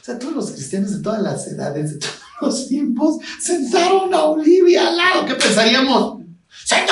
O 0.00 0.04
sea, 0.04 0.16
todos 0.16 0.32
los 0.32 0.52
cristianos 0.52 0.92
de 0.92 1.02
todas 1.02 1.20
las 1.20 1.44
edades, 1.48 1.94
de 1.94 1.98
todos 1.98 2.20
los 2.40 2.68
tiempos, 2.68 3.16
sentaron 3.40 4.14
a 4.14 4.26
Olivia 4.26 4.86
al 4.86 4.96
lado. 4.96 5.26
¿Qué 5.26 5.34
pensaríamos? 5.34 6.22
¡Señor! 6.64 6.86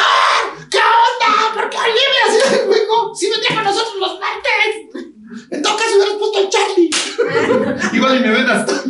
¿Qué 0.68 0.76
onda? 0.76 1.54
¿Por 1.54 1.70
qué 1.70 1.76
Olivia 1.76 2.32
se 2.32 2.40
juego? 2.66 3.14
Si 3.14 3.30
vendría 3.30 3.54
con 3.54 3.62
nosotros 3.62 3.94
los 4.00 4.18
martes. 4.18 4.74
En 5.52 5.62
todo 5.62 5.76
caso 5.76 5.94
hubieras 5.94 6.16
puesto 6.18 6.38
al 6.38 6.48
Charlie. 6.48 6.90
Igual 7.96 8.16
y 8.16 8.20
me 8.22 8.30
ven 8.30 8.50
hasta. 8.50 8.72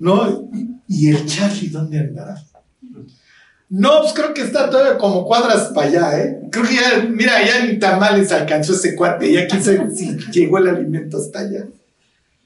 ¿No? 0.00 0.50
¿Y 0.88 1.10
el 1.10 1.24
Charlie 1.26 1.68
dónde 1.68 2.00
andará? 2.00 2.44
No, 3.76 4.02
pues 4.02 4.12
creo 4.12 4.32
que 4.32 4.42
está 4.42 4.70
todavía 4.70 4.96
como 4.98 5.26
cuadras 5.26 5.72
para 5.74 5.88
allá, 5.88 6.20
¿eh? 6.20 6.42
Creo 6.52 6.64
que 6.64 6.74
ya, 6.76 7.08
mira, 7.10 7.44
ya 7.44 7.66
ni 7.66 7.76
tamales 7.80 8.30
alcanzó 8.30 8.72
ese 8.72 8.94
cuate, 8.94 9.32
ya 9.32 9.48
quién 9.48 9.64
sabe 9.64 9.90
si 9.90 10.16
llegó 10.32 10.58
el 10.58 10.68
alimento 10.68 11.16
hasta 11.18 11.40
allá. 11.40 11.66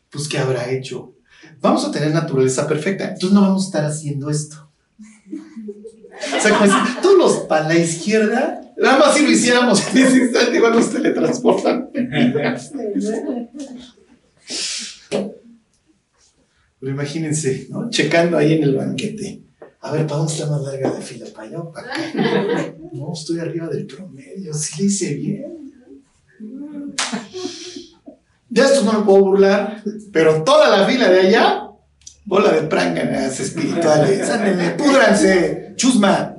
Pues, 0.09 0.27
¿qué 0.27 0.39
habrá 0.39 0.71
hecho? 0.71 1.13
Vamos 1.61 1.85
a 1.85 1.91
tener 1.91 2.15
naturaleza 2.15 2.67
perfecta, 2.67 3.05
entonces 3.05 3.33
no 3.33 3.43
vamos 3.43 3.65
a 3.65 3.67
estar 3.67 3.85
haciendo 3.85 4.31
esto. 4.31 4.71
O 5.31 6.41
sea, 6.41 6.57
como 6.57 6.65
si 6.65 6.79
todos 7.03 7.19
los 7.19 7.33
para 7.41 7.69
la 7.69 7.77
izquierda, 7.77 8.63
nada 8.79 8.99
más 8.99 9.15
si 9.15 9.23
lo 9.23 9.31
hiciéramos 9.31 9.87
en 9.87 9.99
ese 9.99 10.17
instante, 10.17 10.57
igual 10.57 10.73
nos 10.73 10.91
teletransportan. 10.91 11.91
Pero 16.81 16.93
imagínense, 16.93 17.67
¿no? 17.69 17.91
Checando 17.91 18.39
ahí 18.39 18.55
en 18.55 18.63
el 18.63 18.75
banquete. 18.75 19.43
A 19.81 19.93
ver, 19.93 20.07
¿para 20.07 20.19
dónde 20.19 20.33
está 20.33 20.47
más 20.47 20.61
larga 20.63 20.91
la 20.91 21.01
fila? 21.01 21.27
¿Para 21.35 21.49
allá 21.49 21.61
o 21.61 21.73
para? 21.73 21.87
No, 22.93 23.13
estoy 23.13 23.39
arriba 23.39 23.69
del 23.69 23.87
promedio. 23.87 24.53
Sí 24.53 24.83
le 24.83 24.89
hice 24.89 25.15
bien. 25.15 25.71
De 28.49 28.61
esto 28.61 28.83
no 28.83 28.93
me 28.95 29.05
puedo 29.05 29.21
burlar, 29.25 29.83
pero 30.13 30.43
toda 30.43 30.77
la 30.77 30.87
fila 30.87 31.09
de 31.09 31.21
allá, 31.21 31.71
bola 32.25 32.53
de 32.53 32.63
pránganas 32.63 33.39
espirituales. 33.39 34.29
Ándenle, 34.29 34.71
púdranse, 34.71 35.75
chusma. 35.77 36.35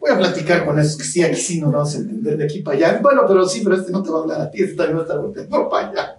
Voy 0.00 0.10
a 0.10 0.18
platicar 0.18 0.64
con 0.64 0.78
esos 0.78 0.96
que 0.96 1.04
sí, 1.04 1.22
aquí 1.22 1.40
sí 1.40 1.60
nos 1.60 1.72
vamos 1.72 1.94
a 1.94 1.98
entender 1.98 2.36
de 2.36 2.44
aquí 2.44 2.62
para 2.62 2.76
allá. 2.76 3.00
Bueno, 3.02 3.22
pero 3.28 3.46
sí, 3.46 3.60
pero 3.62 3.76
este 3.76 3.92
no 3.92 4.02
te 4.02 4.10
va 4.10 4.18
a 4.18 4.22
hablar 4.22 4.40
a 4.40 4.50
ti, 4.50 4.62
este 4.62 4.76
también 4.76 4.96
va 4.96 5.00
a 5.02 5.04
estar 5.04 5.20
volteando 5.20 5.68
para 5.68 5.88
allá. 5.88 6.18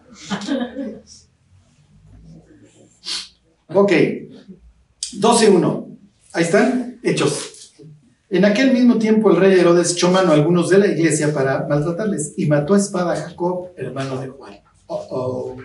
Ok, 3.74 3.92
12.1. 5.20 5.98
Ahí 6.34 6.44
están, 6.44 7.00
hechos. 7.04 7.74
En 8.30 8.44
aquel 8.44 8.74
mismo 8.74 8.98
tiempo 8.98 9.32
el 9.32 9.38
rey 9.38 9.58
Herodes 9.58 9.94
echó 9.94 10.12
mano 10.12 10.32
a 10.32 10.36
algunos 10.36 10.70
de 10.70 10.80
la 10.80 10.88
iglesia 10.88 11.34
para 11.34 11.66
maltratarles 11.68 12.34
y 12.36 12.46
mató 12.46 12.74
a 12.74 12.78
espada 12.78 13.14
a 13.14 13.16
Jacob, 13.16 13.70
hermano 13.78 14.20
de 14.20 14.28
Juan. 14.28 14.60
Oh. 14.88 15.56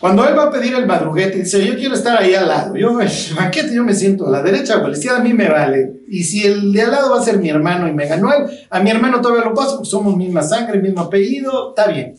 Cuando 0.00 0.26
él 0.26 0.36
va 0.36 0.44
a 0.44 0.50
pedir 0.50 0.74
el 0.74 0.86
madruguete, 0.86 1.38
dice, 1.38 1.64
yo 1.64 1.76
quiero 1.76 1.94
estar 1.94 2.20
ahí 2.20 2.34
al 2.34 2.48
lado. 2.48 2.74
Yo, 2.74 2.98
yo 3.00 3.84
me 3.84 3.94
siento 3.94 4.26
a 4.26 4.30
la 4.30 4.42
derecha 4.42 4.78
o 4.78 4.84
a 4.84 4.88
la 4.88 4.96
izquierda, 4.96 5.20
a 5.20 5.22
mí 5.22 5.32
me 5.32 5.48
vale. 5.48 6.02
Y 6.08 6.24
si 6.24 6.44
el 6.44 6.72
de 6.72 6.82
al 6.82 6.90
lado 6.90 7.10
va 7.10 7.20
a 7.20 7.24
ser 7.24 7.38
mi 7.38 7.48
hermano 7.48 7.86
y 7.86 7.92
me 7.92 8.08
ganó 8.08 8.32
él, 8.32 8.46
a 8.68 8.80
mi 8.80 8.90
hermano 8.90 9.20
todavía 9.20 9.44
lo 9.44 9.54
paso 9.54 9.76
porque 9.76 9.90
somos 9.90 10.16
misma 10.16 10.42
sangre, 10.42 10.82
mismo 10.82 11.02
apellido, 11.02 11.68
está 11.68 11.86
bien. 11.86 12.16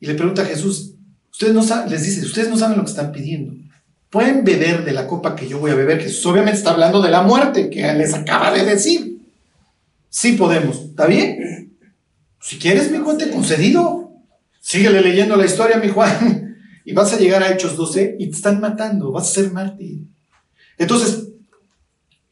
Y 0.00 0.06
le 0.06 0.14
pregunta 0.14 0.40
a 0.42 0.46
Jesús, 0.46 0.94
ustedes 1.40 1.54
no 1.54 1.62
saben, 1.62 1.90
les 1.90 2.02
dice, 2.02 2.20
ustedes 2.20 2.50
no 2.50 2.58
saben 2.58 2.76
lo 2.76 2.84
que 2.84 2.90
están 2.90 3.12
pidiendo. 3.12 3.54
Pueden 4.10 4.44
beber 4.44 4.84
de 4.84 4.92
la 4.92 5.06
copa 5.06 5.34
que 5.34 5.48
yo 5.48 5.58
voy 5.58 5.70
a 5.70 5.74
beber. 5.74 6.02
Jesús 6.02 6.26
obviamente 6.26 6.58
está 6.58 6.72
hablando 6.72 7.00
de 7.00 7.10
la 7.10 7.22
muerte 7.22 7.70
que 7.70 7.80
les 7.94 8.12
acaba 8.12 8.52
de 8.52 8.66
decir. 8.66 9.22
Sí 10.10 10.32
podemos, 10.32 10.80
¿está 10.80 11.06
bien? 11.06 11.78
Si 12.42 12.58
quieres, 12.58 12.90
mi 12.90 12.98
cuente 12.98 13.30
concedido. 13.30 14.12
Síguele 14.60 15.00
leyendo 15.00 15.34
la 15.36 15.46
historia, 15.46 15.78
mi 15.78 15.88
Juan. 15.88 16.46
Y 16.82 16.94
vas 16.94 17.12
a 17.12 17.18
llegar 17.18 17.42
a 17.42 17.52
Hechos 17.52 17.76
12 17.76 18.16
y 18.18 18.30
te 18.30 18.36
están 18.36 18.58
matando, 18.58 19.12
vas 19.12 19.28
a 19.28 19.34
ser 19.34 19.52
mártir. 19.52 20.06
Entonces, 20.78 21.28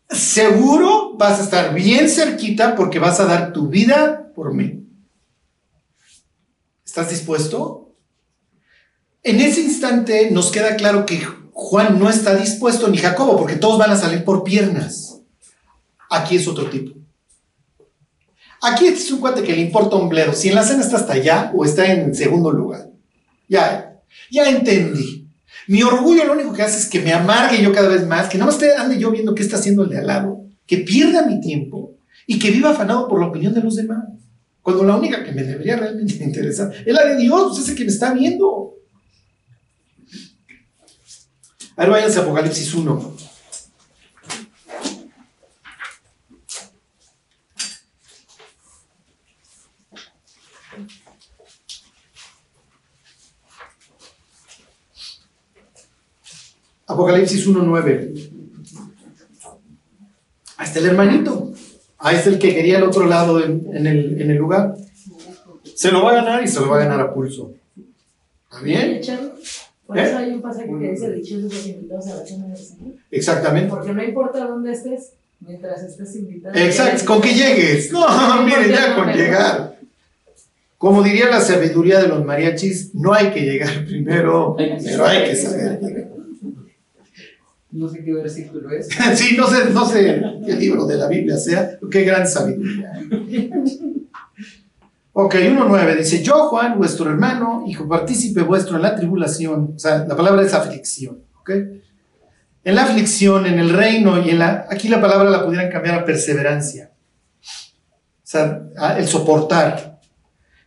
seguro 0.09 1.17
vas 1.17 1.39
a 1.39 1.45
estar 1.45 1.75
bien 1.75 2.09
cerquita 2.09 2.75
porque 2.75 2.99
vas 2.99 3.21
a 3.21 3.27
dar 3.27 3.53
tu 3.53 3.69
vida 3.69 4.33
por 4.35 4.55
mí. 4.55 4.85
¿Estás 6.85 7.11
dispuesto? 7.11 7.88
En 9.23 9.41
ese 9.41 9.63
instante 9.63 10.31
nos 10.31 10.51
queda 10.51 10.77
claro 10.77 11.05
que 11.05 11.21
Juan 11.53 11.99
no 11.99 12.09
está 12.09 12.37
dispuesto, 12.37 12.89
ni 12.89 12.99
Jacobo, 12.99 13.37
porque 13.37 13.57
todos 13.57 13.79
van 13.79 13.91
a 13.91 13.97
salir 13.97 14.25
por 14.25 14.45
piernas. 14.45 15.21
Aquí 16.11 16.37
es 16.37 16.47
otro 16.47 16.71
tipo. 16.71 16.99
Aquí 18.61 18.87
es 18.87 19.11
un 19.11 19.21
cuate 19.21 19.43
que 19.43 19.55
le 19.55 19.61
importa 19.61 19.97
un 19.97 20.09
bledo. 20.09 20.33
Si 20.33 20.49
en 20.49 20.55
la 20.55 20.63
cena 20.63 20.83
está 20.83 20.97
hasta 20.97 21.13
allá 21.13 21.53
o 21.55 21.65
está 21.65 21.87
en 21.93 22.15
segundo 22.15 22.51
lugar. 22.51 22.91
Ya, 23.49 24.01
ya 24.31 24.49
entendí. 24.49 25.29
Mi 25.69 25.83
orgullo 25.83 26.25
lo 26.25 26.33
único 26.33 26.53
que 26.53 26.63
hace 26.63 26.79
es 26.79 26.87
que 26.87 27.01
me 27.01 27.13
amargue 27.13 27.63
yo 27.63 27.73
cada 27.73 27.89
vez 27.89 28.07
más, 28.07 28.29
que 28.29 28.39
me 28.39 28.49
esté 28.49 28.75
ande 28.75 28.99
yo 28.99 29.11
viendo 29.11 29.35
qué 29.35 29.43
está 29.43 29.57
haciendo 29.57 29.85
el 29.85 29.91
de 29.91 29.99
al 29.99 30.07
lado, 30.07 30.47
que 30.67 30.79
pierda 30.79 31.27
mi 31.27 31.41
tiempo 31.41 31.95
y 32.27 32.39
que 32.39 32.51
viva 32.51 32.71
afanado 32.71 33.07
por 33.07 33.21
la 33.21 33.27
opinión 33.27 33.53
de 33.53 33.63
los 33.63 33.77
demás. 33.77 34.05
Cuando 34.63 34.85
la 34.85 34.97
única 34.97 35.23
que 35.23 35.33
me 35.33 35.45
debería 35.45 35.77
realmente 35.77 36.15
interesar 36.25 36.73
es 36.85 36.93
la 36.93 37.05
de 37.05 37.17
Dios, 37.17 37.49
pues 37.49 37.65
es 37.65 37.69
el 37.71 37.77
que 37.77 37.85
me 37.85 37.91
está 37.91 38.13
viendo. 38.13 38.78
A 41.79 41.83
ver, 41.83 41.91
váyanse 41.91 42.19
a 42.19 42.23
Apocalipsis 42.23 42.75
1. 42.75 43.15
Apocalipsis 56.89 57.47
1.9. 57.47 58.31
Ahí 60.57 60.67
está 60.67 60.81
el 60.81 60.87
hermanito. 60.87 61.53
Ahí 61.99 62.17
está 62.17 62.31
el 62.31 62.41
que 62.41 62.57
quería 62.57 62.79
el 62.79 62.83
otro 62.83 63.07
lado 63.07 63.41
en, 63.41 63.69
en 63.73 63.87
el, 63.87 64.21
en 64.21 64.33
el 64.33 64.37
lugar. 64.37 64.75
Se 65.77 65.93
lo 65.93 66.03
va 66.03 66.11
a 66.11 66.15
ganar 66.15 66.43
y 66.43 66.49
se 66.49 66.59
lo 66.59 66.69
va 66.69 66.79
a 66.79 66.81
ganar 66.81 67.01
a 67.01 67.15
pulso. 67.15 67.53
¿Está 68.51 68.63
bien? 68.63 69.01
Por 69.89 69.99
eso 69.99 70.19
hay 70.19 70.33
un 70.33 70.43
pasaje 70.43 70.69
que 70.69 70.91
dice 70.91 71.13
dichosos 71.13 71.45
los 71.45 71.67
invitados 71.67 72.07
a 72.09 72.17
la 72.17 72.27
cena 72.27 72.47
del 72.47 72.57
Señor. 72.59 72.93
Exactamente. 73.11 73.71
Porque 73.71 73.95
no 73.95 74.05
importa 74.05 74.47
dónde 74.47 74.73
estés, 74.73 75.15
mientras 75.41 75.83
estés 75.83 76.15
invitado. 76.17 76.55
Exacto, 76.55 77.07
con 77.07 77.23
que 77.23 77.33
llegues. 77.33 77.91
No, 77.91 78.43
miren, 78.45 78.71
ya 78.71 78.95
con 78.95 79.11
llegar. 79.11 79.79
Como 80.77 81.03
diría 81.03 81.31
la 81.31 81.41
sabiduría 81.41 82.03
de 82.03 82.09
los 82.09 82.23
mariachis, 82.23 82.95
no 82.95 83.15
hay 83.15 83.31
que 83.31 83.41
llegar 83.41 83.83
primero, 83.87 84.55
pero 84.59 85.07
hay 85.07 85.25
que 85.25 85.35
saber 85.35 85.81
llegar. 85.81 86.09
No 87.71 87.89
sé 87.89 88.05
qué 88.05 88.13
versículo 88.13 88.71
es. 88.71 88.89
Sí, 89.15 89.39
no 89.39 89.47
sé, 89.47 89.71
no 89.73 89.89
sé 89.89 90.23
qué 90.45 90.53
libro 90.53 90.85
de 90.85 90.99
la 90.99 91.09
Biblia 91.09 91.39
sea, 91.39 91.79
qué 91.91 92.03
gran 92.03 92.29
sabiduría. 92.29 92.93
Ok, 95.21 95.35
1.9 95.35 95.97
dice, 95.97 96.23
yo 96.23 96.49
Juan, 96.49 96.79
vuestro 96.79 97.11
hermano, 97.11 97.65
hijo 97.67 97.89
partícipe 97.89 98.41
vuestro 98.43 98.77
en 98.77 98.83
la 98.83 98.95
tribulación, 98.95 99.73
o 99.75 99.79
sea, 99.79 100.05
la 100.05 100.17
palabra 100.17 100.43
es 100.43 100.55
aflicción, 100.55 101.25
¿ok? 101.41 101.51
En 102.63 102.75
la 102.77 102.85
aflicción, 102.85 103.45
en 103.45 103.59
el 103.59 103.71
reino 103.71 104.25
y 104.25 104.31
en 104.31 104.39
la, 104.39 104.69
aquí 104.71 104.87
la 104.87 105.01
palabra 105.01 105.29
la 105.29 105.45
pudieran 105.45 105.73
cambiar 105.73 105.97
a 105.97 106.05
perseverancia, 106.05 106.93
o 107.43 108.23
sea, 108.23 108.63
el 108.97 109.09
soportar. 109.09 109.99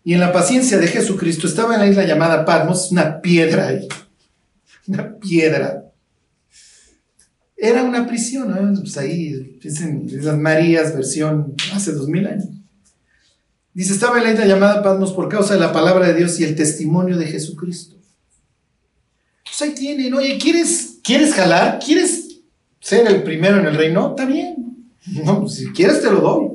Y 0.04 0.16
en 0.16 0.20
la 0.20 0.34
paciencia 0.34 0.78
de 0.78 0.88
Jesucristo 0.88 1.48
estaba 1.48 1.76
en 1.76 1.80
la 1.80 1.88
isla 1.88 2.04
llamada 2.04 2.44
Patmos, 2.44 2.92
una 2.92 3.22
piedra 3.22 3.70
ahí, 3.70 3.88
una 4.86 5.18
piedra. 5.18 5.86
Era 7.56 7.84
una 7.84 8.06
prisión. 8.06 8.54
Pues 8.82 8.98
ahí, 8.98 9.60
dicen 9.64 10.10
las 10.12 10.38
Marías, 10.38 10.94
versión 10.94 11.56
hace 11.74 11.94
dos 11.94 12.10
mil 12.10 12.28
años. 12.28 12.61
Dice, 13.74 13.94
estaba 13.94 14.18
en 14.18 14.24
la 14.26 14.32
isla 14.34 14.46
llamada 14.46 14.84
Patmos 14.84 15.14
por 15.14 15.30
causa 15.30 15.54
de 15.54 15.60
la 15.60 15.72
palabra 15.72 16.08
de 16.08 16.14
Dios 16.16 16.40
y 16.40 16.44
el 16.44 16.56
testimonio 16.56 17.18
de 17.18 17.26
Jesucristo. 17.28 17.96
Pues 19.46 19.62
ahí 19.62 19.74
tienen, 19.74 20.14
oye, 20.14 20.38
¿quieres, 20.38 20.98
¿quieres 21.04 21.34
jalar? 21.34 21.80
¿Quieres 21.84 22.40
ser 22.80 23.08
el 23.08 23.24
primero 23.24 23.60
en 23.60 23.66
el 23.68 23.76
reino? 23.76 24.10
Está 24.10 24.26
bien. 24.26 24.56
No, 25.26 25.40
pues, 25.42 25.56
si 25.56 25.66
quieres 25.72 26.00
te 26.02 26.12
lo 26.12 26.22
doy. 26.22 26.48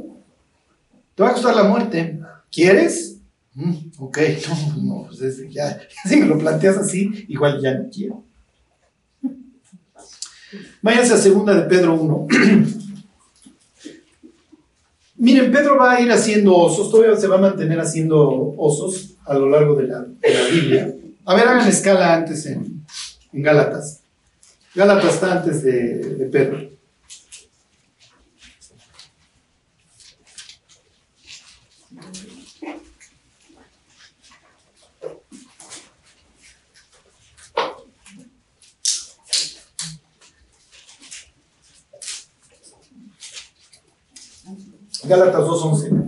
Te 1.16 1.22
va 1.22 1.30
a 1.30 1.32
costar 1.32 1.56
la 1.56 1.64
muerte. 1.64 2.20
¿Quieres? 2.52 3.16
Mm, 3.54 3.74
ok, 3.98 4.18
no, 4.48 4.82
no, 4.82 5.06
pues 5.08 5.20
es- 5.22 5.52
ya, 5.52 5.80
si 6.08 6.16
me 6.16 6.26
lo 6.26 6.38
planteas 6.38 6.76
así, 6.76 7.24
igual 7.28 7.60
ya 7.60 7.74
no 7.74 7.88
quiero. 7.90 8.22
Váyanse 10.80 11.14
a 11.14 11.18
segunda 11.18 11.54
de 11.54 11.62
Pedro 11.62 11.94
1. 11.94 12.26
Miren, 15.18 15.50
Pedro 15.50 15.78
va 15.78 15.92
a 15.92 16.00
ir 16.00 16.10
haciendo 16.12 16.54
osos, 16.54 16.90
todavía 16.90 17.16
se 17.16 17.26
va 17.26 17.36
a 17.36 17.40
mantener 17.40 17.80
haciendo 17.80 18.54
osos 18.58 19.14
a 19.24 19.34
lo 19.34 19.48
largo 19.48 19.74
de 19.74 19.86
la, 19.88 20.00
de 20.00 20.34
la 20.34 20.48
Biblia. 20.50 20.94
A 21.24 21.34
ver, 21.34 21.48
hagan 21.48 21.68
escala 21.68 22.14
antes 22.14 22.46
en, 22.46 22.84
en 23.32 23.42
Gálatas. 23.42 24.00
Gálatas 24.74 25.14
está 25.14 25.32
antes 25.38 25.62
de, 25.62 25.98
de 25.98 26.26
Pedro. 26.26 26.75
Gálatas 45.08 45.44
2.11. 45.44 46.06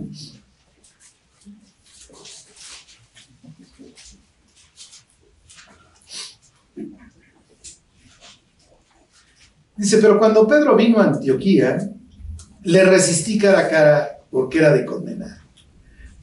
Dice, 9.77 9.99
pero 9.99 10.19
cuando 10.19 10.47
Pedro 10.47 10.75
vino 10.75 10.99
a 10.99 11.05
Antioquía, 11.05 11.79
le 12.65 12.85
resistí 12.85 13.39
cara 13.39 13.61
a 13.61 13.69
cara 13.69 14.19
porque 14.29 14.59
era 14.59 14.73
de 14.73 14.85
condenar. 14.85 15.39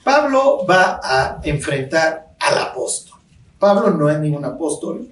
Pablo 0.03 0.65
va 0.69 0.99
a 1.01 1.39
enfrentar 1.43 2.35
al 2.37 2.57
apóstol. 2.59 3.19
Pablo 3.57 3.91
no 3.91 4.09
es 4.09 4.19
ningún 4.19 4.43
apóstol. 4.43 5.09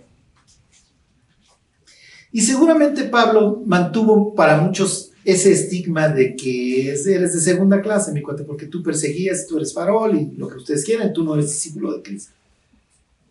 Y 2.34 2.42
seguramente 2.42 3.06
Pablo 3.06 3.62
mantuvo 3.66 4.36
para 4.36 4.58
muchos 4.58 5.13
ese 5.26 5.52
estigma 5.52 6.10
de 6.10 6.36
que 6.36 6.92
es- 6.92 7.06
eres 7.08 7.34
de 7.34 7.40
segunda 7.40 7.82
clase, 7.82 8.12
mi 8.12 8.22
cuate, 8.22 8.44
porque 8.44 8.66
tú 8.68 8.84
perseguías, 8.84 9.48
tú 9.48 9.58
eres 9.58 9.74
farol 9.74 10.16
y 10.16 10.32
lo 10.36 10.48
que 10.50 10.58
ustedes 10.58 10.84
quieren, 10.84 11.14
tú 11.14 11.24
no 11.24 11.34
eres 11.36 11.50
discípulo 11.50 11.94
de 11.96 12.02
Cristo. 12.04 12.32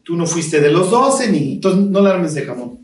Tú 0.03 0.17
no 0.17 0.27
fuiste 0.27 0.61
de 0.61 0.71
los 0.71 0.91
doce, 0.91 1.31
ni 1.31 1.55
entonces 1.55 1.89
no 1.91 2.01
la 2.01 2.11
armes 2.11 2.35
de 2.35 2.43
jamón. 2.43 2.79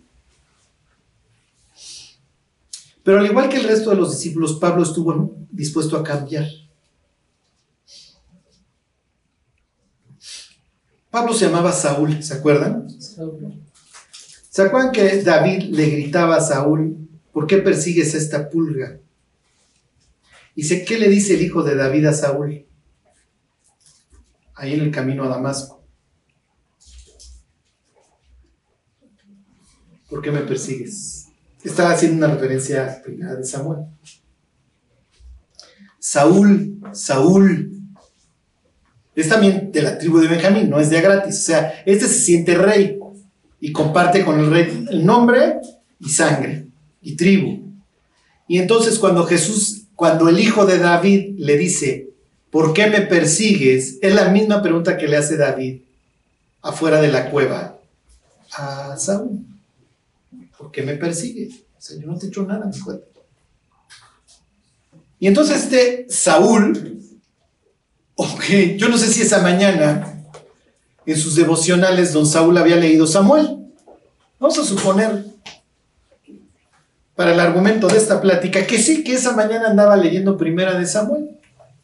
Pero 3.02 3.20
al 3.20 3.26
igual 3.26 3.48
que 3.48 3.56
el 3.56 3.64
resto 3.64 3.90
de 3.90 3.96
los 3.96 4.11
discípulos, 4.12 4.59
Pablo 4.61 4.82
estuvo 4.82 5.34
dispuesto 5.50 5.96
a 5.96 6.04
cambiar. 6.04 6.46
Pablo 11.11 11.32
se 11.32 11.46
llamaba 11.46 11.72
Saúl, 11.72 12.22
¿se 12.22 12.34
acuerdan? 12.34 12.86
¿Se 14.50 14.62
acuerdan 14.62 14.92
que 14.92 15.22
David 15.22 15.70
le 15.70 15.86
gritaba 15.88 16.36
a 16.36 16.40
Saúl, 16.40 17.07
¿por 17.33 17.47
qué 17.47 17.59
persigues 17.59 18.14
esta 18.14 18.49
pulga? 18.49 18.99
Dice, 20.55 20.85
¿qué 20.85 20.99
le 20.99 21.09
dice 21.09 21.35
el 21.35 21.43
hijo 21.43 21.62
de 21.62 21.76
David 21.76 22.07
a 22.07 22.12
Saúl? 22.12 22.66
Ahí 24.55 24.74
en 24.74 24.81
el 24.81 24.91
camino 24.91 25.22
a 25.24 25.29
Damasco. 25.29 25.85
¿Por 30.09 30.20
qué 30.22 30.33
me 30.33 30.41
persigues? 30.41 31.29
Estaba 31.62 31.93
haciendo 31.93 32.26
una 32.26 32.35
referencia 32.35 33.03
de 33.07 33.45
Samuel. 33.45 33.87
Saúl, 36.01 36.81
Saúl, 36.93 37.72
es 39.14 39.29
también 39.29 39.70
de 39.70 39.83
la 39.83 39.99
tribu 39.99 40.18
de 40.18 40.29
Benjamín, 40.29 40.70
no 40.70 40.81
es 40.81 40.91
de 40.91 41.01
gratis. 41.01 41.37
O 41.37 41.43
sea, 41.43 41.83
este 41.85 42.07
se 42.07 42.20
siente 42.20 42.55
rey 42.55 42.99
y 43.61 43.72
comparte 43.72 44.24
con 44.24 44.41
el 44.41 44.51
rey 44.51 44.87
el 44.91 45.05
nombre 45.05 45.61
y 46.01 46.09
sangre 46.09 46.67
y 47.03 47.16
tribu. 47.16 47.68
Y 48.46 48.59
entonces 48.59 48.99
cuando 48.99 49.24
Jesús, 49.24 49.82
cuando 49.94 50.28
el 50.28 50.38
hijo 50.38 50.66
de 50.66 50.78
David 50.78 51.34
le 51.38 51.57
dice, 51.59 52.11
¿por 52.51 52.72
qué 52.72 52.88
me 52.88 53.03
persigues? 53.03 53.99
Es 54.01 54.14
la 54.14 54.28
misma 54.28 54.62
pregunta 54.62 54.96
que 54.96 55.09
le 55.09 55.16
hace 55.16 55.36
David 55.36 55.82
afuera 56.62 57.01
de 57.01 57.09
la 57.09 57.30
cueva 57.30 57.78
a 58.57 58.96
Saúl. 58.96 59.44
¿Por 60.57 60.70
qué 60.70 60.82
me 60.82 60.96
persigues? 60.96 61.55
O 61.76 61.80
sea, 61.80 61.99
yo 61.99 62.07
no 62.07 62.18
te 62.18 62.26
he 62.26 62.28
hecho 62.28 62.42
nada, 62.42 62.66
mi 62.66 62.78
cuate. 62.80 63.05
Y 65.20 65.26
entonces 65.26 65.64
este 65.64 66.07
Saúl, 66.09 67.01
ok, 68.14 68.44
yo 68.76 68.88
no 68.88 68.99
sé 68.99 69.09
si 69.09 69.22
esa 69.22 69.42
mañana 69.42 70.14
en 71.07 71.16
sus 71.16 71.34
devocionales 71.36 72.12
don 72.12 72.26
Saúl 72.26 72.59
había 72.59 72.76
leído 72.76 73.07
Samuel. 73.07 73.59
Vamos 74.38 74.59
a 74.59 74.64
suponer, 74.64 75.24
para 77.18 77.34
el 77.34 77.40
argumento 77.40 77.88
de 77.88 77.96
esta 77.96 78.20
plática, 78.20 78.64
que 78.64 78.78
sí, 78.78 79.02
que 79.02 79.14
esa 79.14 79.34
mañana 79.34 79.70
andaba 79.70 79.96
leyendo 79.96 80.36
primera 80.36 80.78
de 80.78 80.86
Samuel. 80.86 81.30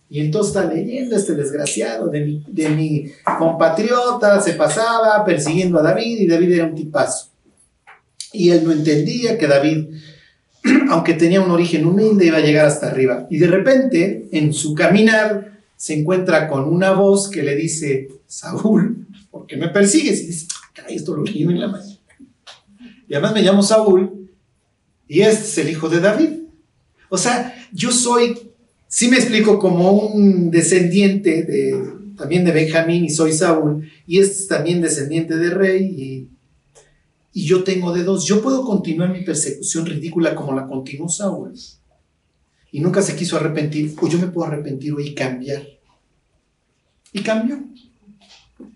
Y 0.09 0.21
entonces 0.21 0.55
está 0.55 0.73
leyendo 0.73 1.17
este 1.17 1.35
desgraciado 1.35 2.07
de 2.07 2.69
mi, 2.69 3.11
compatriota, 3.37 4.41
se 4.41 4.53
pasaba 4.53 5.25
persiguiendo 5.25 5.81
a 5.81 5.83
David 5.83 6.21
y 6.21 6.29
David 6.29 6.53
era 6.53 6.67
un 6.67 6.77
tipazo. 6.77 7.31
Y 8.33 8.51
él 8.51 8.63
no 8.65 8.71
entendía 8.71 9.37
que 9.37 9.49
David, 9.49 9.89
aunque 10.91 11.15
tenía 11.15 11.41
un 11.41 11.51
origen 11.51 11.85
humilde, 11.85 12.27
iba 12.27 12.39
a 12.39 12.41
llegar 12.41 12.67
hasta 12.67 12.87
arriba. 12.87 13.27
Y 13.29 13.39
de 13.39 13.49
repente, 13.49 14.29
en 14.31 14.53
su 14.53 14.73
caminar, 14.73 15.59
se 15.77 15.99
encuentra 15.99 16.47
con 16.47 16.63
una 16.63 16.93
voz 16.93 17.29
que 17.29 17.43
le 17.43 17.57
dice, 17.57 18.07
Saúl, 18.29 19.09
¿por 19.33 19.49
qué 19.49 19.57
me 19.57 19.67
persigues? 19.67 20.23
Y 20.23 20.27
dice, 20.27 20.47
esto 20.91 21.17
lo 21.17 21.25
leí 21.25 21.43
en 21.43 21.59
la 21.59 21.67
mañana. 21.67 21.99
Y 23.09 23.15
además 23.15 23.35
me 23.35 23.43
llamo 23.43 23.65
Saúl 23.65 24.24
y 25.09 25.21
este 25.21 25.45
es 25.45 25.59
el 25.59 25.71
hijo 25.71 25.89
de 25.89 26.01
David. 26.01 26.31
O 27.09 27.19
sea, 27.19 27.55
yo 27.73 27.93
soy, 27.93 28.51
sí 28.89 29.09
me 29.09 29.17
explico, 29.17 29.59
como 29.59 29.93
un 29.93 30.51
descendiente 30.51 31.43
de, 31.43 31.81
también 32.17 32.45
de 32.45 32.53
Benjamín 32.53 33.05
y 33.05 33.11
soy 33.11 33.33
Saúl, 33.33 33.91
y 34.07 34.19
este 34.19 34.35
es 34.35 34.49
también 34.49 34.81
descendiente 34.81 35.37
de 35.37 35.51
rey 35.51 35.85
y, 35.85 36.29
y 37.33 37.45
yo 37.45 37.65
tengo 37.65 37.93
de 37.93 38.05
dos. 38.05 38.25
Yo 38.27 38.43
puedo 38.43 38.65
continuar 38.65 39.11
mi 39.11 39.25
persecución 39.25 39.87
ridícula 39.87 40.35
como 40.35 40.55
la 40.55 40.67
continuó 40.67 41.09
Saúl 41.09 41.53
y 42.75 42.81
nunca 42.81 43.03
se 43.03 43.15
quiso 43.15 43.37
arrepentir, 43.37 43.95
o 44.01 44.09
yo 44.09 44.19
me 44.19 44.27
puedo 44.27 44.49
arrepentir 44.49 44.93
hoy 44.93 45.09
y 45.09 45.15
cambiar. 45.15 45.65
Y 47.13 47.21
cambió. 47.21 47.63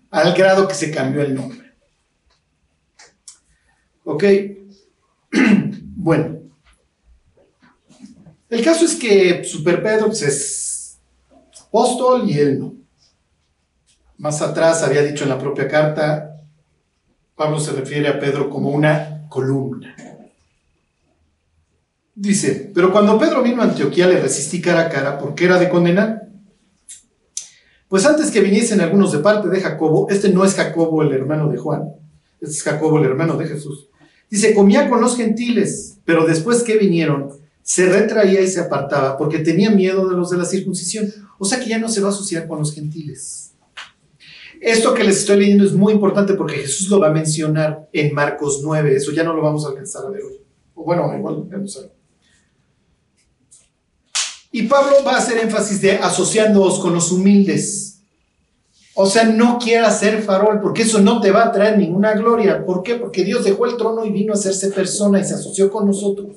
Al 0.09 0.33
grado 0.33 0.69
que 0.69 0.73
se 0.73 0.89
cambió 0.89 1.21
el 1.21 1.35
nombre. 1.35 1.73
Ok. 4.05 4.23
Bueno. 5.99 6.39
El 8.49 8.63
caso 8.63 8.85
es 8.85 8.95
que 8.95 9.43
Super 9.43 9.83
Pedro 9.83 10.07
pues, 10.07 10.21
es 10.21 10.99
apóstol 11.67 12.29
y 12.29 12.39
él 12.39 12.59
no. 12.59 12.73
Más 14.17 14.41
atrás 14.41 14.81
había 14.81 15.01
dicho 15.01 15.23
en 15.23 15.29
la 15.29 15.37
propia 15.37 15.67
carta, 15.67 16.37
Pablo 17.35 17.59
se 17.59 17.73
refiere 17.73 18.07
a 18.07 18.19
Pedro 18.19 18.49
como 18.49 18.69
una 18.69 19.27
columna. 19.29 19.95
Dice, 22.15 22.71
pero 22.73 22.91
cuando 22.91 23.19
Pedro 23.19 23.43
vino 23.43 23.61
a 23.61 23.65
Antioquía 23.65 24.07
le 24.07 24.19
resistí 24.19 24.61
cara 24.61 24.81
a 24.81 24.89
cara 24.89 25.17
porque 25.17 25.45
era 25.45 25.57
de 25.57 25.69
condenar. 25.69 26.29
Pues 27.87 28.05
antes 28.05 28.31
que 28.31 28.41
viniesen 28.41 28.81
algunos 28.81 29.11
de 29.11 29.19
parte 29.19 29.49
de 29.49 29.61
Jacobo, 29.61 30.09
este 30.09 30.29
no 30.29 30.45
es 30.45 30.55
Jacobo 30.55 31.01
el 31.01 31.11
hermano 31.11 31.49
de 31.49 31.57
Juan, 31.57 31.89
este 32.39 32.55
es 32.55 32.63
Jacobo 32.63 32.99
el 32.99 33.05
hermano 33.05 33.35
de 33.35 33.47
Jesús. 33.47 33.88
Dice, 34.29 34.53
comía 34.53 34.89
con 34.89 35.01
los 35.01 35.17
gentiles, 35.17 35.97
pero 36.05 36.25
después 36.25 36.63
que 36.63 36.77
vinieron, 36.77 37.29
se 37.63 37.87
retraía 37.87 38.41
y 38.41 38.47
se 38.47 38.59
apartaba 38.59 39.17
porque 39.17 39.39
tenía 39.39 39.69
miedo 39.69 40.07
de 40.09 40.15
los 40.15 40.29
de 40.29 40.37
la 40.37 40.45
circuncisión. 40.45 41.11
O 41.37 41.45
sea 41.45 41.59
que 41.59 41.69
ya 41.69 41.79
no 41.79 41.89
se 41.89 42.01
va 42.01 42.07
a 42.07 42.11
asociar 42.11 42.47
con 42.47 42.59
los 42.59 42.73
gentiles. 42.73 43.53
Esto 44.61 44.93
que 44.93 45.03
les 45.03 45.19
estoy 45.19 45.37
leyendo 45.37 45.63
es 45.63 45.73
muy 45.73 45.93
importante 45.93 46.33
porque 46.33 46.55
Jesús 46.55 46.89
lo 46.89 46.99
va 46.99 47.07
a 47.07 47.13
mencionar 47.13 47.87
en 47.93 48.13
Marcos 48.13 48.59
9, 48.63 48.95
eso 48.95 49.11
ya 49.11 49.23
no 49.23 49.33
lo 49.33 49.41
vamos 49.41 49.65
a 49.65 49.69
alcanzar 49.69 50.05
a 50.05 50.09
ver 50.09 50.21
hoy. 50.23 50.41
O 50.75 50.83
bueno, 50.83 51.11
igual 51.17 51.45
vamos 51.49 51.77
a 51.77 51.81
ver. 51.81 51.91
Y 54.51 54.63
Pablo 54.63 54.97
va 55.05 55.13
a 55.13 55.17
hacer 55.19 55.37
énfasis 55.37 55.79
de 55.81 55.91
asociándoos 55.93 56.79
con 56.79 56.93
los 56.93 57.11
humildes. 57.11 57.88
O 59.01 59.05
sea, 59.05 59.23
no 59.23 59.57
quieras 59.59 59.97
ser 59.97 60.21
farol, 60.21 60.59
porque 60.59 60.81
eso 60.81 60.99
no 60.99 61.21
te 61.21 61.31
va 61.31 61.45
a 61.45 61.51
traer 61.53 61.77
ninguna 61.77 62.15
gloria. 62.15 62.65
¿Por 62.65 62.83
qué? 62.83 62.95
Porque 62.95 63.23
Dios 63.23 63.45
dejó 63.45 63.65
el 63.65 63.77
trono 63.77 64.03
y 64.03 64.11
vino 64.11 64.33
a 64.33 64.35
hacerse 64.35 64.71
persona 64.71 65.21
y 65.21 65.23
se 65.23 65.35
asoció 65.35 65.71
con 65.71 65.87
nosotros. 65.87 66.35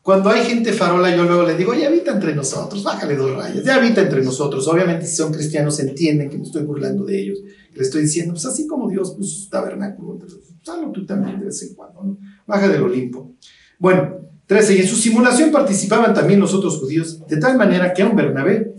Cuando 0.00 0.30
hay 0.30 0.44
gente 0.44 0.72
farola, 0.72 1.14
yo 1.14 1.24
luego 1.24 1.42
le 1.42 1.58
digo, 1.58 1.74
ya 1.74 1.88
habita 1.88 2.12
entre 2.12 2.34
nosotros, 2.34 2.82
bájale 2.82 3.16
dos 3.16 3.36
rayas, 3.36 3.62
ya 3.62 3.74
habita 3.74 4.00
entre 4.00 4.22
nosotros. 4.24 4.66
Obviamente, 4.66 5.04
si 5.04 5.16
son 5.16 5.34
cristianos, 5.34 5.78
entienden 5.80 6.30
que 6.30 6.38
me 6.38 6.44
estoy 6.44 6.62
burlando 6.62 7.04
de 7.04 7.20
ellos. 7.20 7.38
Le 7.74 7.82
estoy 7.82 8.00
diciendo, 8.00 8.32
pues 8.32 8.46
así 8.46 8.66
como 8.66 8.88
Dios 8.88 9.10
puso 9.10 9.40
su 9.40 9.50
tabernáculo 9.50 10.18
hazlo 10.66 10.90
tú 10.90 11.04
también 11.04 11.38
de 11.38 11.44
vez 11.44 11.62
en 11.62 11.74
cuando, 11.74 12.02
¿no? 12.02 12.18
Baja 12.46 12.66
del 12.66 12.82
Olimpo. 12.82 13.34
Bueno, 13.78 14.25
13. 14.46 14.74
Y 14.74 14.80
en 14.80 14.88
su 14.88 14.96
simulación 14.96 15.50
participaban 15.50 16.14
también 16.14 16.40
los 16.40 16.54
otros 16.54 16.78
judíos, 16.78 17.26
de 17.26 17.36
tal 17.38 17.56
manera 17.56 17.92
que 17.92 18.02
aun 18.02 18.16
Bernabé 18.16 18.74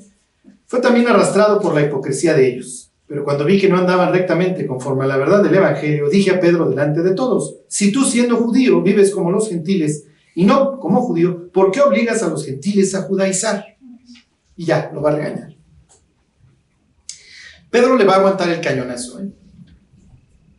fue 0.66 0.82
también 0.82 1.08
arrastrado 1.08 1.60
por 1.60 1.74
la 1.74 1.82
hipocresía 1.82 2.34
de 2.34 2.48
ellos. 2.48 2.92
Pero 3.08 3.24
cuando 3.24 3.46
vi 3.46 3.58
que 3.58 3.70
no 3.70 3.78
andaban 3.78 4.12
rectamente 4.12 4.68
conforme 4.68 5.06
a 5.06 5.08
la 5.08 5.18
verdad 5.18 5.42
del 5.42 5.56
Evangelio, 5.56 6.10
dije 6.10 6.32
a 6.32 6.40
Pedro 6.42 6.70
delante 6.70 7.02
de 7.02 7.16
todos, 7.16 7.56
si 7.70 7.92
tú 7.92 8.04
siendo 8.04 8.36
judío 8.36 8.82
vives 8.82 9.12
como 9.12 9.32
los 9.32 9.48
gentiles 9.48 10.06
y 10.36 10.46
no 10.46 10.78
como 10.80 11.02
judío, 11.02 11.50
¿por 11.54 11.72
qué 11.72 11.82
obligas 11.82 12.22
a 12.22 12.28
los 12.28 12.46
gentiles 12.46 12.94
a 12.96 13.04
judaizar? 13.04 13.66
Y 14.58 14.66
ya, 14.66 14.92
lo 14.94 15.02
va 15.02 15.12
a 15.12 15.16
regañar. 15.16 15.56
Pedro 17.70 17.96
le 17.96 18.06
va 18.06 18.16
a 18.16 18.18
aguantar 18.18 18.50
el 18.50 18.60
cañonazo. 18.60 19.20
¿eh? 19.22 19.30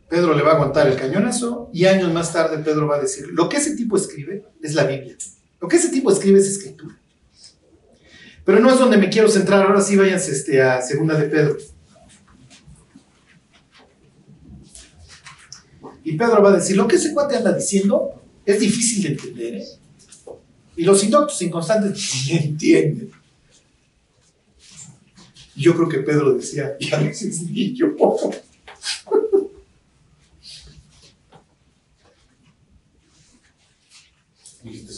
Pedro 0.09 0.33
le 0.33 0.41
va 0.41 0.51
a 0.51 0.55
aguantar 0.55 0.87
el 0.87 0.97
cañonazo 0.97 1.69
y 1.71 1.85
años 1.85 2.11
más 2.11 2.33
tarde 2.33 2.57
Pedro 2.63 2.87
va 2.87 2.95
a 2.95 3.01
decir, 3.01 3.27
lo 3.31 3.47
que 3.47 3.57
ese 3.57 3.75
tipo 3.75 3.95
escribe 3.95 4.43
es 4.61 4.73
la 4.73 4.85
Biblia. 4.85 5.15
Lo 5.61 5.67
que 5.67 5.75
ese 5.75 5.89
tipo 5.89 6.11
escribe 6.11 6.39
es 6.39 6.47
escritura. 6.47 6.97
Pero 8.43 8.59
no 8.59 8.71
es 8.71 8.79
donde 8.79 8.97
me 8.97 9.09
quiero 9.09 9.29
centrar. 9.29 9.67
Ahora 9.67 9.81
sí 9.81 9.95
váyanse 9.95 10.31
este, 10.31 10.61
a 10.61 10.81
Segunda 10.81 11.15
de 11.15 11.27
Pedro. 11.27 11.57
Y 16.03 16.17
Pedro 16.17 16.41
va 16.41 16.49
a 16.49 16.53
decir, 16.53 16.75
lo 16.75 16.87
que 16.87 16.95
ese 16.95 17.13
cuate 17.13 17.35
anda 17.35 17.53
diciendo 17.53 18.19
es 18.43 18.59
difícil 18.59 19.03
de 19.03 19.09
entender. 19.09 19.55
¿eh? 19.55 19.65
Y 20.77 20.83
los 20.83 21.03
indoctos 21.03 21.39
inconstantes 21.43 22.25
ni 22.25 22.37
entienden. 22.37 23.11
Yo 25.55 25.75
creo 25.75 25.89
que 25.89 25.99
Pedro 25.99 26.33
decía, 26.33 26.75
y 26.79 26.91
a 26.91 26.97
veces 26.97 27.43
ni 27.43 27.75
yo. 27.75 27.95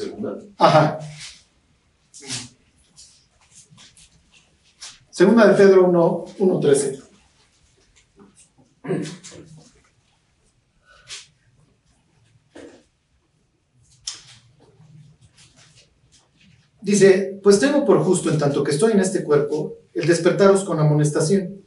Segunda. 0.02 0.40
Ajá. 0.58 1.00
Segunda 5.12 5.46
de 5.48 5.54
Pedro 5.54 5.86
1, 5.86 6.26
1 6.40 6.60
13. 6.60 7.00
Dice, 16.82 17.40
pues 17.44 17.60
tengo 17.60 17.86
por 17.86 18.04
justo 18.04 18.32
en 18.32 18.40
tanto 18.40 18.64
que 18.64 18.72
estoy 18.72 18.94
en 18.94 19.02
este 19.02 19.24
cuerpo, 19.24 19.78
el 19.94 20.08
despertaros 20.08 20.64
con 20.64 20.80
amonestación, 20.80 21.62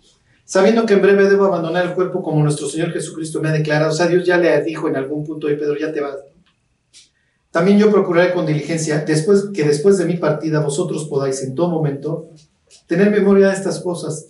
sabiendo 0.45 0.85
que 0.87 0.95
en 0.95 1.03
breve 1.03 1.28
debo 1.28 1.45
abandonar 1.45 1.87
el 1.87 1.95
cuerpo 1.95 2.20
como 2.20 2.43
nuestro 2.43 2.66
Señor 2.66 2.91
Jesucristo 2.91 3.41
me 3.41 3.51
ha 3.51 3.53
declarado. 3.53 3.93
O 3.93 3.95
sea, 3.95 4.09
Dios 4.09 4.26
ya 4.26 4.39
le 4.39 4.61
dijo 4.64 4.89
en 4.89 4.97
algún 4.97 5.24
punto, 5.24 5.47
oye 5.47 5.55
Pedro, 5.55 5.78
ya 5.78 5.93
te 5.93 6.01
vas. 6.01 6.16
También 7.55 7.78
yo 7.78 7.88
procuraré 7.88 8.34
con 8.34 8.46
diligencia, 8.46 9.05
después 9.05 9.44
que 9.55 9.62
después 9.62 9.96
de 9.96 10.07
mi 10.07 10.16
partida 10.16 10.59
vosotros 10.59 11.05
podáis 11.05 11.40
en 11.40 11.55
todo 11.55 11.68
momento 11.68 12.32
tener 12.88 13.12
memoria 13.12 13.46
de 13.46 13.55
estas 13.55 13.78
cosas. 13.78 14.26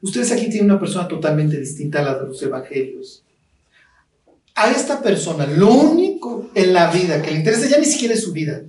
Ustedes 0.00 0.30
aquí 0.30 0.48
tienen 0.48 0.70
una 0.70 0.78
persona 0.78 1.08
totalmente 1.08 1.58
distinta 1.58 1.98
a 1.98 2.02
la 2.04 2.18
de 2.20 2.28
los 2.28 2.40
evangelios. 2.40 3.24
A 4.54 4.70
esta 4.70 5.02
persona, 5.02 5.44
lo 5.44 5.72
único 5.72 6.50
en 6.54 6.72
la 6.72 6.88
vida 6.92 7.20
que 7.20 7.32
le 7.32 7.38
interesa 7.38 7.66
ya 7.66 7.78
ni 7.78 7.84
siquiera 7.84 8.14
es 8.14 8.22
su 8.22 8.32
vida, 8.32 8.62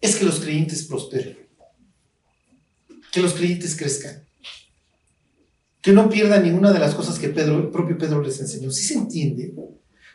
es 0.00 0.16
que 0.16 0.24
los 0.24 0.40
creyentes 0.40 0.82
prosperen, 0.84 1.36
que 3.12 3.20
los 3.20 3.34
creyentes 3.34 3.76
crezcan, 3.76 4.24
que 5.82 5.92
no 5.92 6.08
pierdan 6.08 6.42
ninguna 6.42 6.72
de 6.72 6.78
las 6.78 6.94
cosas 6.94 7.18
que 7.18 7.26
el 7.26 7.68
propio 7.68 7.98
Pedro 7.98 8.22
les 8.22 8.40
enseñó. 8.40 8.70
¿Sí 8.70 8.82
se 8.82 8.94
entiende? 8.94 9.52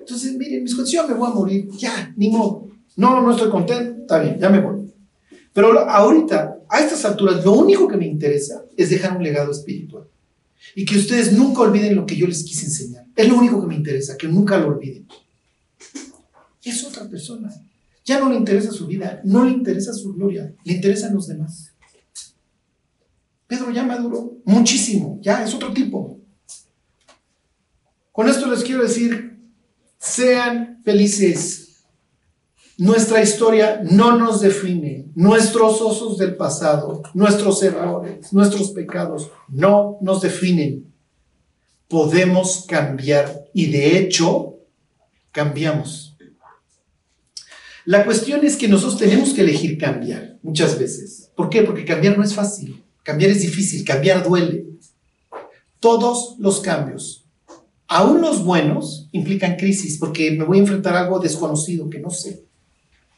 Entonces, 0.04 0.36
miren, 0.36 0.64
mis 0.64 0.76
condiciones, 0.76 1.12
me 1.12 1.18
voy 1.18 1.32
a 1.32 1.34
morir, 1.34 1.70
ya, 1.78 2.14
ni 2.18 2.30
modo. 2.30 2.68
No, 2.97 3.22
no 3.22 3.32
estoy 3.32 3.49
contento, 3.49 4.01
está 4.01 4.20
bien, 4.20 4.38
ya 4.38 4.49
me 4.49 4.60
voy. 4.60 4.93
Pero 5.54 5.80
ahorita, 5.89 6.58
a 6.68 6.80
estas 6.82 7.06
alturas, 7.06 7.45
lo 7.45 7.54
único 7.54 7.88
que 7.88 7.95
me 7.95 8.06
interesa 8.06 8.66
es 8.76 8.89
dejar 8.89 9.16
un 9.16 9.24
legado 9.24 9.51
espiritual. 9.51 10.04
Y 10.76 10.84
que 10.84 10.97
ustedes 10.97 11.32
nunca 11.32 11.62
olviden 11.62 11.95
lo 11.95 12.06
que 12.06 12.18
yo 12.18 12.28
les 12.28 12.43
quise 12.43 12.66
enseñar. 12.66 13.06
Es 13.16 13.30
lo 13.30 13.38
único 13.38 13.62
que 13.62 13.68
me 13.68 13.76
interesa, 13.76 14.18
que 14.18 14.28
nunca 14.28 14.58
lo 14.58 14.68
olviden. 14.68 15.08
Es 16.64 16.84
otra 16.84 17.08
persona. 17.08 17.49
Ya 18.04 18.20
no 18.20 18.30
le 18.30 18.36
interesa 18.36 18.72
su 18.72 18.88
vida, 18.88 19.22
no 19.24 19.45
le 19.45 19.51
interesa 19.51 19.93
su 19.93 20.14
gloria, 20.14 20.54
le 20.66 20.74
interesan 20.74 21.14
los 21.14 21.28
demás. 21.28 21.72
Pedro 23.47 23.72
ya 23.72 23.84
maduró 23.84 24.39
muchísimo, 24.43 25.20
ya 25.22 25.43
es 25.43 25.54
otro 25.54 25.72
tipo. 25.72 26.20
Con 28.12 28.28
esto 28.28 28.47
les 28.47 28.64
quiero 28.64 28.84
decir, 28.84 29.32
sean 30.04 30.82
felices. 30.84 31.86
Nuestra 32.78 33.22
historia 33.22 33.82
no 33.89 34.18
nos 34.18 34.41
define. 34.41 35.06
Nuestros 35.16 35.80
osos 35.82 36.18
del 36.18 36.36
pasado, 36.36 37.04
nuestros 37.14 37.64
errores, 37.64 38.34
nuestros 38.34 38.72
pecados 38.72 39.32
no 39.47 39.97
nos 40.01 40.22
definen. 40.22 40.91
Podemos 41.88 42.66
cambiar 42.68 43.45
y 43.54 43.68
de 43.68 43.97
hecho 43.97 44.58
cambiamos. 45.32 46.18
La 47.86 48.04
cuestión 48.04 48.45
es 48.45 48.56
que 48.58 48.68
nosotros 48.68 48.97
tenemos 48.97 49.34
que 49.34 49.41
elegir 49.41 49.78
cambiar 49.78 50.38
muchas 50.41 50.80
veces. 50.80 51.32
¿Por 51.36 51.49
qué? 51.49 51.64
Porque 51.64 51.86
cambiar 51.86 52.18
no 52.18 52.24
es 52.24 52.34
fácil. 52.34 52.84
Cambiar 53.04 53.32
es 53.32 53.41
difícil, 53.41 53.86
cambiar 53.86 54.28
duele. 54.28 54.66
Todos 55.80 56.36
los 56.39 56.62
cambios, 56.62 57.22
aún 57.88 58.21
los 58.21 58.43
buenos, 58.43 59.09
implican 59.11 59.55
crisis 59.55 59.97
porque 59.97 60.31
me 60.31 60.45
voy 60.45 60.57
a 60.57 60.61
enfrentar 60.61 60.95
a 60.95 61.01
algo 61.01 61.19
desconocido 61.19 61.89
que 61.89 61.99
no 61.99 62.09
sé. 62.09 62.43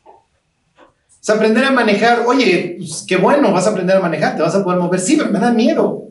O 0.06 1.28
sea, 1.28 1.36
aprender 1.36 1.64
a 1.64 1.72
manejar, 1.72 2.24
oye, 2.28 2.76
pues, 2.78 3.04
qué 3.08 3.18
bueno, 3.18 3.52
vas 3.52 3.66
a 3.66 3.72
aprender 3.72 3.98
a 3.98 4.02
manejar, 4.02 4.36
te 4.36 4.44
vas 4.44 4.54
a 4.54 4.64
poder 4.64 4.80
mover. 4.80 5.00
Sí, 5.00 5.16
pero 5.18 5.32
me 5.32 5.40
da 5.40 5.52
miedo. 5.52 6.10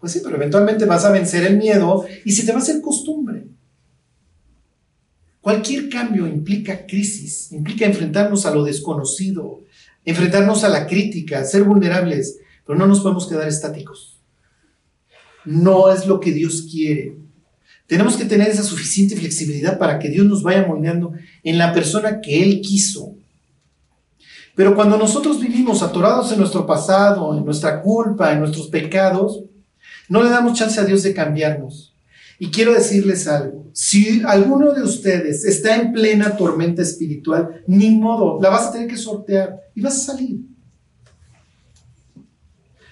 Pues 0.00 0.12
sí, 0.12 0.20
pero 0.22 0.36
eventualmente 0.36 0.86
vas 0.86 1.04
a 1.04 1.10
vencer 1.10 1.44
el 1.44 1.58
miedo 1.58 2.06
y 2.24 2.32
se 2.32 2.46
te 2.46 2.52
va 2.52 2.58
a 2.58 2.62
hacer 2.62 2.80
costumbre. 2.80 3.44
Cualquier 5.40 5.88
cambio 5.88 6.26
implica 6.26 6.86
crisis, 6.86 7.52
implica 7.52 7.84
enfrentarnos 7.84 8.46
a 8.46 8.54
lo 8.54 8.64
desconocido, 8.64 9.60
enfrentarnos 10.04 10.64
a 10.64 10.68
la 10.68 10.86
crítica, 10.86 11.44
ser 11.44 11.64
vulnerables, 11.64 12.38
pero 12.66 12.78
no 12.78 12.86
nos 12.86 13.00
podemos 13.00 13.26
quedar 13.26 13.48
estáticos. 13.48 14.18
No 15.44 15.92
es 15.92 16.06
lo 16.06 16.20
que 16.20 16.32
Dios 16.32 16.66
quiere. 16.70 17.16
Tenemos 17.88 18.18
que 18.18 18.26
tener 18.26 18.48
esa 18.48 18.62
suficiente 18.62 19.16
flexibilidad 19.16 19.78
para 19.78 19.98
que 19.98 20.10
Dios 20.10 20.26
nos 20.26 20.42
vaya 20.42 20.66
moldeando 20.66 21.14
en 21.42 21.56
la 21.56 21.72
persona 21.72 22.20
que 22.20 22.42
Él 22.42 22.60
quiso. 22.60 23.14
Pero 24.54 24.74
cuando 24.74 24.98
nosotros 24.98 25.40
vivimos 25.40 25.82
atorados 25.82 26.30
en 26.30 26.38
nuestro 26.38 26.66
pasado, 26.66 27.34
en 27.36 27.46
nuestra 27.46 27.80
culpa, 27.80 28.30
en 28.30 28.40
nuestros 28.40 28.68
pecados, 28.68 29.42
no 30.06 30.22
le 30.22 30.28
damos 30.28 30.58
chance 30.58 30.78
a 30.78 30.84
Dios 30.84 31.02
de 31.02 31.14
cambiarnos. 31.14 31.94
Y 32.38 32.50
quiero 32.50 32.74
decirles 32.74 33.26
algo, 33.26 33.70
si 33.72 34.22
alguno 34.22 34.74
de 34.74 34.82
ustedes 34.82 35.44
está 35.46 35.76
en 35.76 35.92
plena 35.92 36.36
tormenta 36.36 36.82
espiritual, 36.82 37.62
ni 37.66 37.90
modo, 37.90 38.38
la 38.40 38.50
vas 38.50 38.66
a 38.66 38.72
tener 38.72 38.86
que 38.86 38.98
sortear 38.98 39.56
y 39.74 39.80
vas 39.80 39.96
a 39.96 40.12
salir. 40.12 40.40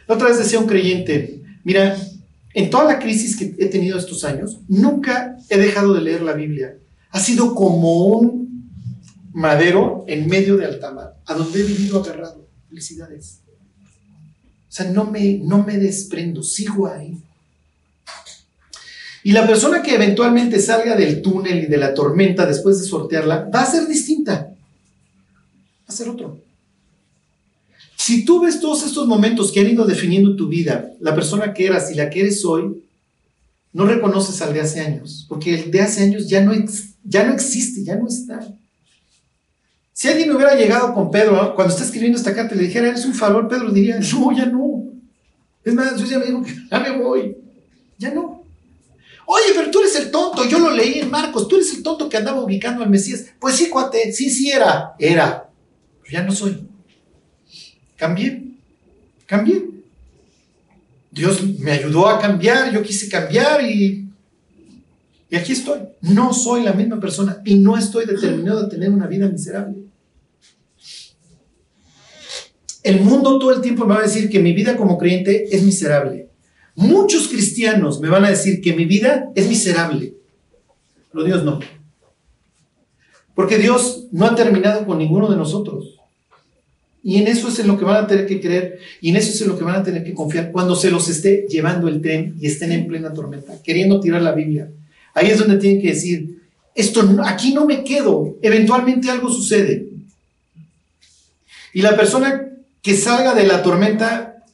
La 0.08 0.14
otra 0.14 0.28
vez 0.28 0.38
decía 0.38 0.58
un 0.58 0.66
creyente, 0.66 1.42
mira, 1.64 1.96
en 2.56 2.70
toda 2.70 2.84
la 2.84 2.98
crisis 2.98 3.36
que 3.36 3.54
he 3.58 3.66
tenido 3.66 3.98
estos 3.98 4.24
años, 4.24 4.60
nunca 4.66 5.36
he 5.50 5.58
dejado 5.58 5.92
de 5.92 6.00
leer 6.00 6.22
la 6.22 6.32
Biblia. 6.32 6.78
Ha 7.10 7.20
sido 7.20 7.54
como 7.54 8.06
un 8.06 8.72
madero 9.34 10.06
en 10.08 10.26
medio 10.26 10.56
de 10.56 10.64
alta 10.64 10.90
mar, 10.90 11.18
a 11.26 11.34
donde 11.34 11.60
he 11.60 11.64
vivido 11.64 12.02
agarrado. 12.02 12.48
Felicidades. 12.70 13.40
O 14.70 14.72
sea, 14.72 14.90
no 14.90 15.04
me, 15.04 15.34
no 15.34 15.64
me 15.64 15.76
desprendo, 15.76 16.42
sigo 16.42 16.86
ahí. 16.86 17.18
Y 19.22 19.32
la 19.32 19.46
persona 19.46 19.82
que 19.82 19.94
eventualmente 19.94 20.58
salga 20.58 20.96
del 20.96 21.20
túnel 21.20 21.64
y 21.64 21.66
de 21.66 21.76
la 21.76 21.92
tormenta 21.92 22.46
después 22.46 22.80
de 22.80 22.86
sortearla, 22.86 23.50
va 23.54 23.64
a 23.64 23.70
ser 23.70 23.86
distinta. 23.86 24.32
Va 25.82 25.88
a 25.88 25.92
ser 25.92 26.08
otro. 26.08 26.40
Si 28.06 28.24
tú 28.24 28.38
ves 28.38 28.60
todos 28.60 28.86
estos 28.86 29.08
momentos 29.08 29.50
que 29.50 29.58
han 29.58 29.68
ido 29.68 29.84
definiendo 29.84 30.36
tu 30.36 30.46
vida, 30.46 30.92
la 31.00 31.12
persona 31.12 31.52
que 31.52 31.66
eras 31.66 31.90
y 31.90 31.96
la 31.96 32.08
que 32.08 32.20
eres 32.20 32.44
hoy, 32.44 32.84
no 33.72 33.84
reconoces 33.84 34.40
al 34.42 34.54
de 34.54 34.60
hace 34.60 34.80
años, 34.80 35.26
porque 35.28 35.52
el 35.52 35.72
de 35.72 35.80
hace 35.80 36.04
años 36.04 36.28
ya 36.28 36.40
no, 36.40 36.52
ya 37.02 37.24
no 37.24 37.34
existe, 37.34 37.82
ya 37.82 37.96
no 37.96 38.06
está. 38.06 38.46
Si 39.92 40.06
alguien 40.06 40.30
hubiera 40.30 40.54
llegado 40.54 40.94
con 40.94 41.10
Pedro 41.10 41.52
cuando 41.56 41.74
está 41.74 41.84
escribiendo 41.84 42.16
esta 42.16 42.32
carta 42.32 42.54
le 42.54 42.62
dijera, 42.62 42.86
eres 42.86 43.04
un 43.06 43.12
farol, 43.12 43.48
Pedro 43.48 43.72
diría, 43.72 43.98
no, 43.98 44.30
ya 44.30 44.46
no. 44.46 44.84
Es 45.64 45.74
más, 45.74 45.96
yo 45.96 46.06
ya 46.06 46.20
me 46.20 46.26
digo 46.26 46.44
que 46.44 46.54
ya 46.70 46.78
me 46.78 47.02
voy. 47.02 47.36
Ya 47.98 48.14
no. 48.14 48.44
Oye, 49.26 49.46
pero 49.52 49.68
tú 49.72 49.80
eres 49.80 49.96
el 49.96 50.12
tonto, 50.12 50.44
yo 50.44 50.60
lo 50.60 50.70
leí 50.70 51.00
en 51.00 51.10
Marcos, 51.10 51.48
tú 51.48 51.56
eres 51.56 51.74
el 51.74 51.82
tonto 51.82 52.08
que 52.08 52.18
andaba 52.18 52.40
ubicando 52.40 52.84
al 52.84 52.90
Mesías. 52.90 53.24
Pues 53.40 53.56
sí, 53.56 53.68
cuate, 53.68 54.12
sí, 54.12 54.30
sí 54.30 54.52
era, 54.52 54.94
era. 54.96 55.50
pero 56.02 56.12
ya 56.12 56.22
no 56.22 56.30
soy. 56.30 56.68
Cambié, 57.96 58.42
cambié. 59.26 59.64
Dios 61.10 61.42
me 61.60 61.72
ayudó 61.72 62.08
a 62.08 62.20
cambiar, 62.20 62.72
yo 62.72 62.82
quise 62.82 63.08
cambiar 63.08 63.62
y, 63.62 64.06
y 65.30 65.36
aquí 65.36 65.52
estoy. 65.52 65.80
No 66.02 66.32
soy 66.34 66.62
la 66.62 66.74
misma 66.74 67.00
persona 67.00 67.40
y 67.44 67.54
no 67.54 67.76
estoy 67.76 68.04
determinado 68.04 68.66
a 68.66 68.68
tener 68.68 68.90
una 68.90 69.06
vida 69.06 69.26
miserable. 69.28 69.76
El 72.82 73.00
mundo 73.00 73.38
todo 73.38 73.52
el 73.52 73.62
tiempo 73.62 73.84
me 73.84 73.94
va 73.94 74.00
a 74.00 74.04
decir 74.04 74.30
que 74.30 74.38
mi 74.38 74.52
vida 74.52 74.76
como 74.76 74.98
creyente 74.98 75.48
es 75.50 75.62
miserable. 75.62 76.28
Muchos 76.76 77.28
cristianos 77.28 78.00
me 78.00 78.10
van 78.10 78.24
a 78.24 78.30
decir 78.30 78.60
que 78.60 78.74
mi 78.74 78.84
vida 78.84 79.32
es 79.34 79.48
miserable. 79.48 80.14
Pero 81.10 81.24
Dios 81.24 81.42
no. 81.44 81.58
Porque 83.34 83.58
Dios 83.58 84.06
no 84.12 84.26
ha 84.26 84.34
terminado 84.34 84.86
con 84.86 84.98
ninguno 84.98 85.30
de 85.30 85.36
nosotros. 85.36 85.95
Y 87.06 87.18
en 87.18 87.28
eso 87.28 87.46
es 87.46 87.60
en 87.60 87.68
lo 87.68 87.78
que 87.78 87.84
van 87.84 88.02
a 88.02 88.06
tener 88.08 88.26
que 88.26 88.40
creer 88.40 88.80
y 89.00 89.10
en 89.10 89.16
eso 89.16 89.30
es 89.30 89.40
en 89.40 89.46
lo 89.46 89.56
que 89.56 89.62
van 89.62 89.76
a 89.76 89.84
tener 89.84 90.02
que 90.02 90.12
confiar 90.12 90.50
cuando 90.50 90.74
se 90.74 90.90
los 90.90 91.08
esté 91.08 91.46
llevando 91.48 91.86
el 91.86 92.02
tren 92.02 92.34
y 92.40 92.48
estén 92.48 92.72
en 92.72 92.88
plena 92.88 93.14
tormenta, 93.14 93.62
queriendo 93.62 94.00
tirar 94.00 94.22
la 94.22 94.32
Biblia. 94.32 94.72
Ahí 95.14 95.28
es 95.28 95.38
donde 95.38 95.56
tienen 95.58 95.80
que 95.80 95.90
decir, 95.90 96.42
esto 96.74 97.08
aquí 97.24 97.54
no 97.54 97.64
me 97.64 97.84
quedo, 97.84 98.36
eventualmente 98.42 99.08
algo 99.08 99.30
sucede. 99.30 99.86
Y 101.72 101.80
la 101.80 101.94
persona 101.94 102.50
que 102.82 102.96
salga 102.96 103.34
de 103.34 103.46
la 103.46 103.62
tormenta, 103.62 104.44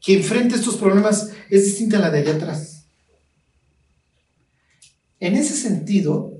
que 0.00 0.14
enfrente 0.14 0.54
estos 0.54 0.76
problemas, 0.76 1.28
es 1.50 1.66
distinta 1.66 1.98
a 1.98 2.00
la 2.00 2.10
de 2.10 2.20
allá 2.20 2.36
atrás. 2.36 2.84
En 5.20 5.36
ese 5.36 5.52
sentido, 5.52 6.32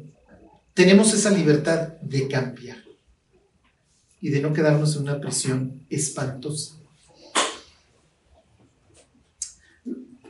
tenemos 0.73 1.13
esa 1.13 1.29
libertad 1.29 1.89
de 2.01 2.27
cambiar 2.27 2.88
y 4.21 4.31
de 4.31 4.41
no 4.41 4.53
quedarnos 4.53 4.97
en 4.97 5.03
una 5.03 5.21
prisión 5.21 5.83
espantosa. 5.91 6.75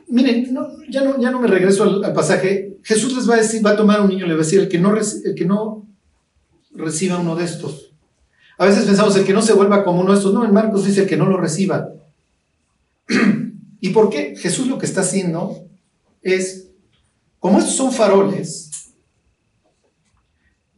Miren, 0.07 0.55
ya, 0.89 1.03
no, 1.03 1.19
ya 1.19 1.31
no 1.31 1.39
me 1.39 1.47
regreso 1.47 1.83
al, 1.83 2.13
pasaje. 2.13 2.77
Jesús 2.83 3.15
les 3.15 3.29
va 3.29 3.35
a 3.35 3.37
decir, 3.37 3.63
va 3.63 3.71
a 3.71 3.77
tomar 3.77 4.01
un 4.01 4.09
niño, 4.09 4.25
le 4.25 4.33
va 4.33 4.41
a 4.41 4.43
decir, 4.43 4.59
el 4.59 4.67
que 4.69 4.79
no, 4.79 4.95
el 4.95 5.35
que 5.35 5.45
no 5.45 5.87
reciba 6.73 7.19
uno 7.19 7.35
de 7.35 7.45
estos. 7.45 7.91
A 8.57 8.65
veces 8.65 8.85
pensamos, 8.85 9.15
el 9.15 9.25
que 9.25 9.33
no 9.33 9.41
se 9.41 9.53
vuelva 9.53 9.83
como 9.83 10.01
uno 10.01 10.11
de 10.11 10.17
estos. 10.17 10.33
No, 10.33 10.43
en 10.43 10.53
Marcos 10.53 10.85
dice 10.85 11.01
el 11.01 11.07
que 11.07 11.17
no 11.17 11.25
lo 11.25 11.37
reciba. 11.37 11.93
¿Y 13.79 13.89
por 13.89 14.09
qué? 14.09 14.35
Jesús 14.35 14.67
lo 14.67 14.77
que 14.77 14.85
está 14.85 15.01
haciendo 15.01 15.65
es, 16.21 16.69
como 17.39 17.59
estos 17.59 17.75
son 17.75 17.91
faroles, 17.91 18.69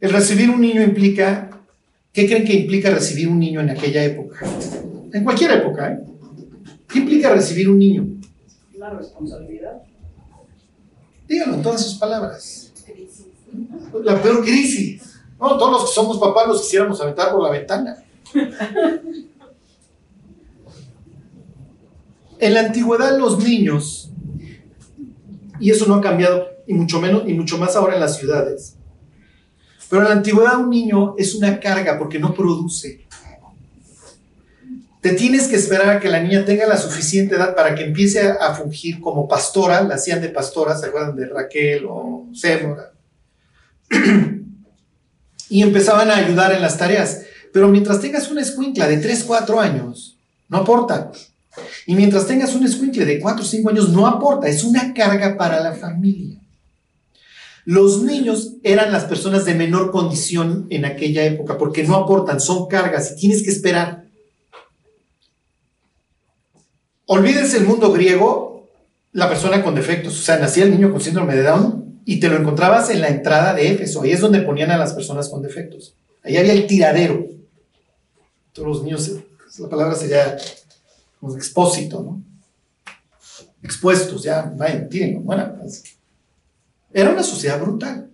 el 0.00 0.10
recibir 0.10 0.50
un 0.50 0.60
niño 0.60 0.82
implica, 0.82 1.51
¿qué 2.12 2.26
creen 2.26 2.44
que 2.44 2.54
implica 2.54 2.90
recibir 2.90 3.28
un 3.28 3.38
niño 3.38 3.60
en 3.60 3.70
aquella 3.70 4.04
época? 4.04 4.46
En 5.12 5.24
cualquier 5.24 5.52
época, 5.52 5.92
¿eh? 5.92 6.00
¿Qué 6.88 6.98
implica 6.98 7.32
recibir 7.32 7.68
un 7.68 7.78
niño? 7.78 8.06
La 8.76 8.90
responsabilidad. 8.90 9.82
Díganlo 11.26 11.56
en 11.56 11.62
todas 11.62 11.82
sus 11.82 11.94
palabras. 11.94 12.72
La 14.02 14.20
peor 14.20 14.42
crisis. 14.42 15.02
No, 15.40 15.56
todos 15.56 15.72
los 15.72 15.84
que 15.88 15.94
somos 15.94 16.18
papás 16.18 16.46
los 16.48 16.62
quisiéramos 16.62 17.00
aventar 17.00 17.32
por 17.32 17.42
la 17.42 17.50
ventana. 17.50 17.96
En 22.38 22.54
la 22.54 22.60
antigüedad 22.60 23.18
los 23.18 23.42
niños, 23.42 24.10
y 25.60 25.70
eso 25.70 25.86
no 25.86 25.94
ha 25.94 26.00
cambiado, 26.00 26.48
y 26.66 26.74
mucho 26.74 27.00
menos, 27.00 27.22
y 27.26 27.34
mucho 27.34 27.56
más 27.56 27.76
ahora 27.76 27.94
en 27.94 28.00
las 28.00 28.16
ciudades, 28.18 28.76
pero 29.92 30.04
en 30.04 30.08
la 30.08 30.14
antigüedad 30.14 30.56
un 30.56 30.70
niño 30.70 31.14
es 31.18 31.34
una 31.34 31.60
carga 31.60 31.98
porque 31.98 32.18
no 32.18 32.32
produce. 32.32 33.04
Te 35.02 35.12
tienes 35.12 35.48
que 35.48 35.56
esperar 35.56 35.90
a 35.90 36.00
que 36.00 36.08
la 36.08 36.20
niña 36.20 36.46
tenga 36.46 36.66
la 36.66 36.78
suficiente 36.78 37.34
edad 37.34 37.54
para 37.54 37.74
que 37.74 37.84
empiece 37.84 38.26
a, 38.26 38.54
fungir 38.54 39.02
como 39.02 39.28
pastora, 39.28 39.82
la 39.82 39.96
hacían 39.96 40.22
de 40.22 40.30
pastora, 40.30 40.78
¿se 40.78 40.86
acuerdan 40.86 41.14
de 41.14 41.26
Raquel 41.26 41.84
o 41.86 42.26
Sémora? 42.32 42.92
y 45.50 45.60
empezaban 45.60 46.10
a 46.10 46.16
ayudar 46.16 46.52
en 46.52 46.62
las 46.62 46.78
tareas. 46.78 47.24
Pero 47.52 47.68
mientras 47.68 48.00
tengas 48.00 48.30
una 48.30 48.40
escuincla 48.40 48.88
de 48.88 48.96
3, 48.96 49.24
4 49.24 49.60
años, 49.60 50.16
no 50.48 50.56
aporta. 50.56 51.12
Y 51.86 51.94
mientras 51.96 52.26
tengas 52.26 52.54
un 52.54 52.64
escuincle 52.64 53.04
de 53.04 53.20
4 53.20 53.42
o 53.42 53.46
5 53.46 53.68
años, 53.68 53.90
no 53.90 54.06
aporta, 54.06 54.48
es 54.48 54.64
una 54.64 54.94
carga 54.94 55.36
para 55.36 55.62
la 55.62 55.74
familia. 55.74 56.41
Los 57.64 58.02
niños 58.02 58.54
eran 58.62 58.92
las 58.92 59.04
personas 59.04 59.44
de 59.44 59.54
menor 59.54 59.92
condición 59.92 60.66
en 60.70 60.84
aquella 60.84 61.24
época 61.24 61.58
porque 61.58 61.84
no 61.84 61.94
aportan, 61.96 62.40
son 62.40 62.66
cargas 62.66 63.12
y 63.12 63.20
tienes 63.20 63.42
que 63.42 63.50
esperar. 63.50 64.04
Olvídense 67.06 67.58
el 67.58 67.64
mundo 67.64 67.92
griego, 67.92 68.68
la 69.12 69.28
persona 69.28 69.62
con 69.62 69.74
defectos, 69.74 70.18
o 70.18 70.22
sea, 70.22 70.38
nacía 70.38 70.64
el 70.64 70.72
niño 70.72 70.90
con 70.90 71.00
síndrome 71.00 71.36
de 71.36 71.42
Down 71.42 72.02
y 72.04 72.18
te 72.18 72.28
lo 72.28 72.36
encontrabas 72.36 72.90
en 72.90 73.00
la 73.00 73.08
entrada 73.08 73.54
de 73.54 73.70
Éfeso, 73.70 74.02
ahí 74.02 74.10
es 74.10 74.20
donde 74.20 74.40
ponían 74.40 74.70
a 74.70 74.78
las 74.78 74.92
personas 74.92 75.28
con 75.28 75.42
defectos. 75.42 75.94
Ahí 76.24 76.36
había 76.36 76.52
el 76.52 76.66
tiradero. 76.66 77.26
Todos 78.52 78.68
los 78.68 78.82
niños, 78.82 79.12
la 79.58 79.68
palabra 79.68 79.94
sería 79.94 80.36
expósito, 81.36 82.02
¿no? 82.02 82.22
Expuestos, 83.62 84.24
ya, 84.24 84.52
vayan, 84.56 84.88
tírenlo, 84.88 85.20
bueno, 85.20 85.54
pues, 85.60 85.84
era 86.94 87.10
una 87.10 87.22
sociedad 87.22 87.60
brutal. 87.60 88.10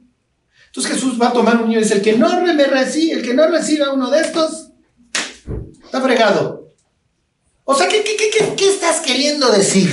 Entonces 0.67 0.93
Jesús 0.93 1.21
va 1.21 1.29
a 1.29 1.33
tomar 1.33 1.57
un 1.57 1.69
niño 1.69 1.81
y 1.81 1.83
dice, 1.83 1.95
el 1.95 2.03
que 2.03 2.17
no 2.17 2.41
me 2.41 2.65
recibe, 2.67 3.15
el 3.15 3.23
que 3.23 3.35
no 3.35 3.49
reciba 3.49 3.93
uno 3.93 4.11
de 4.11 4.21
estos, 4.21 4.71
está 5.85 6.01
fregado. 6.01 6.69
O 7.65 7.75
sea, 7.75 7.89
¿qué, 7.89 8.03
qué, 8.03 8.69
estás 8.69 9.01
queriendo 9.01 9.51
decir? 9.51 9.91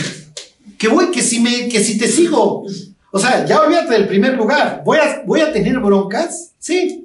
Que 0.78 0.88
voy, 0.88 1.12
que 1.12 1.22
si 1.22 1.40
me, 1.40 1.68
que 1.68 1.84
si 1.84 1.98
te 1.98 2.08
sigo. 2.08 2.66
O 3.12 3.20
sea, 3.20 3.46
ya 3.46 3.62
olvídate 3.62 3.94
del 3.94 4.08
primer 4.08 4.36
lugar. 4.36 4.82
¿Voy 4.86 4.98
a, 4.98 5.24
voy 5.26 5.42
a 5.42 5.52
tener 5.52 5.80
broncas? 5.80 6.54
Sí. 6.60 7.04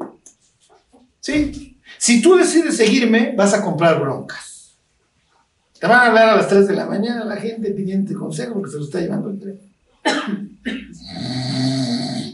Sí. 1.20 1.78
Si 1.98 2.20
tú 2.22 2.36
decides 2.36 2.76
seguirme, 2.76 3.34
vas 3.36 3.54
a 3.54 3.62
comprar 3.62 4.00
broncas. 4.00 4.76
Te 5.78 5.86
van 5.86 6.00
a 6.00 6.06
hablar 6.06 6.28
a 6.30 6.36
las 6.36 6.48
3 6.48 6.68
de 6.68 6.74
la 6.74 6.86
mañana 6.86 7.24
la 7.24 7.36
gente 7.36 7.70
pidiendo 7.70 8.18
consejo 8.18 8.54
porque 8.54 8.70
se 8.70 8.78
lo 8.78 8.84
está 8.84 9.00
llevando 9.00 9.30
el 9.30 9.38
tren. 9.38 9.69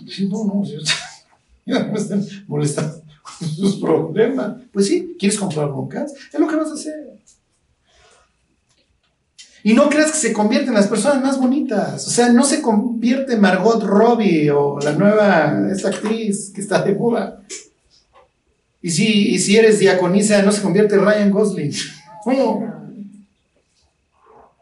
Sí, 0.08 0.28
no, 0.28 0.44
no, 0.44 0.62
ya 1.66 1.84
me 1.84 1.98
están 1.98 2.24
molestando 2.46 3.02
con 3.22 3.48
sus 3.48 3.76
problemas. 3.76 4.56
Pues 4.72 4.86
sí, 4.86 5.16
¿quieres 5.18 5.38
comprar 5.38 5.68
broncas? 5.68 6.14
Es 6.32 6.40
lo 6.40 6.46
que 6.46 6.56
vas 6.56 6.70
a 6.70 6.74
hacer. 6.74 7.16
Y 9.62 9.74
no 9.74 9.88
creas 9.88 10.12
que 10.12 10.18
se 10.18 10.32
convierten 10.32 10.68
en 10.68 10.74
las 10.74 10.86
personas 10.86 11.20
más 11.20 11.40
bonitas. 11.40 12.06
O 12.06 12.10
sea, 12.10 12.32
no 12.32 12.44
se 12.44 12.62
convierte 12.62 13.36
Margot 13.36 13.82
Robbie 13.82 14.48
o 14.52 14.78
la 14.78 14.92
nueva, 14.92 15.68
esa 15.72 15.88
actriz 15.88 16.52
que 16.54 16.60
está 16.60 16.82
de 16.82 16.94
moda. 16.94 17.42
Y 18.80 18.90
si, 18.90 19.30
y 19.30 19.38
si 19.40 19.56
eres 19.56 19.80
diaconisa, 19.80 20.40
no 20.42 20.52
se 20.52 20.62
convierte 20.62 20.96
Ryan 20.96 21.32
Gosling. 21.32 21.72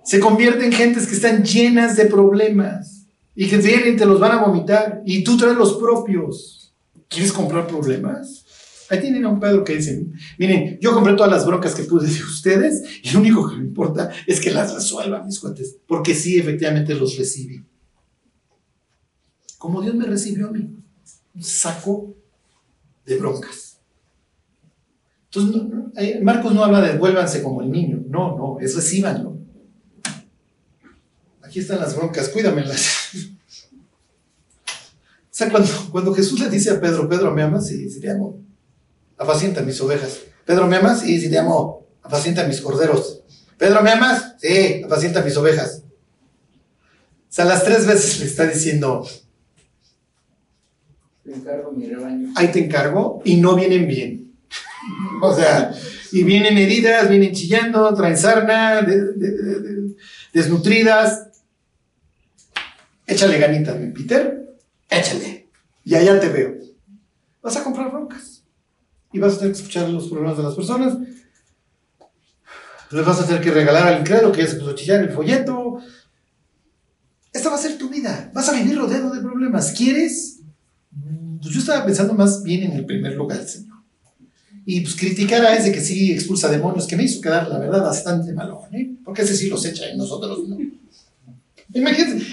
Se 0.05 0.21
convierte 0.21 0.67
en 0.67 0.73
gentes 0.73 1.07
que 1.07 1.15
están 1.15 1.45
llenas 1.45 1.97
de 1.97 2.07
problemas 2.07 3.07
y 3.35 3.49
que 3.49 3.57
vienen 3.57 3.97
te 3.97 4.07
los 4.07 4.21
van 4.21 4.33
a 4.33 4.45
vomitar 4.45 5.03
y 5.05 5.25
tú 5.25 5.37
traes 5.37 5.57
los 5.57 5.75
propios. 5.75 6.73
¿Quieres 7.09 7.33
comprar 7.33 7.67
problemas? 7.67 8.45
Ahí 8.91 9.01
tienen 9.01 9.25
a 9.25 9.31
un 9.31 9.41
Pedro 9.41 9.65
que 9.65 9.77
dice, 9.77 10.07
miren, 10.39 10.79
yo 10.81 10.93
compré 10.93 11.15
todas 11.15 11.33
las 11.33 11.47
broncas 11.47 11.75
que 11.75 11.85
pude 11.85 12.07
de 12.07 12.23
ustedes 12.23 12.83
y 13.03 13.11
lo 13.11 13.21
único 13.21 13.49
que 13.49 13.57
me 13.57 13.65
importa 13.65 14.11
es 14.27 14.41
que 14.41 14.51
las 14.51 14.75
resuelvan 14.75 15.27
mis 15.27 15.41
cuates, 15.41 15.77
porque 15.87 16.15
sí, 16.15 16.39
efectivamente 16.39 16.95
los 16.95 17.17
recibí. 17.17 17.65
Como 19.57 19.81
Dios 19.81 19.95
me 19.95 20.05
recibió 20.05 20.49
a 20.49 20.51
mí, 20.51 20.69
un 21.35 21.43
saco 21.43 22.15
de 23.07 23.17
broncas. 23.17 23.79
Entonces, 25.33 25.63
eh, 25.97 26.21
Marcos 26.23 26.55
no 26.55 26.63
habla 26.63 26.81
de 26.83 26.99
vuélvanse 26.99 27.43
como 27.43 27.63
el 27.63 27.71
niño, 27.71 28.05
no, 28.07 28.37
no, 28.37 28.59
es 28.61 28.77
recíbanlo. 28.77 29.34
Aquí 31.55 31.61
están 31.61 31.79
las 31.79 31.95
broncas, 31.95 32.31
cuídamelas. 32.31 33.11
O 33.15 33.19
sea, 35.31 35.49
cuando, 35.51 35.71
cuando 35.93 36.13
Jesús 36.13 36.41
le 36.41 36.51
dice 36.51 36.73
a 36.73 36.81
Pedro, 36.81 37.09
Pedro, 37.09 37.33
¿me 37.33 37.45
amas? 37.45 37.69
Sí, 37.69 37.89
sí 37.89 38.01
te 38.01 38.11
amo. 38.11 38.41
Apacienta 39.17 39.63
mis 39.63 39.81
ovejas. 39.81 40.23
Pedro, 40.45 40.67
¿me 40.67 40.79
amas? 40.79 41.03
Sí, 41.03 41.21
sí 41.21 41.31
te 41.31 41.39
amo. 41.39 41.87
Apacienta 42.03 42.45
mis 42.49 42.61
corderos. 42.61 43.23
Pedro, 43.57 43.85
¿me 43.85 43.93
amas? 43.93 44.35
Sí, 44.41 44.83
apacienta 44.85 45.23
mis 45.23 45.37
ovejas. 45.37 45.85
O 45.87 45.91
sea, 47.29 47.45
las 47.45 47.63
tres 47.63 47.87
veces 47.87 48.19
le 48.19 48.27
está 48.27 48.49
diciendo, 48.49 49.09
te 51.23 51.35
encargo 51.35 51.71
mi 51.71 51.87
rebaño. 51.87 52.33
Ahí 52.35 52.49
te 52.49 52.65
encargo 52.65 53.23
y 53.25 53.37
no 53.37 53.55
vienen 53.55 53.87
bien. 53.87 54.35
o 55.23 55.33
sea, 55.33 55.73
y 56.11 56.25
vienen 56.25 56.59
heridas, 56.59 57.09
vienen 57.09 57.33
chillando, 57.33 57.95
traen 57.95 58.19
sarna, 58.19 58.85
desnutridas. 60.33 61.29
Échale 63.07 63.39
ganita, 63.39 63.77
Peter 63.95 64.45
échale. 64.89 65.49
Y 65.85 65.95
allá 65.95 66.19
te 66.21 66.29
veo. 66.29 66.55
Vas 67.43 67.57
a 67.57 67.65
comprar 67.65 67.91
broncas. 67.91 68.43
y 69.13 69.19
vas 69.21 69.35
a 69.35 69.39
tener 69.39 69.53
que 69.53 69.59
escuchar 69.59 69.89
los 69.91 70.09
problemas 70.09 70.37
de 70.37 70.43
las 70.43 70.55
personas. 70.55 70.99
Les 72.91 73.07
vas 73.07 73.21
a 73.21 73.27
tener 73.27 73.41
que 73.41 73.53
regalar 73.53 73.87
al 73.87 74.01
incrédulo 74.01 74.33
que 74.33 74.43
ya 74.43 74.49
se 74.49 74.57
puso 74.57 74.71
a 74.71 74.75
chillar 74.75 75.03
el 75.03 75.11
folleto. 75.11 75.79
Esta 77.33 77.49
va 77.49 77.55
a 77.55 77.59
ser 77.59 77.79
tu 77.79 77.89
vida. 77.89 78.31
Vas 78.35 78.49
a 78.49 78.53
vivir 78.53 78.77
rodeado 78.77 79.15
de 79.15 79.21
problemas. 79.21 79.73
¿Quieres? 79.73 80.41
Pues 81.41 81.55
yo 81.55 81.61
estaba 81.61 81.85
pensando 81.85 82.15
más 82.15 82.43
bien 82.43 82.65
en 82.65 82.73
el 82.73 82.87
primer 82.87 83.15
lugar, 83.15 83.45
Señor. 83.47 83.79
Y 84.67 84.81
pues 84.81 84.97
criticar 84.97 85.45
a 85.45 85.57
ese 85.57 85.71
que 85.71 85.81
sí 85.81 86.11
expulsa 86.13 86.49
demonios, 86.49 86.87
que 86.87 86.97
me 86.97 87.05
hizo 87.05 87.21
quedar, 87.21 87.49
la 87.49 87.59
verdad, 87.59 87.83
bastante 87.83 88.33
malo, 88.33 88.63
¿eh? 88.73 88.95
Porque 89.05 89.23
ese 89.23 89.37
sí 89.37 89.49
los 89.49 89.65
echa 89.65 89.91
y 89.91 89.97
nosotros 89.97 90.49
no. 90.49 90.57
Imagínate, 91.75 92.25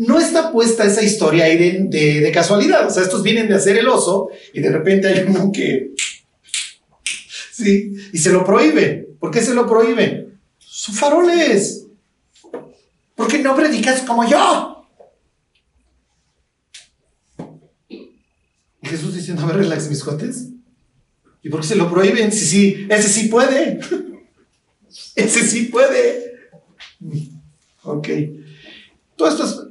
no 0.00 0.18
está 0.18 0.50
puesta 0.50 0.86
esa 0.86 1.02
historia 1.02 1.44
ahí 1.44 1.58
de, 1.58 2.20
de, 2.20 2.32
casualidad. 2.32 2.86
O 2.86 2.90
sea, 2.90 3.02
estos 3.02 3.22
vienen 3.22 3.48
de 3.48 3.54
hacer 3.54 3.76
el 3.76 3.86
oso 3.86 4.30
y 4.54 4.60
de 4.60 4.70
repente 4.70 5.08
hay 5.08 5.26
uno 5.28 5.52
que. 5.52 5.90
Sí, 7.52 7.94
y 8.10 8.16
se 8.16 8.32
lo 8.32 8.42
prohíbe. 8.42 9.10
¿Por 9.18 9.30
qué 9.30 9.42
se 9.42 9.52
lo 9.52 9.68
prohíbe? 9.68 10.28
Son 10.58 10.94
faroles. 10.94 11.86
¿Por 13.14 13.28
qué 13.28 13.40
no 13.40 13.54
predicas 13.54 14.00
como 14.00 14.26
yo? 14.26 14.86
Y 18.82 18.88
Jesús 18.88 19.14
diciendo, 19.14 19.42
a 19.42 19.48
ver, 19.48 19.56
relax 19.56 19.90
mis 19.90 20.02
cuates. 20.02 20.46
¿Y 21.42 21.50
por 21.50 21.60
qué 21.60 21.66
se 21.66 21.76
lo 21.76 21.90
prohíben? 21.90 22.32
Sí, 22.32 22.46
sí, 22.46 22.86
ese 22.88 23.08
sí 23.10 23.28
puede. 23.28 23.80
ese 25.14 25.46
sí 25.46 25.64
puede. 25.66 26.32
Ok. 27.82 28.08
Todo 29.16 29.28
esto 29.28 29.44
es, 29.44 29.69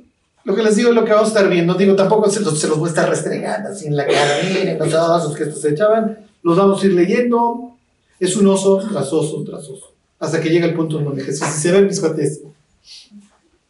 lo 0.49 0.55
que 0.55 0.63
les 0.63 0.75
digo 0.75 0.89
es 0.89 0.95
lo 0.95 1.05
que 1.05 1.11
vamos 1.11 1.27
a 1.27 1.33
estar 1.33 1.47
viendo. 1.47 1.75
Digo, 1.75 1.95
tampoco 1.95 2.27
se 2.27 2.39
los, 2.39 2.59
se 2.59 2.65
voy 2.69 2.87
a 2.87 2.89
estar 2.89 3.07
restregando 3.07 3.69
así 3.69 3.85
en 3.85 3.95
la 3.95 4.07
cara. 4.07 4.39
Miren 4.43 4.79
los 4.79 4.91
osos 4.91 5.35
que 5.35 5.43
estos 5.43 5.61
se 5.61 5.69
echaban. 5.69 6.25
Los 6.41 6.57
vamos 6.57 6.81
a 6.81 6.87
ir 6.87 6.93
leyendo. 6.93 7.75
Es 8.19 8.35
un 8.35 8.47
oso 8.47 8.79
tras 8.79 9.13
oso 9.13 9.43
tras 9.43 9.69
oso. 9.69 9.93
Hasta 10.17 10.41
que 10.41 10.49
llega 10.49 10.65
el 10.65 10.73
punto 10.73 10.97
en 10.97 11.05
donde 11.05 11.23
Jesús 11.23 11.47
dice, 11.53 11.71
ven 11.71 11.85
mis 11.85 11.99
cuates. 11.99 12.41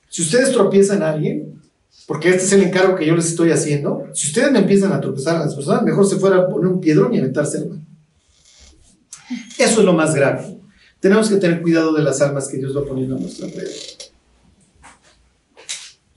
Si 0.07 0.21
ustedes 0.21 0.53
tropiezan 0.53 1.03
a 1.03 1.09
alguien, 1.09 1.61
porque 2.07 2.29
este 2.29 2.43
es 2.43 2.53
el 2.53 2.63
encargo 2.63 2.95
que 2.95 3.05
yo 3.05 3.13
les 3.13 3.25
estoy 3.25 3.51
haciendo, 3.51 4.05
si 4.13 4.27
ustedes 4.27 4.49
me 4.53 4.59
empiezan 4.59 4.93
a 4.93 5.01
tropezar 5.01 5.35
a 5.35 5.39
las 5.39 5.53
personas, 5.53 5.83
mejor 5.83 6.07
se 6.07 6.15
fuera 6.15 6.37
a 6.37 6.47
poner 6.47 6.71
un 6.71 6.79
piedrón 6.79 7.13
y 7.13 7.19
aventarse 7.19 7.57
el 7.57 7.71
mano. 7.71 7.81
Eso 9.57 9.79
es 9.81 9.85
lo 9.85 9.91
más 9.91 10.15
grave. 10.15 10.57
Tenemos 11.01 11.27
que 11.27 11.35
tener 11.35 11.61
cuidado 11.61 11.91
de 11.91 12.03
las 12.03 12.21
almas 12.21 12.47
que 12.47 12.55
Dios 12.55 12.75
va 12.75 12.85
poniendo 12.85 13.17
a 13.17 13.19
nuestro 13.19 13.47
alrededor. 13.47 13.75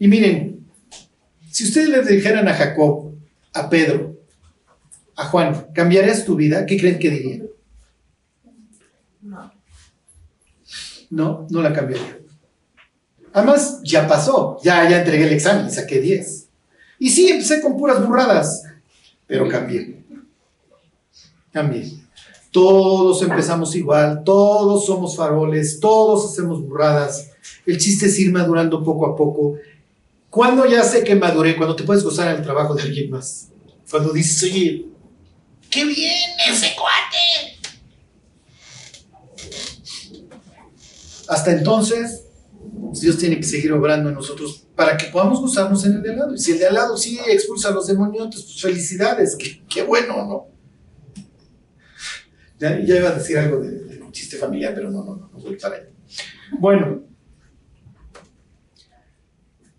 Y 0.03 0.09
miren, 0.09 0.67
si 1.49 1.63
ustedes 1.63 1.89
le 1.89 2.03
dijeran 2.03 2.49
a 2.49 2.55
Jacob, 2.55 3.15
a 3.55 3.71
Pedro, 3.71 4.17
a 5.15 5.27
Juan, 5.27 5.69
¿cambiarías 5.73 6.25
tu 6.25 6.35
vida? 6.35 6.67
¿Qué 6.67 6.77
creen 6.77 6.99
que 6.99 7.09
dirían? 7.09 7.47
No. 9.21 9.53
No, 11.09 11.47
no 11.49 11.63
la 11.63 11.73
cambiaría. 11.73 12.19
Además, 13.33 13.81
ya 13.85 14.09
pasó, 14.09 14.59
ya, 14.65 14.91
ya 14.91 14.99
entregué 14.99 15.29
el 15.29 15.35
examen, 15.35 15.71
saqué 15.71 16.01
10. 16.01 16.49
Y 16.99 17.09
sí, 17.09 17.31
empecé 17.31 17.61
con 17.61 17.77
puras 17.77 18.05
burradas, 18.05 18.65
pero 19.29 19.47
cambié. 19.49 20.03
Cambié. 21.53 21.93
Todos 22.51 23.23
empezamos 23.23 23.77
igual, 23.77 24.25
todos 24.25 24.85
somos 24.85 25.17
faroles, 25.17 25.79
todos 25.79 26.33
hacemos 26.33 26.61
burradas. 26.61 27.31
El 27.65 27.79
chiste 27.79 28.07
es 28.07 28.19
ir 28.19 28.33
madurando 28.33 28.83
poco 28.83 29.07
a 29.07 29.15
poco. 29.15 29.59
Cuando 30.33 30.65
ya 30.65 30.83
sé 30.83 31.05
que 31.05 31.15
maduré, 31.15 31.59
cuando 31.59 31.77
te 31.77 31.85
puedes 31.85 32.03
gozar 32.03 32.35
el 32.35 32.43
trabajo 32.43 32.75
de 32.75 32.81
alguien 32.81 33.11
más. 33.11 33.51
Cuando 33.91 34.15
dices, 34.15 34.43
oye, 34.45 34.87
¡qué 35.69 35.85
bien 35.85 36.31
ese 36.49 36.75
cuate! 36.75 37.61
Hasta 41.29 41.53
entonces, 41.53 42.23
Dios 42.99 43.19
tiene 43.19 43.37
que 43.37 43.43
seguir 43.43 43.75
obrando 43.75 44.09
en 44.09 44.15
nosotros 44.15 44.67
para 44.75 44.97
que 44.97 45.09
podamos 45.09 45.39
gozarnos 45.39 45.85
en 45.85 45.97
el 45.97 46.03
de 46.03 46.13
al 46.13 46.19
lado. 46.21 46.35
Y 46.35 46.39
si 46.39 46.53
el 46.53 46.61
de 46.61 46.67
al 46.67 46.75
lado 46.77 46.97
sí 46.97 47.21
expulsa 47.27 47.69
a 47.69 47.73
los 47.73 47.87
demonios, 47.87 48.29
pues 48.33 48.59
felicidades, 48.59 49.37
qué, 49.37 49.63
qué 49.69 49.83
bueno, 49.83 50.17
¿no? 50.27 50.47
Ya, 52.59 52.81
ya, 52.83 52.97
iba 52.97 53.11
a 53.11 53.17
decir 53.17 53.37
algo 53.37 53.61
de, 53.61 53.71
de, 53.71 54.01
un 54.01 54.13
chiste 54.13 54.39
familiar, 54.39 54.73
pero 54.75 54.91
no, 54.91 55.05
no, 55.05 55.15
no, 55.15 55.31
no 55.31 55.39
voy 55.39 55.57
para 55.57 55.77
allá. 55.77 55.89
Bueno, 56.59 57.12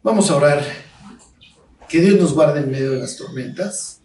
vamos 0.04 0.30
a 0.30 0.36
orar. 0.36 0.62
Que 1.89 2.01
Dios 2.01 2.20
nos 2.20 2.34
guarde 2.34 2.60
en 2.60 2.72
medio 2.72 2.91
de 2.91 2.99
las 2.99 3.16
tormentas 3.18 4.01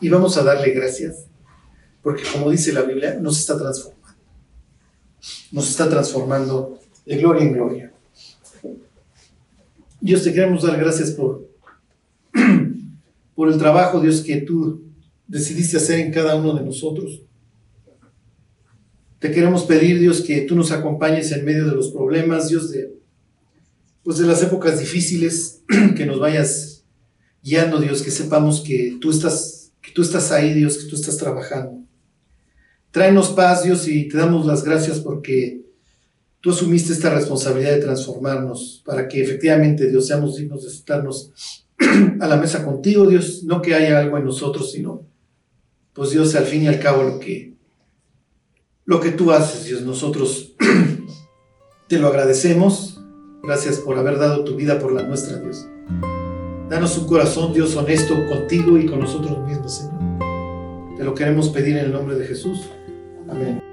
y 0.00 0.08
vamos 0.08 0.36
a 0.36 0.42
darle 0.42 0.70
gracias, 0.70 1.26
porque 2.02 2.22
como 2.32 2.50
dice 2.50 2.72
la 2.72 2.82
Biblia, 2.82 3.18
nos 3.20 3.38
está 3.38 3.56
transformando. 3.56 4.00
Nos 5.52 5.68
está 5.68 5.88
transformando 5.88 6.80
de 7.06 7.16
gloria 7.16 7.42
en 7.42 7.52
gloria. 7.52 7.92
Dios, 10.00 10.24
te 10.24 10.32
queremos 10.32 10.62
dar 10.62 10.78
gracias 10.78 11.10
por, 11.10 11.48
por 13.34 13.48
el 13.48 13.58
trabajo, 13.58 14.00
Dios, 14.00 14.22
que 14.22 14.38
tú 14.38 14.82
decidiste 15.28 15.76
hacer 15.76 16.00
en 16.00 16.12
cada 16.12 16.34
uno 16.34 16.54
de 16.54 16.64
nosotros. 16.64 17.22
Te 19.18 19.30
queremos 19.30 19.64
pedir, 19.64 20.00
Dios, 20.00 20.22
que 20.22 20.40
tú 20.40 20.56
nos 20.56 20.72
acompañes 20.72 21.30
en 21.32 21.44
medio 21.44 21.66
de 21.66 21.76
los 21.76 21.90
problemas, 21.90 22.48
Dios, 22.48 22.70
de, 22.70 22.99
pues 24.02 24.18
de 24.18 24.26
las 24.26 24.42
épocas 24.42 24.78
difíciles, 24.78 25.62
que 25.96 26.06
nos 26.06 26.18
vayas 26.18 26.84
guiando, 27.42 27.78
Dios, 27.78 28.02
que 28.02 28.10
sepamos 28.10 28.60
que 28.60 28.98
tú 29.00 29.10
estás, 29.10 29.72
que 29.80 29.92
tú 29.92 30.02
estás 30.02 30.32
ahí, 30.32 30.54
Dios, 30.54 30.78
que 30.78 30.88
tú 30.88 30.96
estás 30.96 31.16
trabajando. 31.16 31.84
Tráenos 32.90 33.30
paz, 33.30 33.62
Dios, 33.62 33.86
y 33.88 34.08
te 34.08 34.18
damos 34.18 34.46
las 34.46 34.64
gracias 34.64 34.98
porque 35.00 35.62
tú 36.40 36.50
asumiste 36.50 36.92
esta 36.92 37.10
responsabilidad 37.10 37.72
de 37.72 37.82
transformarnos 37.82 38.82
para 38.84 39.06
que 39.06 39.22
efectivamente, 39.22 39.88
Dios, 39.88 40.06
seamos 40.06 40.36
dignos 40.36 40.64
de 40.64 40.70
sentarnos 40.70 41.32
a 42.20 42.26
la 42.26 42.36
mesa 42.36 42.64
contigo, 42.64 43.06
Dios, 43.06 43.44
no 43.44 43.62
que 43.62 43.74
haya 43.74 43.98
algo 43.98 44.18
en 44.18 44.24
nosotros, 44.24 44.72
sino, 44.72 45.06
pues 45.92 46.10
Dios, 46.10 46.34
al 46.34 46.46
fin 46.46 46.62
y 46.62 46.68
al 46.68 46.80
cabo, 46.80 47.02
lo 47.04 47.20
que, 47.20 47.54
lo 48.84 49.00
que 49.00 49.12
tú 49.12 49.32
haces, 49.32 49.66
Dios, 49.66 49.82
nosotros 49.82 50.54
te 51.88 51.98
lo 51.98 52.08
agradecemos. 52.08 52.89
Gracias 53.42 53.78
por 53.78 53.98
haber 53.98 54.18
dado 54.18 54.44
tu 54.44 54.54
vida 54.54 54.78
por 54.78 54.92
la 54.92 55.02
nuestra, 55.02 55.38
Dios. 55.38 55.66
Danos 56.68 56.96
un 56.98 57.06
corazón, 57.06 57.52
Dios, 57.52 57.74
honesto 57.76 58.14
contigo 58.28 58.78
y 58.78 58.86
con 58.86 59.00
nosotros 59.00 59.38
mismos, 59.46 59.74
Señor. 59.74 60.00
Te 60.96 61.04
lo 61.04 61.14
queremos 61.14 61.48
pedir 61.48 61.78
en 61.78 61.86
el 61.86 61.92
nombre 61.92 62.16
de 62.16 62.26
Jesús. 62.26 62.68
Amén. 63.28 63.69